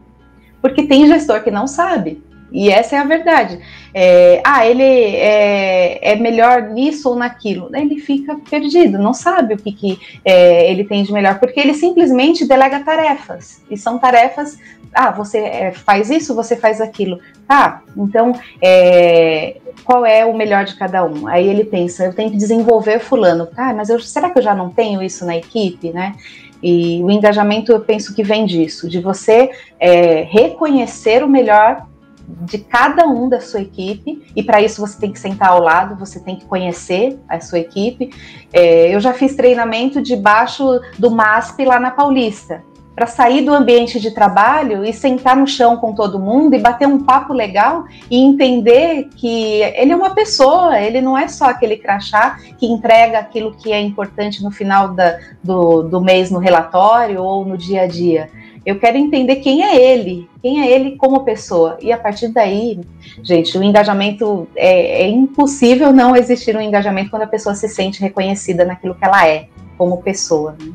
Porque 0.61 0.83
tem 0.83 1.07
gestor 1.07 1.41
que 1.41 1.49
não 1.49 1.65
sabe. 1.65 2.22
E 2.53 2.69
essa 2.69 2.95
é 2.95 2.99
a 2.99 3.03
verdade. 3.03 3.59
É, 3.95 4.39
ah, 4.45 4.63
ele 4.65 4.83
é, 4.83 6.11
é, 6.11 6.15
melhor 6.15 6.69
nisso 6.69 7.09
ou 7.09 7.15
naquilo. 7.15 7.75
Ele 7.75 7.97
fica 7.97 8.35
perdido, 8.47 8.99
não 8.99 9.13
sabe 9.13 9.55
o 9.55 9.57
que, 9.57 9.71
que 9.71 9.99
é, 10.23 10.69
ele 10.69 10.83
tem 10.83 11.01
de 11.03 11.11
melhor, 11.11 11.39
porque 11.39 11.59
ele 11.59 11.73
simplesmente 11.73 12.47
delega 12.47 12.81
tarefas. 12.81 13.63
E 13.71 13.75
são 13.75 13.97
tarefas. 13.97 14.59
Ah, 14.93 15.09
você 15.09 15.39
é, 15.39 15.71
faz 15.71 16.11
isso, 16.11 16.35
você 16.35 16.55
faz 16.55 16.79
aquilo. 16.79 17.19
Tá, 17.47 17.81
então 17.97 18.33
é, 18.61 19.57
qual 19.83 20.05
é 20.05 20.23
o 20.23 20.37
melhor 20.37 20.63
de 20.63 20.75
cada 20.75 21.03
um? 21.03 21.27
Aí 21.27 21.47
ele 21.47 21.63
pensa, 21.63 22.05
eu 22.05 22.13
tenho 22.13 22.29
que 22.29 22.37
desenvolver 22.37 22.99
fulano. 22.99 23.47
Ah, 23.57 23.73
mas 23.73 23.89
eu, 23.89 23.99
será 23.99 24.29
que 24.29 24.37
eu 24.37 24.43
já 24.43 24.53
não 24.53 24.69
tenho 24.69 25.01
isso 25.01 25.25
na 25.25 25.35
equipe, 25.35 25.91
né? 25.91 26.13
E 26.61 27.01
o 27.03 27.09
engajamento 27.09 27.71
eu 27.71 27.79
penso 27.81 28.13
que 28.15 28.23
vem 28.23 28.45
disso, 28.45 28.87
de 28.87 29.01
você 29.01 29.49
é, 29.79 30.21
reconhecer 30.21 31.23
o 31.23 31.27
melhor 31.27 31.87
de 32.27 32.57
cada 32.57 33.05
um 33.05 33.27
da 33.27 33.39
sua 33.41 33.61
equipe, 33.61 34.25
e 34.35 34.41
para 34.41 34.61
isso 34.61 34.79
você 34.79 34.99
tem 34.99 35.11
que 35.11 35.19
sentar 35.19 35.49
ao 35.49 35.61
lado, 35.61 35.95
você 35.95 36.19
tem 36.19 36.35
que 36.35 36.45
conhecer 36.45 37.19
a 37.27 37.39
sua 37.39 37.59
equipe. 37.59 38.09
É, 38.51 38.93
eu 38.93 38.99
já 38.99 39.13
fiz 39.13 39.35
treinamento 39.35 40.01
debaixo 40.01 40.79
do 40.97 41.11
MASP 41.11 41.65
lá 41.65 41.79
na 41.79 41.91
Paulista. 41.91 42.63
para 42.95 43.07
sair 43.07 43.41
do 43.41 43.53
ambiente 43.53 43.99
de 43.99 44.11
trabalho 44.11 44.85
e 44.85 44.93
sentar 44.93 45.35
no 45.35 45.47
chão 45.47 45.77
com 45.77 45.93
todo 45.93 46.19
mundo 46.19 46.55
e 46.55 46.59
bater 46.59 46.87
um 46.87 47.03
papo 47.03 47.33
legal 47.33 47.85
e 48.09 48.17
entender 48.19 49.09
que 49.15 49.61
ele 49.75 49.91
é 49.91 49.95
uma 49.95 50.13
pessoa, 50.13 50.79
ele 50.79 51.01
não 51.01 51.17
é 51.17 51.27
só 51.27 51.45
aquele 51.45 51.77
crachá 51.77 52.37
que 52.57 52.67
entrega 52.67 53.17
aquilo 53.17 53.55
que 53.55 53.71
é 53.71 53.81
importante 53.81 54.43
no 54.43 54.51
final 54.51 54.89
da, 54.89 55.17
do, 55.43 55.83
do 55.83 55.99
mês 55.99 56.29
no 56.29 56.39
relatório 56.39 57.21
ou 57.21 57.43
no 57.43 57.57
dia 57.57 57.81
a 57.81 57.87
dia. 57.87 58.29
Eu 58.65 58.79
quero 58.79 58.97
entender 58.97 59.37
quem 59.37 59.61
é 59.61 59.75
ele, 59.75 60.29
quem 60.41 60.61
é 60.61 60.71
ele 60.71 60.95
como 60.95 61.25
pessoa. 61.25 61.77
E 61.81 61.91
a 61.91 61.97
partir 61.97 62.29
daí, 62.29 62.79
gente, 63.21 63.57
o 63.57 63.63
engajamento 63.63 64.47
é, 64.55 65.03
é 65.03 65.09
impossível 65.09 65.91
não 65.91 66.15
existir 66.15 66.55
um 66.55 66.61
engajamento 66.61 67.09
quando 67.09 67.23
a 67.23 67.27
pessoa 67.27 67.55
se 67.55 67.67
sente 67.67 67.99
reconhecida 67.99 68.63
naquilo 68.63 68.95
que 68.95 69.03
ela 69.03 69.27
é 69.27 69.47
como 69.77 70.01
pessoa. 70.01 70.55
Né? 70.57 70.71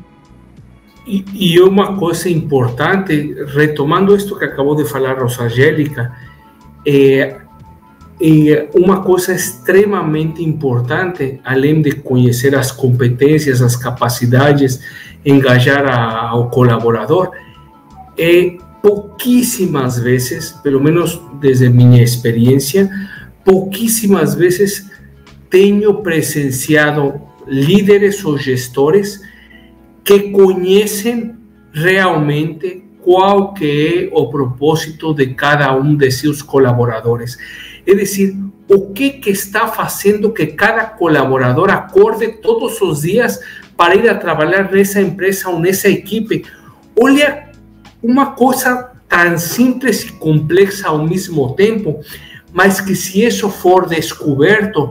E, 1.07 1.25
e, 1.33 1.59
uma 1.61 1.97
coisa 1.97 2.29
importante, 2.29 3.35
retomando 3.47 4.15
isto 4.15 4.37
que 4.37 4.45
acabou 4.45 4.75
de 4.75 4.85
falar 4.85 5.19
Rosangélica, 5.19 6.15
é, 6.85 7.37
é 8.21 8.69
uma 8.75 9.01
coisa 9.01 9.33
extremamente 9.33 10.43
importante, 10.43 11.39
além 11.43 11.81
de 11.81 11.93
conhecer 11.93 12.53
as 12.53 12.71
competências, 12.71 13.63
as 13.63 13.75
capacidades, 13.75 14.79
engajar 15.25 15.85
a, 15.87 16.29
ao 16.29 16.51
colaborador, 16.51 17.31
é 18.19 18.57
pouquíssimas 18.81 19.97
vezes, 19.97 20.51
pelo 20.63 20.81
menos 20.81 21.19
desde 21.39 21.69
minha 21.69 22.03
experiência, 22.03 22.89
pouquíssimas 23.45 24.35
vezes 24.35 24.89
tenho 25.49 26.01
presenciado 26.01 27.21
líderes 27.47 28.23
ou 28.23 28.37
gestores 28.37 29.21
que 30.03 30.31
conhecem 30.31 31.35
realmente 31.71 32.83
qual 33.01 33.53
que 33.53 34.09
o 34.11 34.29
propósito 34.29 35.13
de 35.13 35.27
cada 35.27 35.73
um 35.75 35.95
de 35.95 36.11
seus 36.11 36.41
colaboradores. 36.41 37.37
É 37.87 37.95
decir, 37.95 38.37
o 38.67 38.91
que, 38.91 39.19
está 39.27 39.67
fazendo 39.67 40.31
que 40.31 40.47
cada 40.47 40.85
colaborador 40.85 41.71
acorde 41.71 42.33
todos 42.33 42.79
os 42.81 43.01
dias 43.01 43.39
para 43.75 43.95
ir 43.95 44.07
a 44.09 44.15
trabalhar 44.15 44.71
nessa 44.71 45.01
empresa 45.01 45.49
ou 45.49 45.59
nessa 45.59 45.89
equipe. 45.89 46.45
Olha 47.01 47.48
uma 48.01 48.27
coisa 48.27 48.91
tão 49.07 49.37
simples 49.37 50.03
e 50.03 50.11
complexa 50.13 50.87
ao 50.87 51.05
mesmo 51.05 51.53
tempo, 51.53 51.99
mas 52.53 52.79
que 52.79 52.95
se 52.95 53.23
isso 53.23 53.49
for 53.49 53.87
descoberto, 53.87 54.89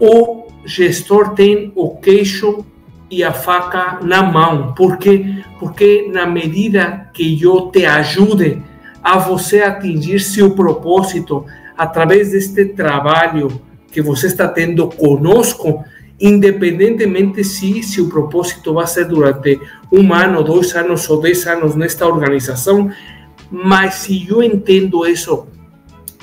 o 0.00 0.46
gestor 0.64 1.30
tem 1.34 1.72
o 1.74 1.96
queixo 1.96 2.64
e 3.10 3.22
a 3.22 3.32
faca 3.32 4.00
na 4.02 4.22
mão, 4.22 4.74
porque 4.76 5.44
porque 5.58 6.10
na 6.12 6.26
medida 6.26 7.08
que 7.14 7.40
eu 7.42 7.70
te 7.70 7.86
ajude 7.86 8.62
a 9.02 9.18
você 9.18 9.62
atingir 9.62 10.20
seu 10.20 10.50
propósito 10.50 11.46
através 11.76 12.32
deste 12.32 12.66
trabalho 12.66 13.60
que 13.90 14.02
você 14.02 14.26
está 14.26 14.48
tendo 14.48 14.88
conosco, 14.88 15.82
independentemente 16.20 17.44
se, 17.44 17.82
se 17.82 18.00
o 18.00 18.08
propósito 18.08 18.74
vai 18.74 18.86
ser 18.86 19.06
durante 19.06 19.60
um 19.92 20.12
ano, 20.12 20.42
dois 20.42 20.74
anos 20.74 21.08
ou 21.10 21.20
dez 21.20 21.46
anos 21.46 21.74
nesta 21.74 22.06
organização, 22.06 22.90
mas 23.50 23.94
se 23.94 24.26
eu 24.28 24.42
entendo 24.42 25.06
isso, 25.06 25.46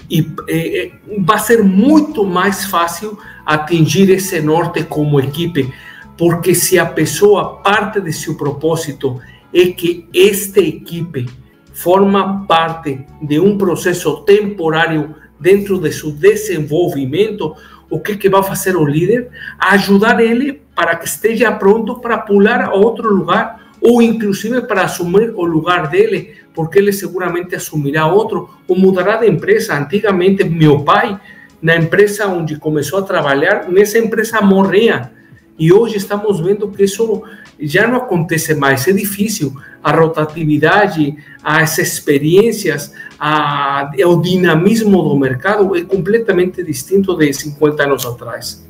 e, 0.09 0.27
é, 0.49 0.91
vai 1.19 1.39
ser 1.39 1.63
muito 1.63 2.25
mais 2.25 2.65
fácil 2.65 3.17
atingir 3.45 4.09
esse 4.09 4.41
norte 4.41 4.83
como 4.83 5.19
equipe, 5.19 5.71
porque 6.17 6.53
se 6.53 6.77
a 6.77 6.85
pessoa 6.85 7.57
parte 7.57 8.01
de 8.01 8.11
seu 8.11 8.35
propósito 8.35 9.19
é 9.53 9.67
que 9.67 10.07
esta 10.13 10.59
equipe 10.59 11.27
forma 11.73 12.45
parte 12.47 13.05
de 13.21 13.39
um 13.39 13.57
processo 13.57 14.17
temporário 14.21 15.15
dentro 15.39 15.79
de 15.79 15.91
seu 15.91 16.11
desenvolvimento, 16.11 17.55
o 17.89 17.99
que, 17.99 18.15
que 18.15 18.29
vai 18.29 18.43
fazer 18.43 18.75
o 18.75 18.85
líder? 18.85 19.29
Ajudar 19.59 20.19
ele 20.19 20.61
para 20.75 20.95
que 20.95 21.05
esteja 21.05 21.51
pronto 21.51 21.99
para 21.99 22.17
pular 22.17 22.61
a 22.61 22.73
outro 22.73 23.13
lugar 23.13 23.63
ou 23.79 24.01
inclusive 24.01 24.61
para 24.61 24.83
assumir 24.83 25.33
o 25.35 25.43
lugar 25.43 25.89
dele, 25.89 26.35
porque 26.53 26.79
ele 26.79 26.93
seguramente 26.93 27.53
assumirá 27.53 28.07
outro 28.07 28.49
ou 28.67 28.77
mudará 28.77 29.17
de 29.17 29.27
empresa. 29.27 29.75
Antigamente, 29.75 30.43
meu 30.45 30.83
pai, 30.83 31.19
na 31.61 31.75
empresa 31.75 32.27
onde 32.27 32.55
começou 32.57 32.99
a 32.99 33.03
trabalhar, 33.03 33.69
nessa 33.69 33.99
empresa 33.99 34.41
morria. 34.41 35.11
E 35.59 35.71
hoje 35.71 35.97
estamos 35.97 36.39
vendo 36.39 36.69
que 36.69 36.83
isso 36.83 37.23
já 37.59 37.85
não 37.85 37.97
acontece 37.97 38.55
mais, 38.55 38.87
é 38.87 38.93
difícil. 38.93 39.53
A 39.83 39.91
rotatividade, 39.91 41.15
as 41.43 41.77
experiências, 41.77 42.93
a, 43.25 43.89
o 44.05 44.21
dinamismo 44.21 45.01
do 45.01 45.15
mercado 45.15 45.77
é 45.77 45.81
completamente 45.85 46.61
distinto 46.61 47.15
de 47.15 47.31
50 47.31 47.81
anos 47.81 48.05
atrás. 48.05 48.67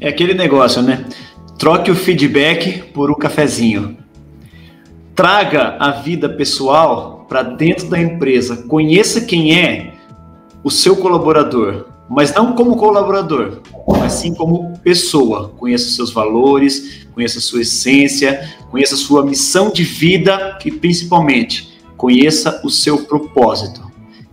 É 0.00 0.08
aquele 0.08 0.32
negócio, 0.32 0.80
né? 0.80 1.04
Troque 1.58 1.90
o 1.90 1.94
feedback 1.94 2.92
por 2.94 3.10
um 3.10 3.14
cafezinho. 3.14 3.98
Traga 5.14 5.76
a 5.78 5.90
vida 5.90 6.30
pessoal 6.30 7.26
para 7.28 7.42
dentro 7.42 7.90
da 7.90 8.00
empresa. 8.00 8.56
Conheça 8.66 9.20
quem 9.20 9.60
é 9.60 9.92
o 10.64 10.70
seu 10.70 10.96
colaborador, 10.96 11.84
mas 12.08 12.32
não 12.32 12.54
como 12.54 12.78
colaborador, 12.78 13.60
mas 13.86 14.14
sim 14.14 14.32
como 14.32 14.78
pessoa. 14.78 15.50
Conheça 15.58 15.90
seus 15.90 16.10
valores, 16.10 17.06
conheça 17.12 17.38
sua 17.38 17.60
essência, 17.60 18.48
conheça 18.70 18.96
sua 18.96 19.26
missão 19.26 19.70
de 19.70 19.84
vida 19.84 20.58
e 20.64 20.70
principalmente 20.70 21.78
conheça 21.98 22.62
o 22.64 22.70
seu 22.70 23.04
propósito. 23.04 23.89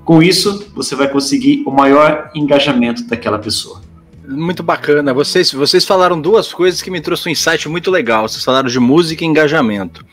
Com 0.08 0.24
isso, 0.24 0.72
você 0.74 0.96
vai 0.96 1.10
conseguir 1.10 1.64
o 1.66 1.70
maior 1.70 2.32
engajamento 2.34 3.04
daquela 3.04 3.38
pessoa. 3.38 3.82
Muito 4.26 4.64
bacana. 4.64 5.14
Vocês, 5.14 5.52
vocês 5.52 5.84
falaram 5.84 6.22
duas 6.22 6.54
coisas 6.54 6.82
que 6.82 6.90
me 6.90 7.02
trouxeram 7.02 7.32
um 7.32 7.34
insight 7.34 7.68
muito 7.68 7.92
legal. 7.92 8.26
Vocês 8.26 8.42
falaram 8.42 8.70
de 8.70 8.80
música 8.80 9.26
e 9.26 9.28
engajamento. 9.28 10.06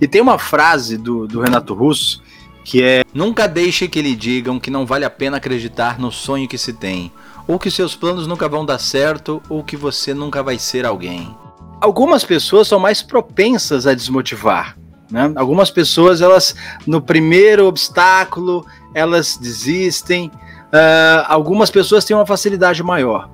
E 0.00 0.08
tem 0.08 0.20
uma 0.20 0.36
frase 0.36 0.98
do, 0.98 1.28
do 1.28 1.40
Renato 1.40 1.74
Russo 1.74 2.20
que 2.64 2.82
é: 2.82 3.04
Nunca 3.14 3.46
deixe 3.46 3.86
que 3.86 4.02
lhe 4.02 4.16
digam 4.16 4.58
que 4.58 4.68
não 4.68 4.84
vale 4.84 5.04
a 5.04 5.10
pena 5.10 5.36
acreditar 5.36 5.96
no 5.96 6.10
sonho 6.10 6.48
que 6.48 6.58
se 6.58 6.72
tem, 6.72 7.12
ou 7.46 7.56
que 7.56 7.70
seus 7.70 7.94
planos 7.94 8.26
nunca 8.26 8.48
vão 8.48 8.66
dar 8.66 8.78
certo, 8.78 9.40
ou 9.48 9.62
que 9.62 9.76
você 9.76 10.12
nunca 10.12 10.42
vai 10.42 10.58
ser 10.58 10.84
alguém. 10.84 11.32
Algumas 11.80 12.24
pessoas 12.24 12.66
são 12.66 12.80
mais 12.80 13.00
propensas 13.00 13.86
a 13.86 13.94
desmotivar. 13.94 14.76
Né? 15.10 15.32
Algumas 15.36 15.70
pessoas, 15.70 16.20
elas 16.20 16.56
no 16.86 17.00
primeiro 17.00 17.66
obstáculo, 17.66 18.66
elas 18.96 19.36
desistem. 19.36 20.28
Uh, 20.28 21.22
algumas 21.26 21.70
pessoas 21.70 22.02
têm 22.02 22.16
uma 22.16 22.24
facilidade 22.24 22.82
maior. 22.82 23.28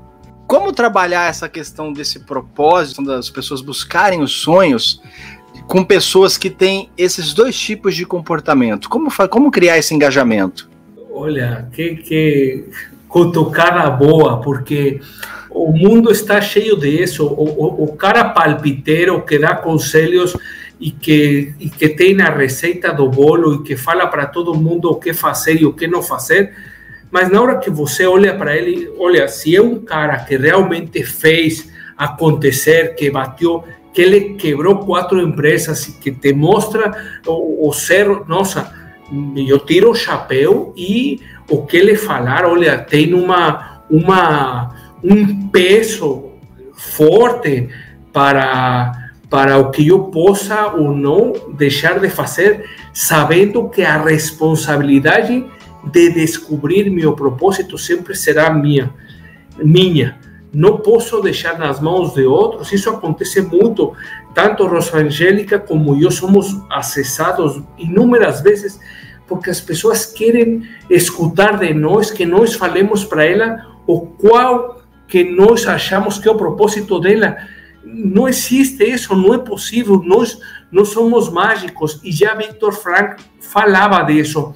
Como 0.45 0.73
trabalhar 0.73 1.31
essa 1.31 1.49
questão 1.49 1.93
desse 1.93 2.19
propósito 2.19 3.05
das 3.05 3.31
pessoas 3.31 3.61
buscarem 3.61 4.21
os 4.21 4.33
sonhos 4.33 5.01
com 5.69 5.85
pessoas 5.85 6.37
que 6.37 6.51
têm 6.51 6.91
esses 6.99 7.33
dois 7.33 7.57
tipos 7.57 7.95
de 7.95 8.05
comportamento? 8.05 8.89
Como, 8.89 9.09
como 9.29 9.53
criar 9.53 9.79
esse 9.79 9.95
engajamento? 9.95 10.69
Olha, 11.13 11.69
que, 11.73 11.95
que 11.95 12.65
cutucada 13.07 13.89
boa, 13.89 14.41
porque 14.41 15.01
o 15.49 15.71
mundo 15.71 16.11
está 16.11 16.41
cheio 16.41 16.77
disso. 16.77 17.25
O, 17.25 17.45
o, 17.45 17.85
o 17.85 17.97
cara 17.97 18.31
palpiteiro 18.31 19.23
que 19.23 19.39
dá 19.39 19.55
conselhos 19.55 20.37
e 20.83 20.91
que, 20.91 21.55
e 21.61 21.71
que 21.71 21.91
tem 21.91 22.21
a 22.21 22.29
receita 22.29 22.93
do 22.93 23.09
bolo 23.09 23.55
e 23.55 23.63
que 23.63 23.77
fala 23.77 24.09
para 24.09 24.27
todo 24.27 24.53
mundo 24.53 24.91
o 24.91 24.97
que 24.97 25.13
fazer 25.15 25.61
e 25.61 25.65
o 25.65 25.73
que 25.73 25.87
não 25.87 26.03
fazer, 26.03 26.53
mas 27.09 27.31
na 27.31 27.41
hora 27.41 27.59
que 27.59 27.71
você 27.71 28.05
olha 28.05 28.35
para 28.35 28.57
ele, 28.57 28.93
olha, 28.99 29.29
se 29.29 29.55
é 29.55 29.63
um 29.63 29.79
cara 29.79 30.19
que 30.19 30.37
realmente 30.37 31.05
fez 31.05 31.71
acontecer, 31.97 32.97
que 32.97 33.13
bateu, 33.13 33.63
que 33.95 34.03
ele 34.03 34.35
quebrou 34.35 34.81
quatro 34.81 35.21
empresas 35.21 35.87
e 35.87 35.93
que 36.01 36.11
te 36.11 36.33
mostra 36.33 36.91
o, 37.29 37.69
o 37.69 37.73
ser, 37.73 38.09
nossa, 38.27 38.75
eu 39.37 39.61
tiro 39.61 39.91
o 39.91 39.95
chapéu 39.95 40.75
e 40.77 41.21
o 41.49 41.65
que 41.65 41.77
ele 41.77 41.95
falar, 41.95 42.45
olha, 42.45 42.79
tem 42.79 43.15
uma, 43.15 43.85
uma, 43.89 44.75
um 45.05 45.49
peso 45.49 46.33
forte 46.73 47.69
para, 48.13 49.02
para 49.33 49.57
o 49.57 49.71
que 49.71 49.89
eu 49.89 49.99
possa 50.05 50.75
ou 50.75 50.95
não 50.95 51.33
deixar 51.55 51.99
de 51.99 52.11
fazer, 52.11 52.69
sabendo 52.93 53.67
que 53.71 53.81
a 53.81 53.97
responsabilidade 53.97 55.47
de 55.91 56.11
descobrir 56.11 56.91
meu 56.91 57.15
propósito 57.15 57.79
sempre 57.79 58.15
será 58.15 58.53
minha, 58.53 58.93
minha 59.57 60.21
não 60.53 60.77
posso 60.77 61.23
deixar 61.23 61.59
nas 61.59 61.81
mãos 61.81 62.13
de 62.13 62.27
outros. 62.27 62.71
Isso 62.73 62.91
acontece 62.91 63.41
muito. 63.41 63.95
Tanto 64.35 64.67
Rosangélica 64.67 65.59
como 65.59 65.97
eu 65.97 66.11
somos 66.11 66.55
acessados 66.69 67.63
inúmeras 67.79 68.43
vezes 68.43 68.79
porque 69.27 69.49
as 69.49 69.63
pessoas 69.63 70.05
querem 70.05 70.69
escutar 70.91 71.59
de 71.59 71.73
nós 71.73 72.11
que 72.11 72.27
nós 72.27 72.53
falemos 72.53 73.03
para 73.03 73.25
ela 73.25 73.67
o 73.87 74.03
qual 74.03 74.83
que 75.09 75.25
nós 75.25 75.67
achamos 75.67 76.19
que 76.19 76.29
é 76.29 76.31
o 76.31 76.37
propósito 76.37 77.01
dela. 77.01 77.39
Não 77.85 78.29
existe 78.29 78.85
isso, 78.85 79.15
não 79.15 79.35
é 79.35 79.39
possível, 79.39 80.03
nós 80.05 80.39
não 80.71 80.85
somos 80.85 81.29
mágicos. 81.29 82.01
E 82.03 82.13
já 82.13 82.35
Victor 82.35 82.73
Frank 82.73 83.23
falava 83.41 84.03
disso. 84.03 84.55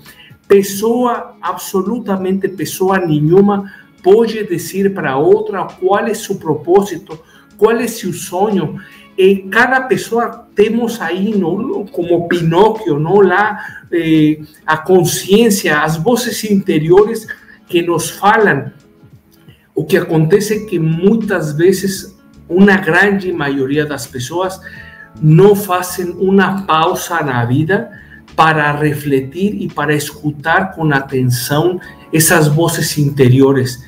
Pessoa, 0.49 1.37
absolutamente 1.41 2.49
pessoa 2.49 2.99
nenhuma, 2.99 3.70
pode 4.03 4.45
dizer 4.45 4.95
para 4.95 5.16
outra 5.16 5.64
qual 5.64 6.07
é 6.07 6.14
seu 6.14 6.37
propósito, 6.37 7.18
qual 7.57 7.72
é 7.72 7.89
seu 7.89 8.12
sonho. 8.12 8.81
E 9.18 9.39
cada 9.51 9.81
pessoa 9.83 10.47
temos 10.55 11.01
aí, 11.01 11.35
no, 11.37 11.87
como 11.87 12.29
Pinóquio, 12.29 12.99
não 12.99 13.20
lá 13.20 13.85
eh, 13.91 14.41
a 14.64 14.77
consciência, 14.77 15.81
as 15.81 15.97
vozes 15.97 16.45
interiores 16.45 17.27
que 17.66 17.83
nos 17.83 18.11
falam. 18.11 18.70
O 19.74 19.85
que 19.85 19.97
acontece 19.97 20.55
é 20.55 20.66
que 20.66 20.79
muitas 20.79 21.53
vezes 21.53 22.16
uma 22.49 22.76
grande 22.76 23.32
maioria 23.32 23.84
das 23.84 24.07
pessoas 24.07 24.61
não 25.20 25.57
fazem 25.57 26.11
uma 26.11 26.62
pausa 26.62 27.22
na 27.22 27.44
vida 27.44 27.90
para 28.34 28.70
refletir 28.72 29.55
e 29.62 29.68
para 29.68 29.94
escutar 29.94 30.72
com 30.72 30.92
atenção 30.92 31.80
essas 32.12 32.49
vozes 32.49 32.99
interiores. 32.99 33.84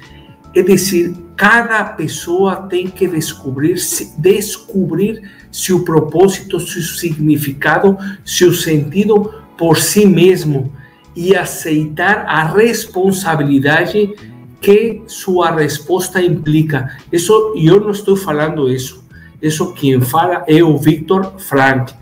É 0.54 0.62
dizer, 0.62 1.14
cada 1.36 1.84
pessoa 1.84 2.56
tem 2.56 2.88
que 2.88 3.06
descobrir, 3.06 3.76
descobrir 4.16 5.30
seu 5.52 5.84
propósito, 5.84 6.58
seu 6.58 6.82
significado, 6.82 7.96
seu 8.24 8.52
sentido 8.52 9.34
por 9.56 9.76
si 9.76 10.06
mesmo 10.06 10.72
e 11.14 11.36
aceitar 11.36 12.24
a 12.26 12.44
responsabilidade 12.44 14.14
que 14.60 15.02
sua 15.06 15.50
resposta 15.50 16.22
implica. 16.22 16.96
Isso 17.12 17.54
eu 17.56 17.80
não 17.80 17.90
estou 17.90 18.16
falando 18.16 18.70
isso. 18.70 19.04
Isso 19.40 19.72
quem 19.72 20.00
fala 20.00 20.44
é 20.48 20.62
o 20.62 20.76
Victor 20.76 21.34
Frank, 21.38 21.94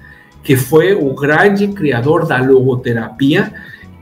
que 0.43 0.57
foi 0.57 0.95
o 0.95 1.15
grande 1.15 1.69
criador 1.69 2.27
da 2.27 2.39
logoterapia, 2.41 3.53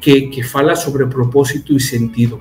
que, 0.01 0.29
que 0.29 0.43
fala 0.43 0.77
sobre 0.77 1.07
propósito 1.07 1.75
e 1.75 1.81
sentido. 1.81 2.41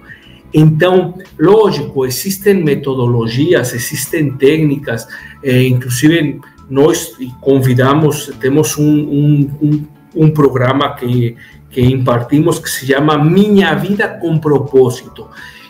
Então, 0.53 1.17
lógico, 1.39 2.05
existem 2.05 2.63
metodologias, 2.63 3.73
existem 3.73 4.33
técnicas, 4.33 5.07
eh, 5.41 5.63
inclusive 5.63 6.39
nós 6.69 7.15
convidamos, 7.41 8.31
temos 8.39 8.77
um, 8.77 8.83
um, 8.83 9.51
um, 9.61 9.87
um 10.15 10.31
programa 10.31 10.93
que, 10.95 11.35
que 11.71 11.81
impartimos 11.81 12.59
que 12.59 12.69
se 12.69 12.85
chama 12.85 13.17
Minha 13.17 13.73
Vida 13.73 14.07
com 14.07 14.37
Propósito. 14.37 15.27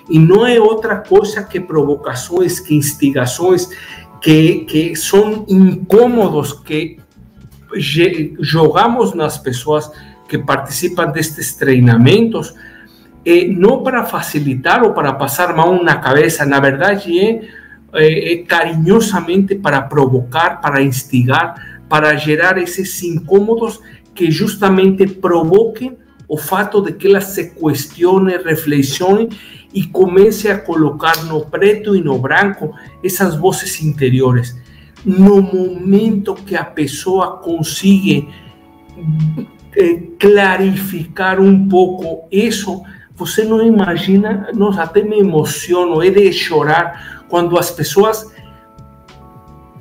E 0.09 0.19
não 0.19 0.45
é 0.45 0.59
outra 0.59 0.97
coisa 0.97 1.43
que 1.43 1.59
provocações, 1.59 2.59
que 2.59 2.75
instigações, 2.75 3.69
que, 4.21 4.65
que 4.65 4.95
são 4.95 5.45
incômodos 5.47 6.53
que 6.53 6.97
jogamos 8.39 9.13
nas 9.13 9.37
pessoas 9.37 9.91
que 10.27 10.37
participam 10.37 11.11
destes 11.11 11.55
treinamentos, 11.55 12.53
eh, 13.25 13.47
não 13.47 13.83
para 13.83 14.05
facilitar 14.05 14.83
ou 14.83 14.93
para 14.93 15.13
passar 15.13 15.55
mão 15.55 15.83
na 15.83 15.97
cabeça, 15.97 16.45
na 16.45 16.59
verdade 16.59 17.19
é, 17.19 17.41
é, 17.93 18.33
é 18.33 18.37
carinhosamente 18.43 19.55
para 19.55 19.81
provocar, 19.81 20.61
para 20.61 20.81
instigar, 20.81 21.81
para 21.89 22.15
gerar 22.15 22.57
esses 22.57 23.01
incômodos 23.03 23.79
que 24.15 24.29
justamente 24.31 25.07
provoquem 25.07 25.97
o 26.27 26.37
fato 26.37 26.81
de 26.81 26.93
que 26.93 27.07
ela 27.07 27.21
se 27.21 27.51
questione, 27.51 28.37
reflexione 28.37 29.29
e 29.73 29.85
comece 29.87 30.49
a 30.49 30.57
colocar 30.57 31.23
no 31.25 31.45
preto 31.45 31.95
e 31.95 32.01
no 32.01 32.17
branco 32.19 32.73
essas 33.03 33.35
vozes 33.35 33.81
interiores. 33.81 34.55
No 35.03 35.41
momento 35.41 36.35
que 36.35 36.55
a 36.55 36.63
pessoa 36.63 37.37
consiga 37.37 38.27
eh, 39.75 40.01
clarificar 40.19 41.41
um 41.41 41.67
pouco 41.67 42.27
isso, 42.31 42.83
você 43.15 43.43
não 43.43 43.61
imagina, 43.65 44.49
nossa, 44.53 44.83
até 44.83 45.01
me 45.01 45.19
emociono, 45.19 46.01
é 46.01 46.09
de 46.09 46.31
chorar 46.31 47.25
quando 47.27 47.57
as 47.57 47.71
pessoas 47.71 48.31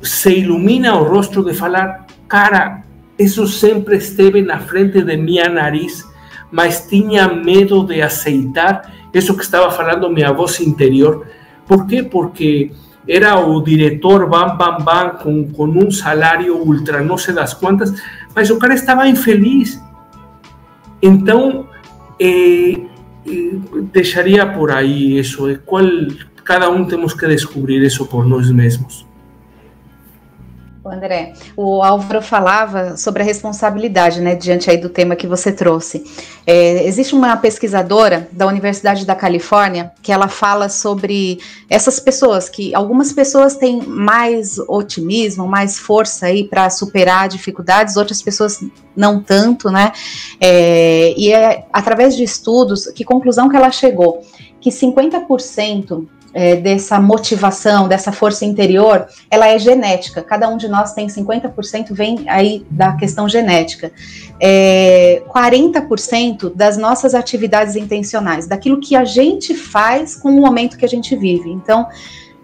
se 0.02 0.38
ilumina 0.38 0.96
o 0.96 1.04
rosto 1.04 1.44
de 1.44 1.54
falar, 1.54 2.06
cara, 2.26 2.82
isso 3.18 3.46
sempre 3.46 3.96
esteve 3.96 4.42
na 4.42 4.58
frente 4.58 5.02
de 5.02 5.16
minha 5.16 5.48
nariz, 5.48 6.04
mas 6.50 6.86
tinha 6.88 7.28
medo 7.28 7.84
de 7.84 8.02
aceitar 8.02 8.90
isso 9.12 9.36
que 9.36 9.42
estava 9.42 9.70
falando 9.70 10.10
minha 10.10 10.32
voz 10.32 10.60
interior. 10.60 11.26
Por 11.66 11.86
quê? 11.86 12.02
Porque 12.02 12.70
era 13.06 13.38
o 13.38 13.60
diretor 13.62 14.28
bam, 14.28 14.56
bam, 14.56 14.78
bam, 14.78 15.10
com, 15.22 15.48
com 15.52 15.66
um 15.66 15.90
salário 15.90 16.56
ultra 16.56 17.02
não 17.02 17.18
sei 17.18 17.34
das 17.34 17.52
quantas, 17.52 17.92
mas 18.34 18.50
o 18.50 18.58
cara 18.58 18.74
estava 18.74 19.08
infeliz. 19.08 19.80
Então, 21.00 21.68
eh, 22.20 22.80
deixaria 23.92 24.46
por 24.46 24.70
aí 24.70 25.18
isso. 25.18 25.46
Qual, 25.66 25.84
cada 26.44 26.70
um 26.70 26.84
temos 26.84 27.14
que 27.14 27.26
descobrir 27.26 27.82
isso 27.82 28.06
por 28.06 28.26
nós 28.26 28.50
mesmos. 28.50 29.06
André, 30.92 31.32
o 31.56 31.82
Álvaro 31.82 32.20
falava 32.20 32.96
sobre 32.98 33.22
a 33.22 33.24
responsabilidade, 33.24 34.20
né, 34.20 34.34
diante 34.34 34.70
aí 34.70 34.76
do 34.76 34.90
tema 34.90 35.16
que 35.16 35.26
você 35.26 35.50
trouxe. 35.50 36.04
É, 36.46 36.86
existe 36.86 37.14
uma 37.14 37.36
pesquisadora 37.36 38.28
da 38.32 38.46
Universidade 38.46 39.06
da 39.06 39.14
Califórnia 39.14 39.92
que 40.02 40.12
ela 40.12 40.28
fala 40.28 40.68
sobre 40.68 41.40
essas 41.70 41.98
pessoas 41.98 42.48
que 42.48 42.74
algumas 42.74 43.12
pessoas 43.12 43.56
têm 43.56 43.80
mais 43.80 44.58
otimismo, 44.58 45.46
mais 45.48 45.78
força 45.78 46.26
aí 46.26 46.44
para 46.44 46.68
superar 46.68 47.28
dificuldades, 47.28 47.96
outras 47.96 48.20
pessoas 48.20 48.62
não 48.94 49.22
tanto, 49.22 49.70
né? 49.70 49.92
É, 50.38 51.14
e 51.16 51.32
é 51.32 51.64
através 51.72 52.14
de 52.14 52.22
estudos, 52.22 52.86
que 52.88 53.04
conclusão 53.04 53.48
que 53.48 53.56
ela 53.56 53.70
chegou? 53.70 54.22
Que 54.60 54.70
50% 54.70 56.06
é, 56.34 56.56
dessa 56.56 57.00
motivação, 57.00 57.88
dessa 57.88 58.10
força 58.12 58.44
interior, 58.44 59.06
ela 59.30 59.48
é 59.48 59.58
genética. 59.58 60.22
Cada 60.22 60.48
um 60.48 60.56
de 60.56 60.68
nós 60.68 60.92
tem 60.92 61.06
50%, 61.06 61.92
vem 61.92 62.24
aí 62.28 62.64
da 62.70 62.92
questão 62.94 63.28
genética. 63.28 63.92
É, 64.40 65.22
40% 65.28 66.54
das 66.54 66.76
nossas 66.76 67.14
atividades 67.14 67.76
intencionais, 67.76 68.46
daquilo 68.46 68.80
que 68.80 68.96
a 68.96 69.04
gente 69.04 69.54
faz 69.54 70.16
com 70.16 70.30
o 70.30 70.40
momento 70.40 70.78
que 70.78 70.84
a 70.84 70.88
gente 70.88 71.14
vive. 71.14 71.50
Então, 71.50 71.86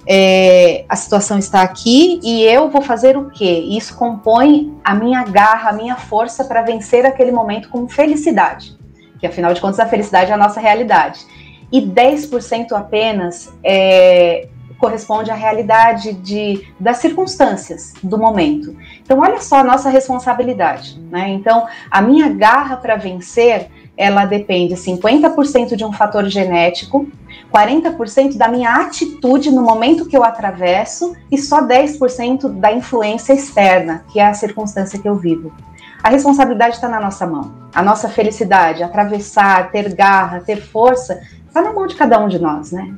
é, 0.07 0.85
a 0.89 0.97
situação 0.97 1.39
está 1.39 1.63
aqui 1.63 2.21
e 2.23 2.43
eu 2.43 2.71
vou 2.71 2.83
fazer 2.83 3.17
o 3.17 3.31
quê? 3.31 3.65
Isso 3.71 3.95
compõe 3.97 4.75
a 4.85 4.95
minha 4.95 5.23
garra, 5.25 5.71
a 5.71 5.73
minha 5.73 5.97
força 5.97 6.45
para 6.45 6.63
vencer 6.63 7.05
aquele 7.05 7.33
momento 7.33 7.69
com 7.69 7.89
felicidade. 7.89 8.77
Que 9.19 9.27
afinal 9.27 9.53
de 9.53 9.61
contas, 9.61 9.81
a 9.81 9.87
felicidade 9.87 10.31
é 10.31 10.35
a 10.35 10.39
nossa 10.39 10.61
realidade 10.61 11.27
e 11.73 11.81
10% 11.81 12.73
apenas 12.73 13.53
é, 13.63 14.49
corresponde 14.79 15.31
à 15.31 15.35
realidade 15.35 16.13
de, 16.13 16.67
das 16.79 16.99
circunstâncias 16.99 17.95
do 18.03 18.17
momento. 18.17 18.75
Então, 19.03 19.19
olha 19.19 19.41
só 19.41 19.57
a 19.57 19.65
nossa 19.65 19.91
responsabilidade. 19.91 20.99
Né? 21.11 21.31
Então, 21.31 21.67
a 21.91 22.01
minha 22.01 22.29
garra 22.29 22.77
para 22.77 22.97
vencer, 22.97 23.69
ela 23.97 24.25
depende 24.25 24.75
50% 24.75 25.75
de 25.75 25.85
um 25.85 25.93
fator 25.93 26.25
genético, 26.27 27.09
40% 27.53 28.37
da 28.37 28.47
minha 28.47 28.73
atitude 28.77 29.51
no 29.51 29.63
momento 29.63 30.07
que 30.07 30.17
eu 30.17 30.23
atravesso 30.23 31.17
e 31.31 31.37
só 31.37 31.67
10% 31.67 32.49
da 32.49 32.73
influência 32.73 33.33
externa, 33.33 34.05
que 34.13 34.21
é 34.21 34.27
a 34.27 34.35
circunstância 34.35 34.99
que 34.99 35.09
eu 35.09 35.17
vivo. 35.17 35.53
A 36.03 36.11
responsabilidade 36.11 36.77
está 36.77 36.89
na 36.89 37.01
nossa 37.01 37.27
mão. 37.27 37.53
A 37.75 37.83
nossa 37.83 38.09
felicidade, 38.09 38.85
atravessar, 38.85 39.71
ter 39.73 39.93
garra, 39.95 40.41
ter 40.41 40.61
força, 40.63 41.21
está 41.49 41.63
na 41.63 41.73
mão 41.73 41.87
de 41.87 41.97
cada 41.97 42.19
um 42.19 42.29
de 42.29 42.39
nós, 42.39 42.71
né? 42.73 42.95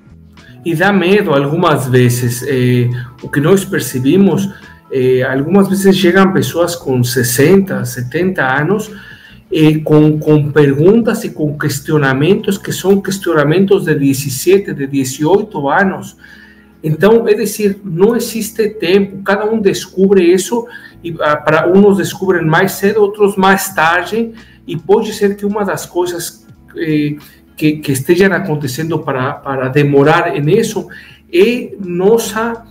E 0.65 0.75
dá 0.75 0.93
medo 0.93 1.33
algumas 1.33 1.89
vezes. 1.89 2.45
Eh, 2.47 2.91
o 3.23 3.29
que 3.29 3.41
nós 3.41 3.65
percebemos, 3.65 4.51
eh, 4.93 5.23
algumas 5.23 5.69
vezes 5.69 5.97
chegam 5.97 6.33
pessoas 6.33 6.77
com 6.77 7.03
60, 7.03 7.83
70 7.85 8.43
anos 8.43 8.91
eh, 9.53 9.81
com, 9.83 10.17
com 10.17 10.53
perguntas 10.53 11.25
e 11.25 11.31
com 11.31 11.59
questionamentos 11.59 12.57
que 12.57 12.73
são 12.73 13.01
questionamentos 13.01 13.85
de 13.85 13.95
17, 13.97 14.73
de 14.73 14.87
18 14.87 15.69
anos. 15.69 16.17
Então, 16.83 17.27
é 17.27 17.35
dizer, 17.35 17.81
não 17.85 18.15
existe 18.15 18.69
tempo, 18.71 19.23
cada 19.23 19.45
um 19.51 19.61
descobre 19.61 20.23
isso, 20.23 20.67
e 21.03 21.15
ah, 21.21 21.37
para 21.37 21.69
uns 21.69 21.97
descobrem 21.97 22.47
mais 22.47 22.73
cedo, 22.73 23.01
outros 23.01 23.37
mais 23.37 23.75
tarde, 23.75 24.33
e 24.67 24.77
pode 24.77 25.13
ser 25.13 25.35
que 25.35 25.45
uma 25.45 25.65
das 25.65 25.85
coisas 25.85 26.47
eh, 26.77 27.17
que, 27.61 27.73
que 27.73 27.93
estejam 27.93 28.33
acontecendo 28.33 28.99
para, 29.01 29.35
para 29.35 29.69
demorar 29.69 30.33
nisso 30.41 30.89
é 31.31 31.73
nossa 31.79 32.65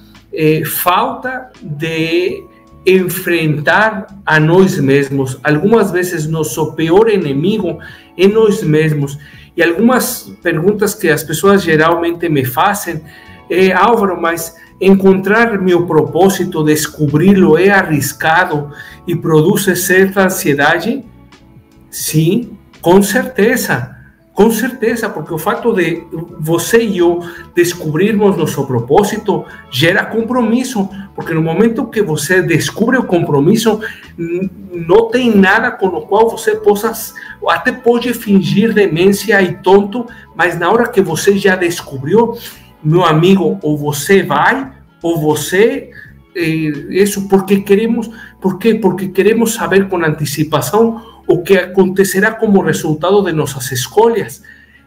falta 0.66 1.52
de 1.62 2.44
enfrentar 2.84 4.08
a 4.26 4.40
nós 4.40 4.80
mesmos. 4.80 5.40
Algumas 5.44 5.92
vezes 5.92 6.26
nosso 6.26 6.74
pior 6.74 7.08
inimigo 7.08 7.78
é 8.18 8.28
nós 8.28 8.64
mesmos. 8.64 9.20
E 9.56 9.62
algumas 9.62 10.32
perguntas 10.42 10.96
que 10.96 11.08
as 11.08 11.24
pessoas 11.24 11.62
geralmente 11.62 12.28
me 12.28 12.44
fazem 12.44 13.02
é, 13.48 13.72
Álvaro, 13.72 14.20
mas 14.20 14.56
encontrar 14.82 15.62
meu 15.62 15.86
propósito, 15.86 16.64
descobri-lo 16.64 17.60
é 17.60 17.70
arriscado 17.70 18.72
e 19.06 19.16
produz 19.16 19.66
certa 19.80 20.24
ansiedade? 20.24 21.04
Sim, 21.92 22.58
com 22.82 23.04
certeza. 23.04 23.99
Com 24.40 24.52
certeza, 24.52 25.10
porque 25.10 25.34
o 25.34 25.38
fato 25.38 25.74
de 25.74 26.02
você 26.40 26.82
e 26.82 27.00
eu 27.00 27.20
descobrirmos 27.54 28.38
nosso 28.38 28.66
propósito 28.66 29.44
gera 29.70 30.06
compromisso, 30.06 30.88
porque 31.14 31.34
no 31.34 31.42
momento 31.42 31.86
que 31.88 32.02
você 32.02 32.42
descobre 32.42 32.98
o 32.98 33.04
compromisso, 33.04 33.82
não 34.18 35.10
tem 35.10 35.36
nada 35.36 35.72
com 35.72 35.88
o 35.88 36.04
qual 36.04 36.30
você 36.30 36.56
possa, 36.56 36.94
até 37.50 37.74
pode 37.74 38.14
fingir 38.14 38.74
demência 38.74 39.42
e 39.42 39.56
tonto, 39.56 40.08
mas 40.34 40.58
na 40.58 40.72
hora 40.72 40.88
que 40.88 41.02
você 41.02 41.38
já 41.38 41.58
descobriu, 41.58 42.38
meu 42.82 43.04
amigo, 43.04 43.60
ou 43.62 43.78
você 43.78 44.24
vai, 44.24 44.72
ou 45.04 45.20
você 45.20 45.90
eh, 46.34 46.72
isso 46.92 47.28
porque 47.28 47.60
queremos, 47.60 48.10
por 48.40 48.58
quê? 48.58 48.74
Porque 48.74 49.10
queremos 49.10 49.54
saber 49.54 49.90
com 49.90 49.98
antecipação 49.98 51.19
o 51.30 51.44
que 51.44 51.56
acontecerá 51.56 52.32
como 52.32 52.60
resultado 52.64 53.22
de 53.22 53.32
nossas 53.32 53.72
escolhas. 53.72 54.42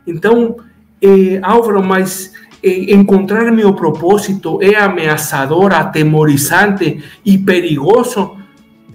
Então, 0.05 0.57
eh, 1.01 1.38
Álvaro, 1.40 1.80
mas 1.84 2.32
eh, 2.61 2.93
encontrar 2.93 3.53
meu 3.53 3.72
propósito 3.74 4.59
é 4.61 4.74
ameaçador, 4.74 5.72
atemorizante 5.72 7.01
e 7.24 7.38
perigoso? 7.38 8.38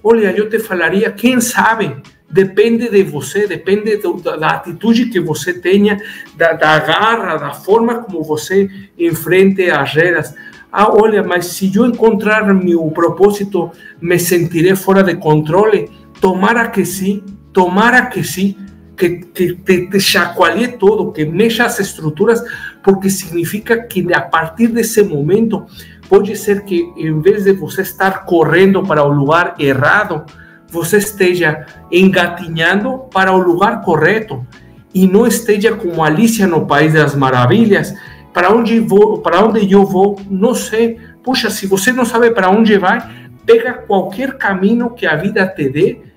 Olha, 0.03 0.29
eu 0.35 0.49
te 0.49 0.59
falaria, 0.59 1.09
quem 1.09 1.39
sabe? 1.39 1.95
Depende 2.29 2.89
de 2.89 3.03
você, 3.03 3.47
depende 3.47 3.95
do, 3.95 4.15
da, 4.15 4.35
da, 4.35 4.47
atitude 4.49 5.05
que 5.05 5.21
você 5.21 5.53
tenha, 5.53 5.97
da, 6.35 6.51
da 6.51 6.77
garra, 6.79 7.37
da 7.37 7.53
forma 7.53 8.03
como 8.03 8.25
você 8.25 8.69
enfrente 8.99 9.69
as 9.69 9.93
regras. 9.93 10.35
Ah, 10.69 10.91
olha, 10.91 11.23
mas 11.23 11.45
se 11.45 11.73
eu 11.73 11.85
encontrar 11.85 12.53
meu 12.53 12.91
propósito, 12.91 13.71
me 14.01 14.19
sentirei 14.19 14.75
fora 14.75 15.01
de 15.01 15.15
controle? 15.15 15.89
Tomara 16.19 16.67
que 16.67 16.83
sim, 16.83 17.23
tomara 17.57 18.05
que 18.05 18.23
sim, 18.23 18.55
que, 18.95 19.09
que 19.33 19.55
te, 19.55 19.87
te 19.87 19.99
chacoalhe 19.99 20.67
todo, 20.67 21.11
que 21.11 21.25
mexa 21.25 21.65
as 21.65 21.79
estruturas, 21.79 22.43
porque 22.83 23.09
significa 23.09 23.81
que 23.81 24.13
a 24.13 24.21
partir 24.21 24.67
desse 24.67 25.01
momento 25.01 25.65
pode 26.07 26.35
ser 26.35 26.65
que 26.65 26.87
em 26.95 27.19
vez 27.19 27.45
de 27.45 27.53
você 27.53 27.81
estar 27.81 28.25
correndo 28.25 28.83
para 28.83 29.03
o 29.03 29.11
lugar 29.11 29.55
errado, 29.57 30.23
você 30.69 30.97
esteja 30.97 31.65
engatinhando 31.91 32.99
para 33.11 33.31
o 33.31 33.39
lugar 33.39 33.81
correto 33.81 34.45
e 34.93 35.07
não 35.07 35.25
esteja 35.25 35.75
como 35.75 36.03
Alicia 36.03 36.45
no 36.45 36.67
País 36.67 36.93
das 36.93 37.15
Maravilhas. 37.15 37.91
Para 38.31 38.53
onde 38.53 38.79
vou? 38.79 39.17
Para 39.17 39.43
onde 39.43 39.71
eu 39.71 39.83
vou? 39.83 40.21
Não 40.29 40.53
sei. 40.53 40.99
Puxa, 41.23 41.49
se 41.49 41.65
você 41.65 41.91
não 41.91 42.05
sabe 42.05 42.29
para 42.29 42.51
onde 42.51 42.77
vai, 42.77 42.99
pega 43.47 43.73
qualquer 43.73 44.37
caminho 44.37 44.91
que 44.91 45.07
a 45.07 45.15
vida 45.15 45.47
te 45.47 45.67
dê 45.67 46.07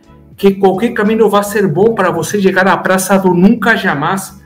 que 0.41 0.53
qualquer 0.53 0.95
caminho 0.95 1.29
vai 1.29 1.45
ser 1.45 1.69
bom 1.69 1.95
para 1.95 2.11
você 2.11 2.41
chegar 2.41 2.67
à 2.67 2.75
praça 2.75 3.19
do 3.19 3.35
nunca 3.35 3.77
jamais. 3.77 4.41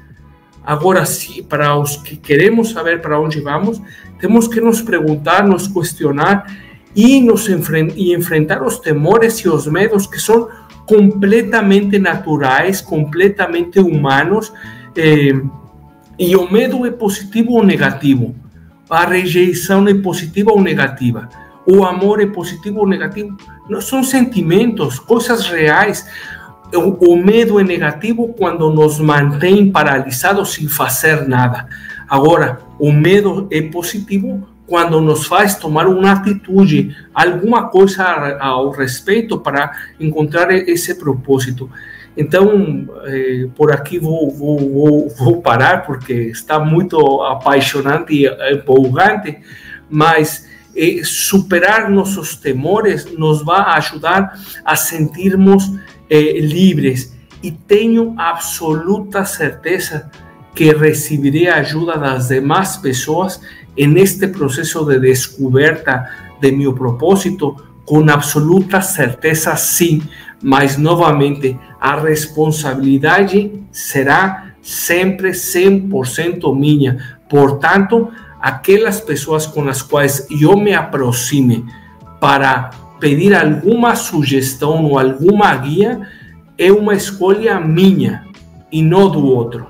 Agora, 0.66 1.06
sim, 1.06 1.40
para 1.44 1.78
os 1.78 1.96
que 1.96 2.16
queremos 2.16 2.72
saber 2.72 3.00
para 3.00 3.20
onde 3.20 3.40
vamos, 3.40 3.80
temos 4.18 4.48
que 4.48 4.60
nos 4.60 4.82
perguntar, 4.82 5.46
nos 5.46 5.68
questionar 5.68 6.46
e, 6.96 7.20
nos 7.20 7.48
enfren 7.48 7.92
e 7.94 8.12
enfrentar 8.12 8.60
os 8.64 8.80
temores 8.80 9.38
e 9.38 9.48
os 9.48 9.68
medos 9.68 10.04
que 10.04 10.18
são 10.20 10.48
completamente 10.84 11.96
naturais, 11.96 12.80
completamente 12.80 13.78
humanos. 13.78 14.52
Eh, 14.96 15.40
e 16.18 16.34
o 16.34 16.50
medo 16.50 16.84
é 16.84 16.90
positivo 16.90 17.52
ou 17.52 17.64
negativo? 17.64 18.34
A 18.90 19.06
rejeição 19.06 19.86
é 19.86 19.94
positiva 19.94 20.50
ou 20.50 20.60
negativa? 20.60 21.28
O 21.64 21.84
amor 21.84 22.20
é 22.20 22.26
positivo 22.26 22.80
ou 22.80 22.88
negativo? 22.88 23.36
Não 23.68 23.80
são 23.80 24.02
sentimentos, 24.02 24.98
coisas 24.98 25.46
reais. 25.48 26.06
O, 26.74 27.12
o 27.12 27.16
medo 27.16 27.58
é 27.58 27.64
negativo 27.64 28.34
quando 28.34 28.70
nos 28.70 28.98
mantém 28.98 29.70
paralisados 29.70 30.54
sem 30.54 30.68
fazer 30.68 31.26
nada. 31.28 31.66
Agora, 32.08 32.60
o 32.78 32.92
medo 32.92 33.48
é 33.50 33.62
positivo 33.62 34.46
quando 34.66 35.00
nos 35.00 35.26
faz 35.26 35.54
tomar 35.56 35.86
uma 35.86 36.12
atitude, 36.12 36.96
alguma 37.14 37.68
coisa 37.68 38.04
ao 38.40 38.70
respeito 38.70 39.38
para 39.38 39.72
encontrar 40.00 40.50
esse 40.52 40.94
propósito. 40.94 41.70
Então, 42.16 42.88
eh, 43.04 43.48
por 43.56 43.72
aqui 43.72 43.98
vou, 43.98 45.42
parar, 45.42 45.84
porque 45.84 46.12
está 46.12 46.60
muito 46.60 46.96
apaixonante 47.22 48.14
e 48.14 48.54
empolgante, 48.54 49.38
mas 49.90 50.43
eh, 50.76 51.00
superar 51.04 51.90
nossos 51.90 52.36
temores 52.36 53.06
nos 53.16 53.42
vai 53.42 53.62
ajudar 53.76 54.38
a 54.64 54.76
sentirmos 54.76 55.72
eh, 56.08 56.40
livres. 56.40 57.14
E 57.42 57.50
tenho 57.50 58.14
absoluta 58.16 59.24
certeza 59.24 60.10
que 60.54 60.72
receberei 60.72 61.48
a 61.48 61.56
ajuda 61.56 61.98
das 61.98 62.28
demais 62.28 62.76
pessoas 62.76 63.40
neste 63.76 64.28
processo 64.28 64.84
de 64.84 65.00
descoberta 65.00 66.08
de 66.40 66.52
meu 66.52 66.72
propósito, 66.72 67.56
com 67.84 68.08
absoluta 68.08 68.80
certeza, 68.80 69.56
sim. 69.56 70.02
Mas, 70.42 70.76
novamente, 70.76 71.58
a 71.80 71.96
responsabilidade 71.96 73.50
será 73.72 74.52
sempre 74.62 75.30
100% 75.30 76.54
minha. 76.56 77.18
Portanto, 77.28 78.10
aquelas 78.44 79.00
pessoas 79.00 79.46
com 79.46 79.66
as 79.70 79.80
quais 79.80 80.26
eu 80.30 80.54
me 80.54 80.74
aproxime 80.74 81.64
para 82.20 82.68
pedir 83.00 83.34
alguma 83.34 83.96
sugestão 83.96 84.84
ou 84.84 84.98
alguma 84.98 85.56
guia 85.56 86.06
é 86.58 86.70
uma 86.70 86.94
escolha 86.94 87.58
minha 87.58 88.26
e 88.70 88.82
não 88.82 89.08
do 89.08 89.24
outro. 89.24 89.66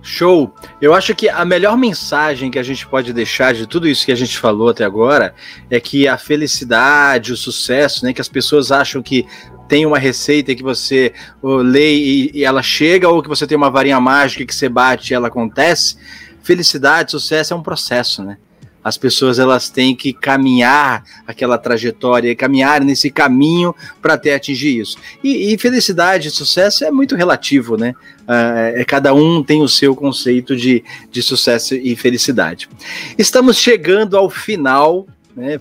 Show! 0.00 0.54
Eu 0.80 0.94
acho 0.94 1.14
que 1.14 1.28
a 1.28 1.44
melhor 1.44 1.76
mensagem 1.76 2.50
que 2.50 2.58
a 2.58 2.62
gente 2.62 2.86
pode 2.86 3.12
deixar 3.12 3.52
de 3.52 3.66
tudo 3.66 3.86
isso 3.86 4.06
que 4.06 4.12
a 4.12 4.16
gente 4.16 4.38
falou 4.38 4.70
até 4.70 4.82
agora 4.82 5.34
é 5.68 5.78
que 5.78 6.08
a 6.08 6.16
felicidade, 6.16 7.30
o 7.30 7.36
sucesso, 7.36 8.06
né, 8.06 8.14
que 8.14 8.22
as 8.22 8.28
pessoas 8.28 8.72
acham 8.72 9.02
que 9.02 9.26
tem 9.68 9.84
uma 9.84 9.98
receita 9.98 10.54
que 10.54 10.62
você 10.62 11.12
lê 11.42 11.94
e, 11.94 12.30
e 12.34 12.44
ela 12.44 12.62
chega, 12.62 13.08
ou 13.08 13.22
que 13.22 13.28
você 13.28 13.46
tem 13.46 13.56
uma 13.56 13.70
varinha 13.70 14.00
mágica 14.00 14.46
que 14.46 14.54
você 14.54 14.68
bate 14.68 15.12
e 15.12 15.14
ela 15.14 15.28
acontece 15.28 15.96
felicidade, 16.44 17.10
sucesso 17.10 17.54
é 17.54 17.56
um 17.56 17.62
processo, 17.62 18.22
né? 18.22 18.36
As 18.84 18.98
pessoas 18.98 19.38
elas 19.38 19.70
têm 19.70 19.96
que 19.96 20.12
caminhar 20.12 21.02
aquela 21.26 21.56
trajetória, 21.56 22.36
caminhar 22.36 22.84
nesse 22.84 23.10
caminho 23.10 23.74
para 24.02 24.12
até 24.12 24.34
atingir 24.34 24.78
isso. 24.78 24.98
E, 25.22 25.54
e, 25.54 25.58
felicidade, 25.58 26.30
sucesso 26.30 26.84
é 26.84 26.90
muito 26.90 27.16
relativo, 27.16 27.78
né? 27.78 27.94
Uh, 28.28 28.76
é, 28.78 28.84
cada 28.84 29.14
um 29.14 29.42
tem 29.42 29.62
o 29.62 29.68
seu 29.68 29.96
conceito 29.96 30.54
de, 30.54 30.84
de 31.10 31.22
sucesso 31.22 31.74
e 31.74 31.96
felicidade. 31.96 32.68
Estamos 33.16 33.56
chegando 33.56 34.18
ao 34.18 34.28
final, 34.28 35.06
né? 35.34 35.58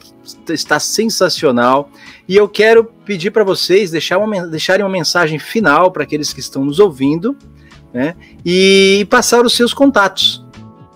Está 0.49 0.77
sensacional. 0.77 1.89
E 2.27 2.36
eu 2.36 2.49
quero 2.49 2.84
pedir 3.05 3.31
para 3.31 3.45
vocês 3.45 3.89
deixar 3.89 4.17
uma, 4.17 4.45
deixarem 4.47 4.84
uma 4.84 4.91
mensagem 4.91 5.39
final 5.39 5.91
para 5.91 6.03
aqueles 6.03 6.34
que 6.34 6.41
estão 6.41 6.65
nos 6.65 6.77
ouvindo, 6.77 7.38
né? 7.93 8.15
E 8.45 9.07
passar 9.09 9.45
os 9.45 9.53
seus 9.53 9.73
contatos 9.73 10.42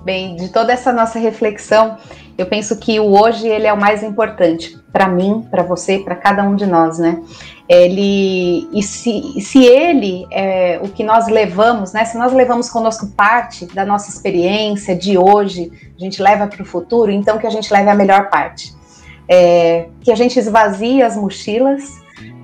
Bem, 0.07 0.37
de 0.37 0.47
toda 0.47 0.71
essa 0.71 0.93
nossa 0.93 1.19
reflexão, 1.19 1.97
eu 2.37 2.45
penso 2.45 2.77
que 2.77 2.97
o 2.97 3.11
hoje 3.11 3.45
ele 3.45 3.67
é 3.67 3.73
o 3.73 3.77
mais 3.77 4.01
importante 4.01 4.79
para 4.89 5.05
mim, 5.05 5.45
para 5.51 5.63
você, 5.63 5.99
para 5.99 6.15
cada 6.15 6.43
um 6.43 6.55
de 6.55 6.65
nós, 6.65 6.97
né? 6.97 7.21
Ele 7.67 8.69
e 8.71 8.81
se, 8.81 9.41
se 9.41 9.65
ele 9.65 10.25
é 10.31 10.79
o 10.81 10.87
que 10.87 11.03
nós 11.03 11.27
levamos, 11.27 11.91
né? 11.91 12.05
Se 12.05 12.17
nós 12.17 12.31
levamos 12.31 12.69
conosco 12.69 13.07
parte 13.17 13.65
da 13.65 13.85
nossa 13.85 14.09
experiência 14.09 14.95
de 14.95 15.17
hoje, 15.17 15.69
a 15.97 16.01
gente 16.01 16.21
leva 16.21 16.47
para 16.47 16.61
o 16.63 16.65
futuro, 16.65 17.11
então 17.11 17.37
que 17.37 17.45
a 17.45 17.49
gente 17.49 17.69
leve 17.73 17.89
a 17.89 17.93
melhor 17.93 18.29
parte, 18.29 18.73
é, 19.27 19.89
que 19.99 20.09
a 20.09 20.15
gente 20.15 20.39
esvazie 20.39 21.03
as 21.03 21.17
mochilas 21.17 21.83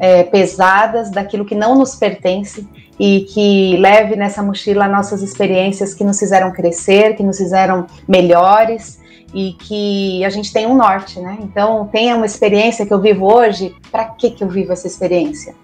é, 0.01 0.24
pesadas 0.24 1.09
daquilo 1.09 1.45
que 1.45 1.55
não 1.55 1.78
nos 1.78 1.95
pertence 1.95 2.68
e 2.99 3.21
que 3.21 3.77
leve 3.77 4.15
nessa 4.15 4.43
mochila 4.43 4.87
nossas 4.87 5.21
experiências 5.21 5.93
que 5.93 6.03
nos 6.03 6.19
fizeram 6.19 6.51
crescer, 6.51 7.15
que 7.15 7.23
nos 7.23 7.37
fizeram 7.37 7.87
melhores 8.07 9.01
e 9.33 9.53
que 9.53 10.23
a 10.23 10.29
gente 10.29 10.53
tem 10.53 10.67
um 10.67 10.75
norte, 10.75 11.19
né? 11.19 11.39
Então, 11.41 11.87
tenha 11.91 12.15
uma 12.15 12.25
experiência 12.25 12.85
que 12.85 12.93
eu 12.93 13.01
vivo 13.01 13.25
hoje, 13.25 13.75
para 13.91 14.05
que 14.05 14.29
que 14.29 14.43
eu 14.43 14.47
vivo 14.47 14.71
essa 14.71 14.85
experiência? 14.85 15.55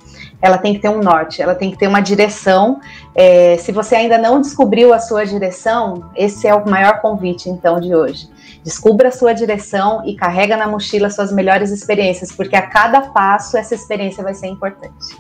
Ela 0.41 0.57
tem 0.57 0.73
que 0.73 0.79
ter 0.79 0.89
um 0.89 1.01
norte, 1.01 1.41
ela 1.41 1.53
tem 1.53 1.69
que 1.69 1.77
ter 1.77 1.87
uma 1.87 1.99
direção. 1.99 2.79
É, 3.13 3.57
se 3.57 3.71
você 3.71 3.95
ainda 3.95 4.17
não 4.17 4.41
descobriu 4.41 4.93
a 4.93 4.99
sua 4.99 5.23
direção, 5.23 6.09
esse 6.15 6.47
é 6.47 6.55
o 6.55 6.67
maior 6.67 6.99
convite, 6.99 7.49
então, 7.49 7.79
de 7.79 7.93
hoje. 7.93 8.27
Descubra 8.63 9.09
a 9.09 9.11
sua 9.11 9.33
direção 9.33 10.01
e 10.05 10.15
carrega 10.15 10.57
na 10.57 10.67
mochila 10.67 11.09
suas 11.09 11.31
melhores 11.31 11.69
experiências, 11.69 12.31
porque 12.31 12.55
a 12.55 12.65
cada 12.65 13.01
passo 13.01 13.55
essa 13.55 13.75
experiência 13.75 14.23
vai 14.23 14.33
ser 14.33 14.47
importante. 14.47 15.15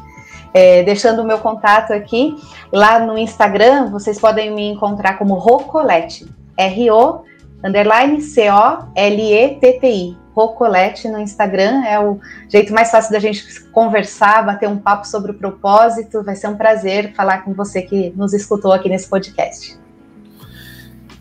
É, 0.53 0.83
deixando 0.83 1.21
o 1.21 1.25
meu 1.25 1.37
contato 1.37 1.91
aqui, 1.91 2.35
lá 2.71 2.99
no 2.99 3.17
Instagram, 3.17 3.89
vocês 3.91 4.19
podem 4.19 4.51
me 4.53 4.67
encontrar 4.69 5.17
como 5.17 5.35
Rocolete, 5.35 6.27
R-O 6.57 7.23
underline 7.63 8.21
C-O-L-E-T-T-I. 8.21 10.17
Rocolete 10.35 11.09
no 11.09 11.19
Instagram 11.19 11.83
é 11.85 11.99
o 11.99 12.19
jeito 12.47 12.73
mais 12.73 12.89
fácil 12.89 13.11
da 13.11 13.19
gente 13.19 13.61
conversar, 13.71 14.45
bater 14.45 14.69
um 14.69 14.77
papo 14.77 15.05
sobre 15.05 15.31
o 15.31 15.33
propósito. 15.33 16.23
Vai 16.23 16.35
ser 16.35 16.47
um 16.47 16.55
prazer 16.55 17.13
falar 17.13 17.43
com 17.43 17.53
você 17.53 17.81
que 17.81 18.13
nos 18.15 18.33
escutou 18.33 18.71
aqui 18.71 18.87
nesse 18.87 19.09
podcast. 19.09 19.77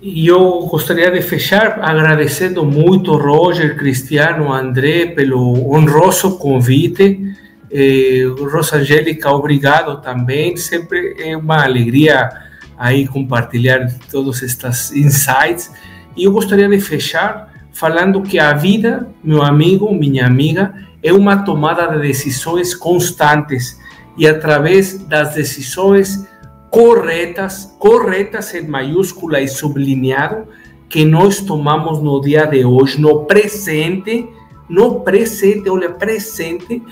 E 0.01 0.29
eu 0.29 0.61
gostaria 0.71 1.11
de 1.11 1.21
fechar 1.21 1.81
agradecendo 1.83 2.65
muito 2.65 3.17
Roger, 3.17 3.77
Cristiano, 3.77 4.53
André 4.53 5.07
pelo 5.07 5.75
honroso 5.75 6.39
convite. 6.39 7.18
Eh, 7.71 8.25
Rosangélica, 8.39 9.31
obrigado 9.31 10.01
também. 10.01 10.57
Sempre 10.57 11.15
é 11.19 11.37
uma 11.37 11.65
alegria 11.65 12.29
aí 12.77 13.07
compartilhar 13.07 13.89
todos 14.11 14.43
estes 14.43 14.93
insights. 14.93 15.73
E 16.17 16.25
eu 16.25 16.33
gostaria 16.33 16.69
de 16.69 16.81
fechar 16.81 17.53
falando 17.73 18.23
que 18.23 18.39
a 18.39 18.53
vida, 18.53 19.09
meu 19.23 19.43
amigo, 19.43 19.93
minha 19.95 20.27
amiga, 20.27 20.75
é 21.03 21.13
uma 21.13 21.45
tomada 21.45 21.87
de 21.87 22.01
decisões 22.01 22.75
constantes 22.75 23.79
e 24.17 24.27
através 24.27 24.99
das 24.99 25.35
decisões 25.35 26.27
corretas, 26.71 27.73
corretas 27.79 28.53
em 28.55 28.67
maiúscula 28.67 29.41
e 29.41 29.49
sublinhado, 29.49 30.49
que 30.89 31.05
nós 31.05 31.41
tomamos 31.41 32.03
no 32.03 32.21
dia 32.21 32.47
de 32.47 32.65
hoje, 32.65 33.01
no 33.01 33.25
presente, 33.27 34.29
no 34.69 35.01
presente, 35.01 35.69
olha, 35.69 35.91
presente, 35.91 36.83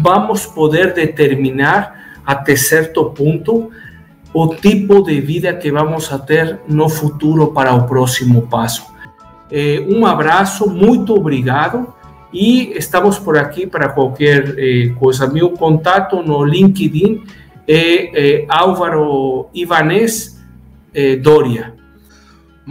vamos 0.00 0.46
poder 0.46 0.92
determinar 0.94 2.20
até 2.24 2.56
certo 2.56 3.04
ponto 3.10 3.70
o 4.32 4.48
tipo 4.54 5.02
de 5.02 5.20
vida 5.20 5.52
que 5.54 5.70
vamos 5.70 6.12
a 6.12 6.18
ter 6.18 6.60
no 6.68 6.88
futuro 6.88 7.52
para 7.52 7.74
o 7.74 7.86
próximo 7.86 8.42
passo. 8.42 8.86
Eh, 9.50 9.84
um 9.88 10.06
abraço, 10.06 10.70
muito 10.70 11.14
obrigado 11.14 11.92
e 12.32 12.72
estamos 12.76 13.18
por 13.18 13.36
aqui 13.36 13.66
para 13.66 13.88
qualquer 13.88 14.54
eh, 14.56 14.92
coisa. 14.98 15.26
Meu 15.26 15.50
contato 15.50 16.22
no 16.22 16.44
LinkedIn 16.44 17.24
é, 17.66 18.42
é 18.42 18.46
Álvaro 18.48 19.48
Ivanês 19.52 20.40
é, 20.94 21.16
Doria. 21.16 21.79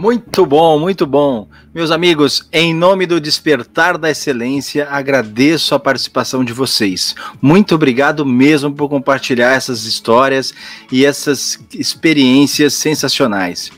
Muito 0.00 0.46
bom, 0.46 0.78
muito 0.78 1.06
bom. 1.06 1.46
Meus 1.74 1.90
amigos, 1.90 2.48
em 2.50 2.74
nome 2.74 3.04
do 3.04 3.20
Despertar 3.20 3.98
da 3.98 4.10
Excelência, 4.10 4.88
agradeço 4.90 5.74
a 5.74 5.78
participação 5.78 6.42
de 6.42 6.54
vocês. 6.54 7.14
Muito 7.38 7.74
obrigado 7.74 8.24
mesmo 8.24 8.72
por 8.72 8.88
compartilhar 8.88 9.52
essas 9.52 9.84
histórias 9.84 10.54
e 10.90 11.04
essas 11.04 11.62
experiências 11.74 12.72
sensacionais. 12.72 13.70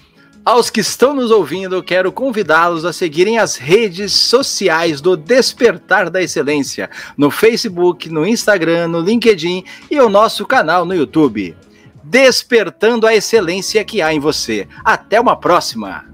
Aos 0.44 0.70
que 0.70 0.78
estão 0.78 1.12
nos 1.12 1.32
ouvindo, 1.32 1.82
quero 1.82 2.12
convidá-los 2.12 2.84
a 2.84 2.92
seguirem 2.92 3.40
as 3.40 3.56
redes 3.56 4.12
sociais 4.12 5.00
do 5.00 5.16
Despertar 5.16 6.08
da 6.08 6.22
Excelência, 6.22 6.88
no 7.16 7.32
Facebook, 7.32 8.08
no 8.08 8.24
Instagram, 8.24 8.86
no 8.86 9.00
LinkedIn 9.00 9.64
e 9.90 10.00
o 10.00 10.08
nosso 10.08 10.46
canal 10.46 10.84
no 10.84 10.94
YouTube. 10.94 11.56
Despertando 12.12 13.06
a 13.06 13.14
excelência 13.14 13.82
que 13.86 14.02
há 14.02 14.12
em 14.12 14.20
você. 14.20 14.68
Até 14.84 15.18
uma 15.18 15.34
próxima! 15.34 16.04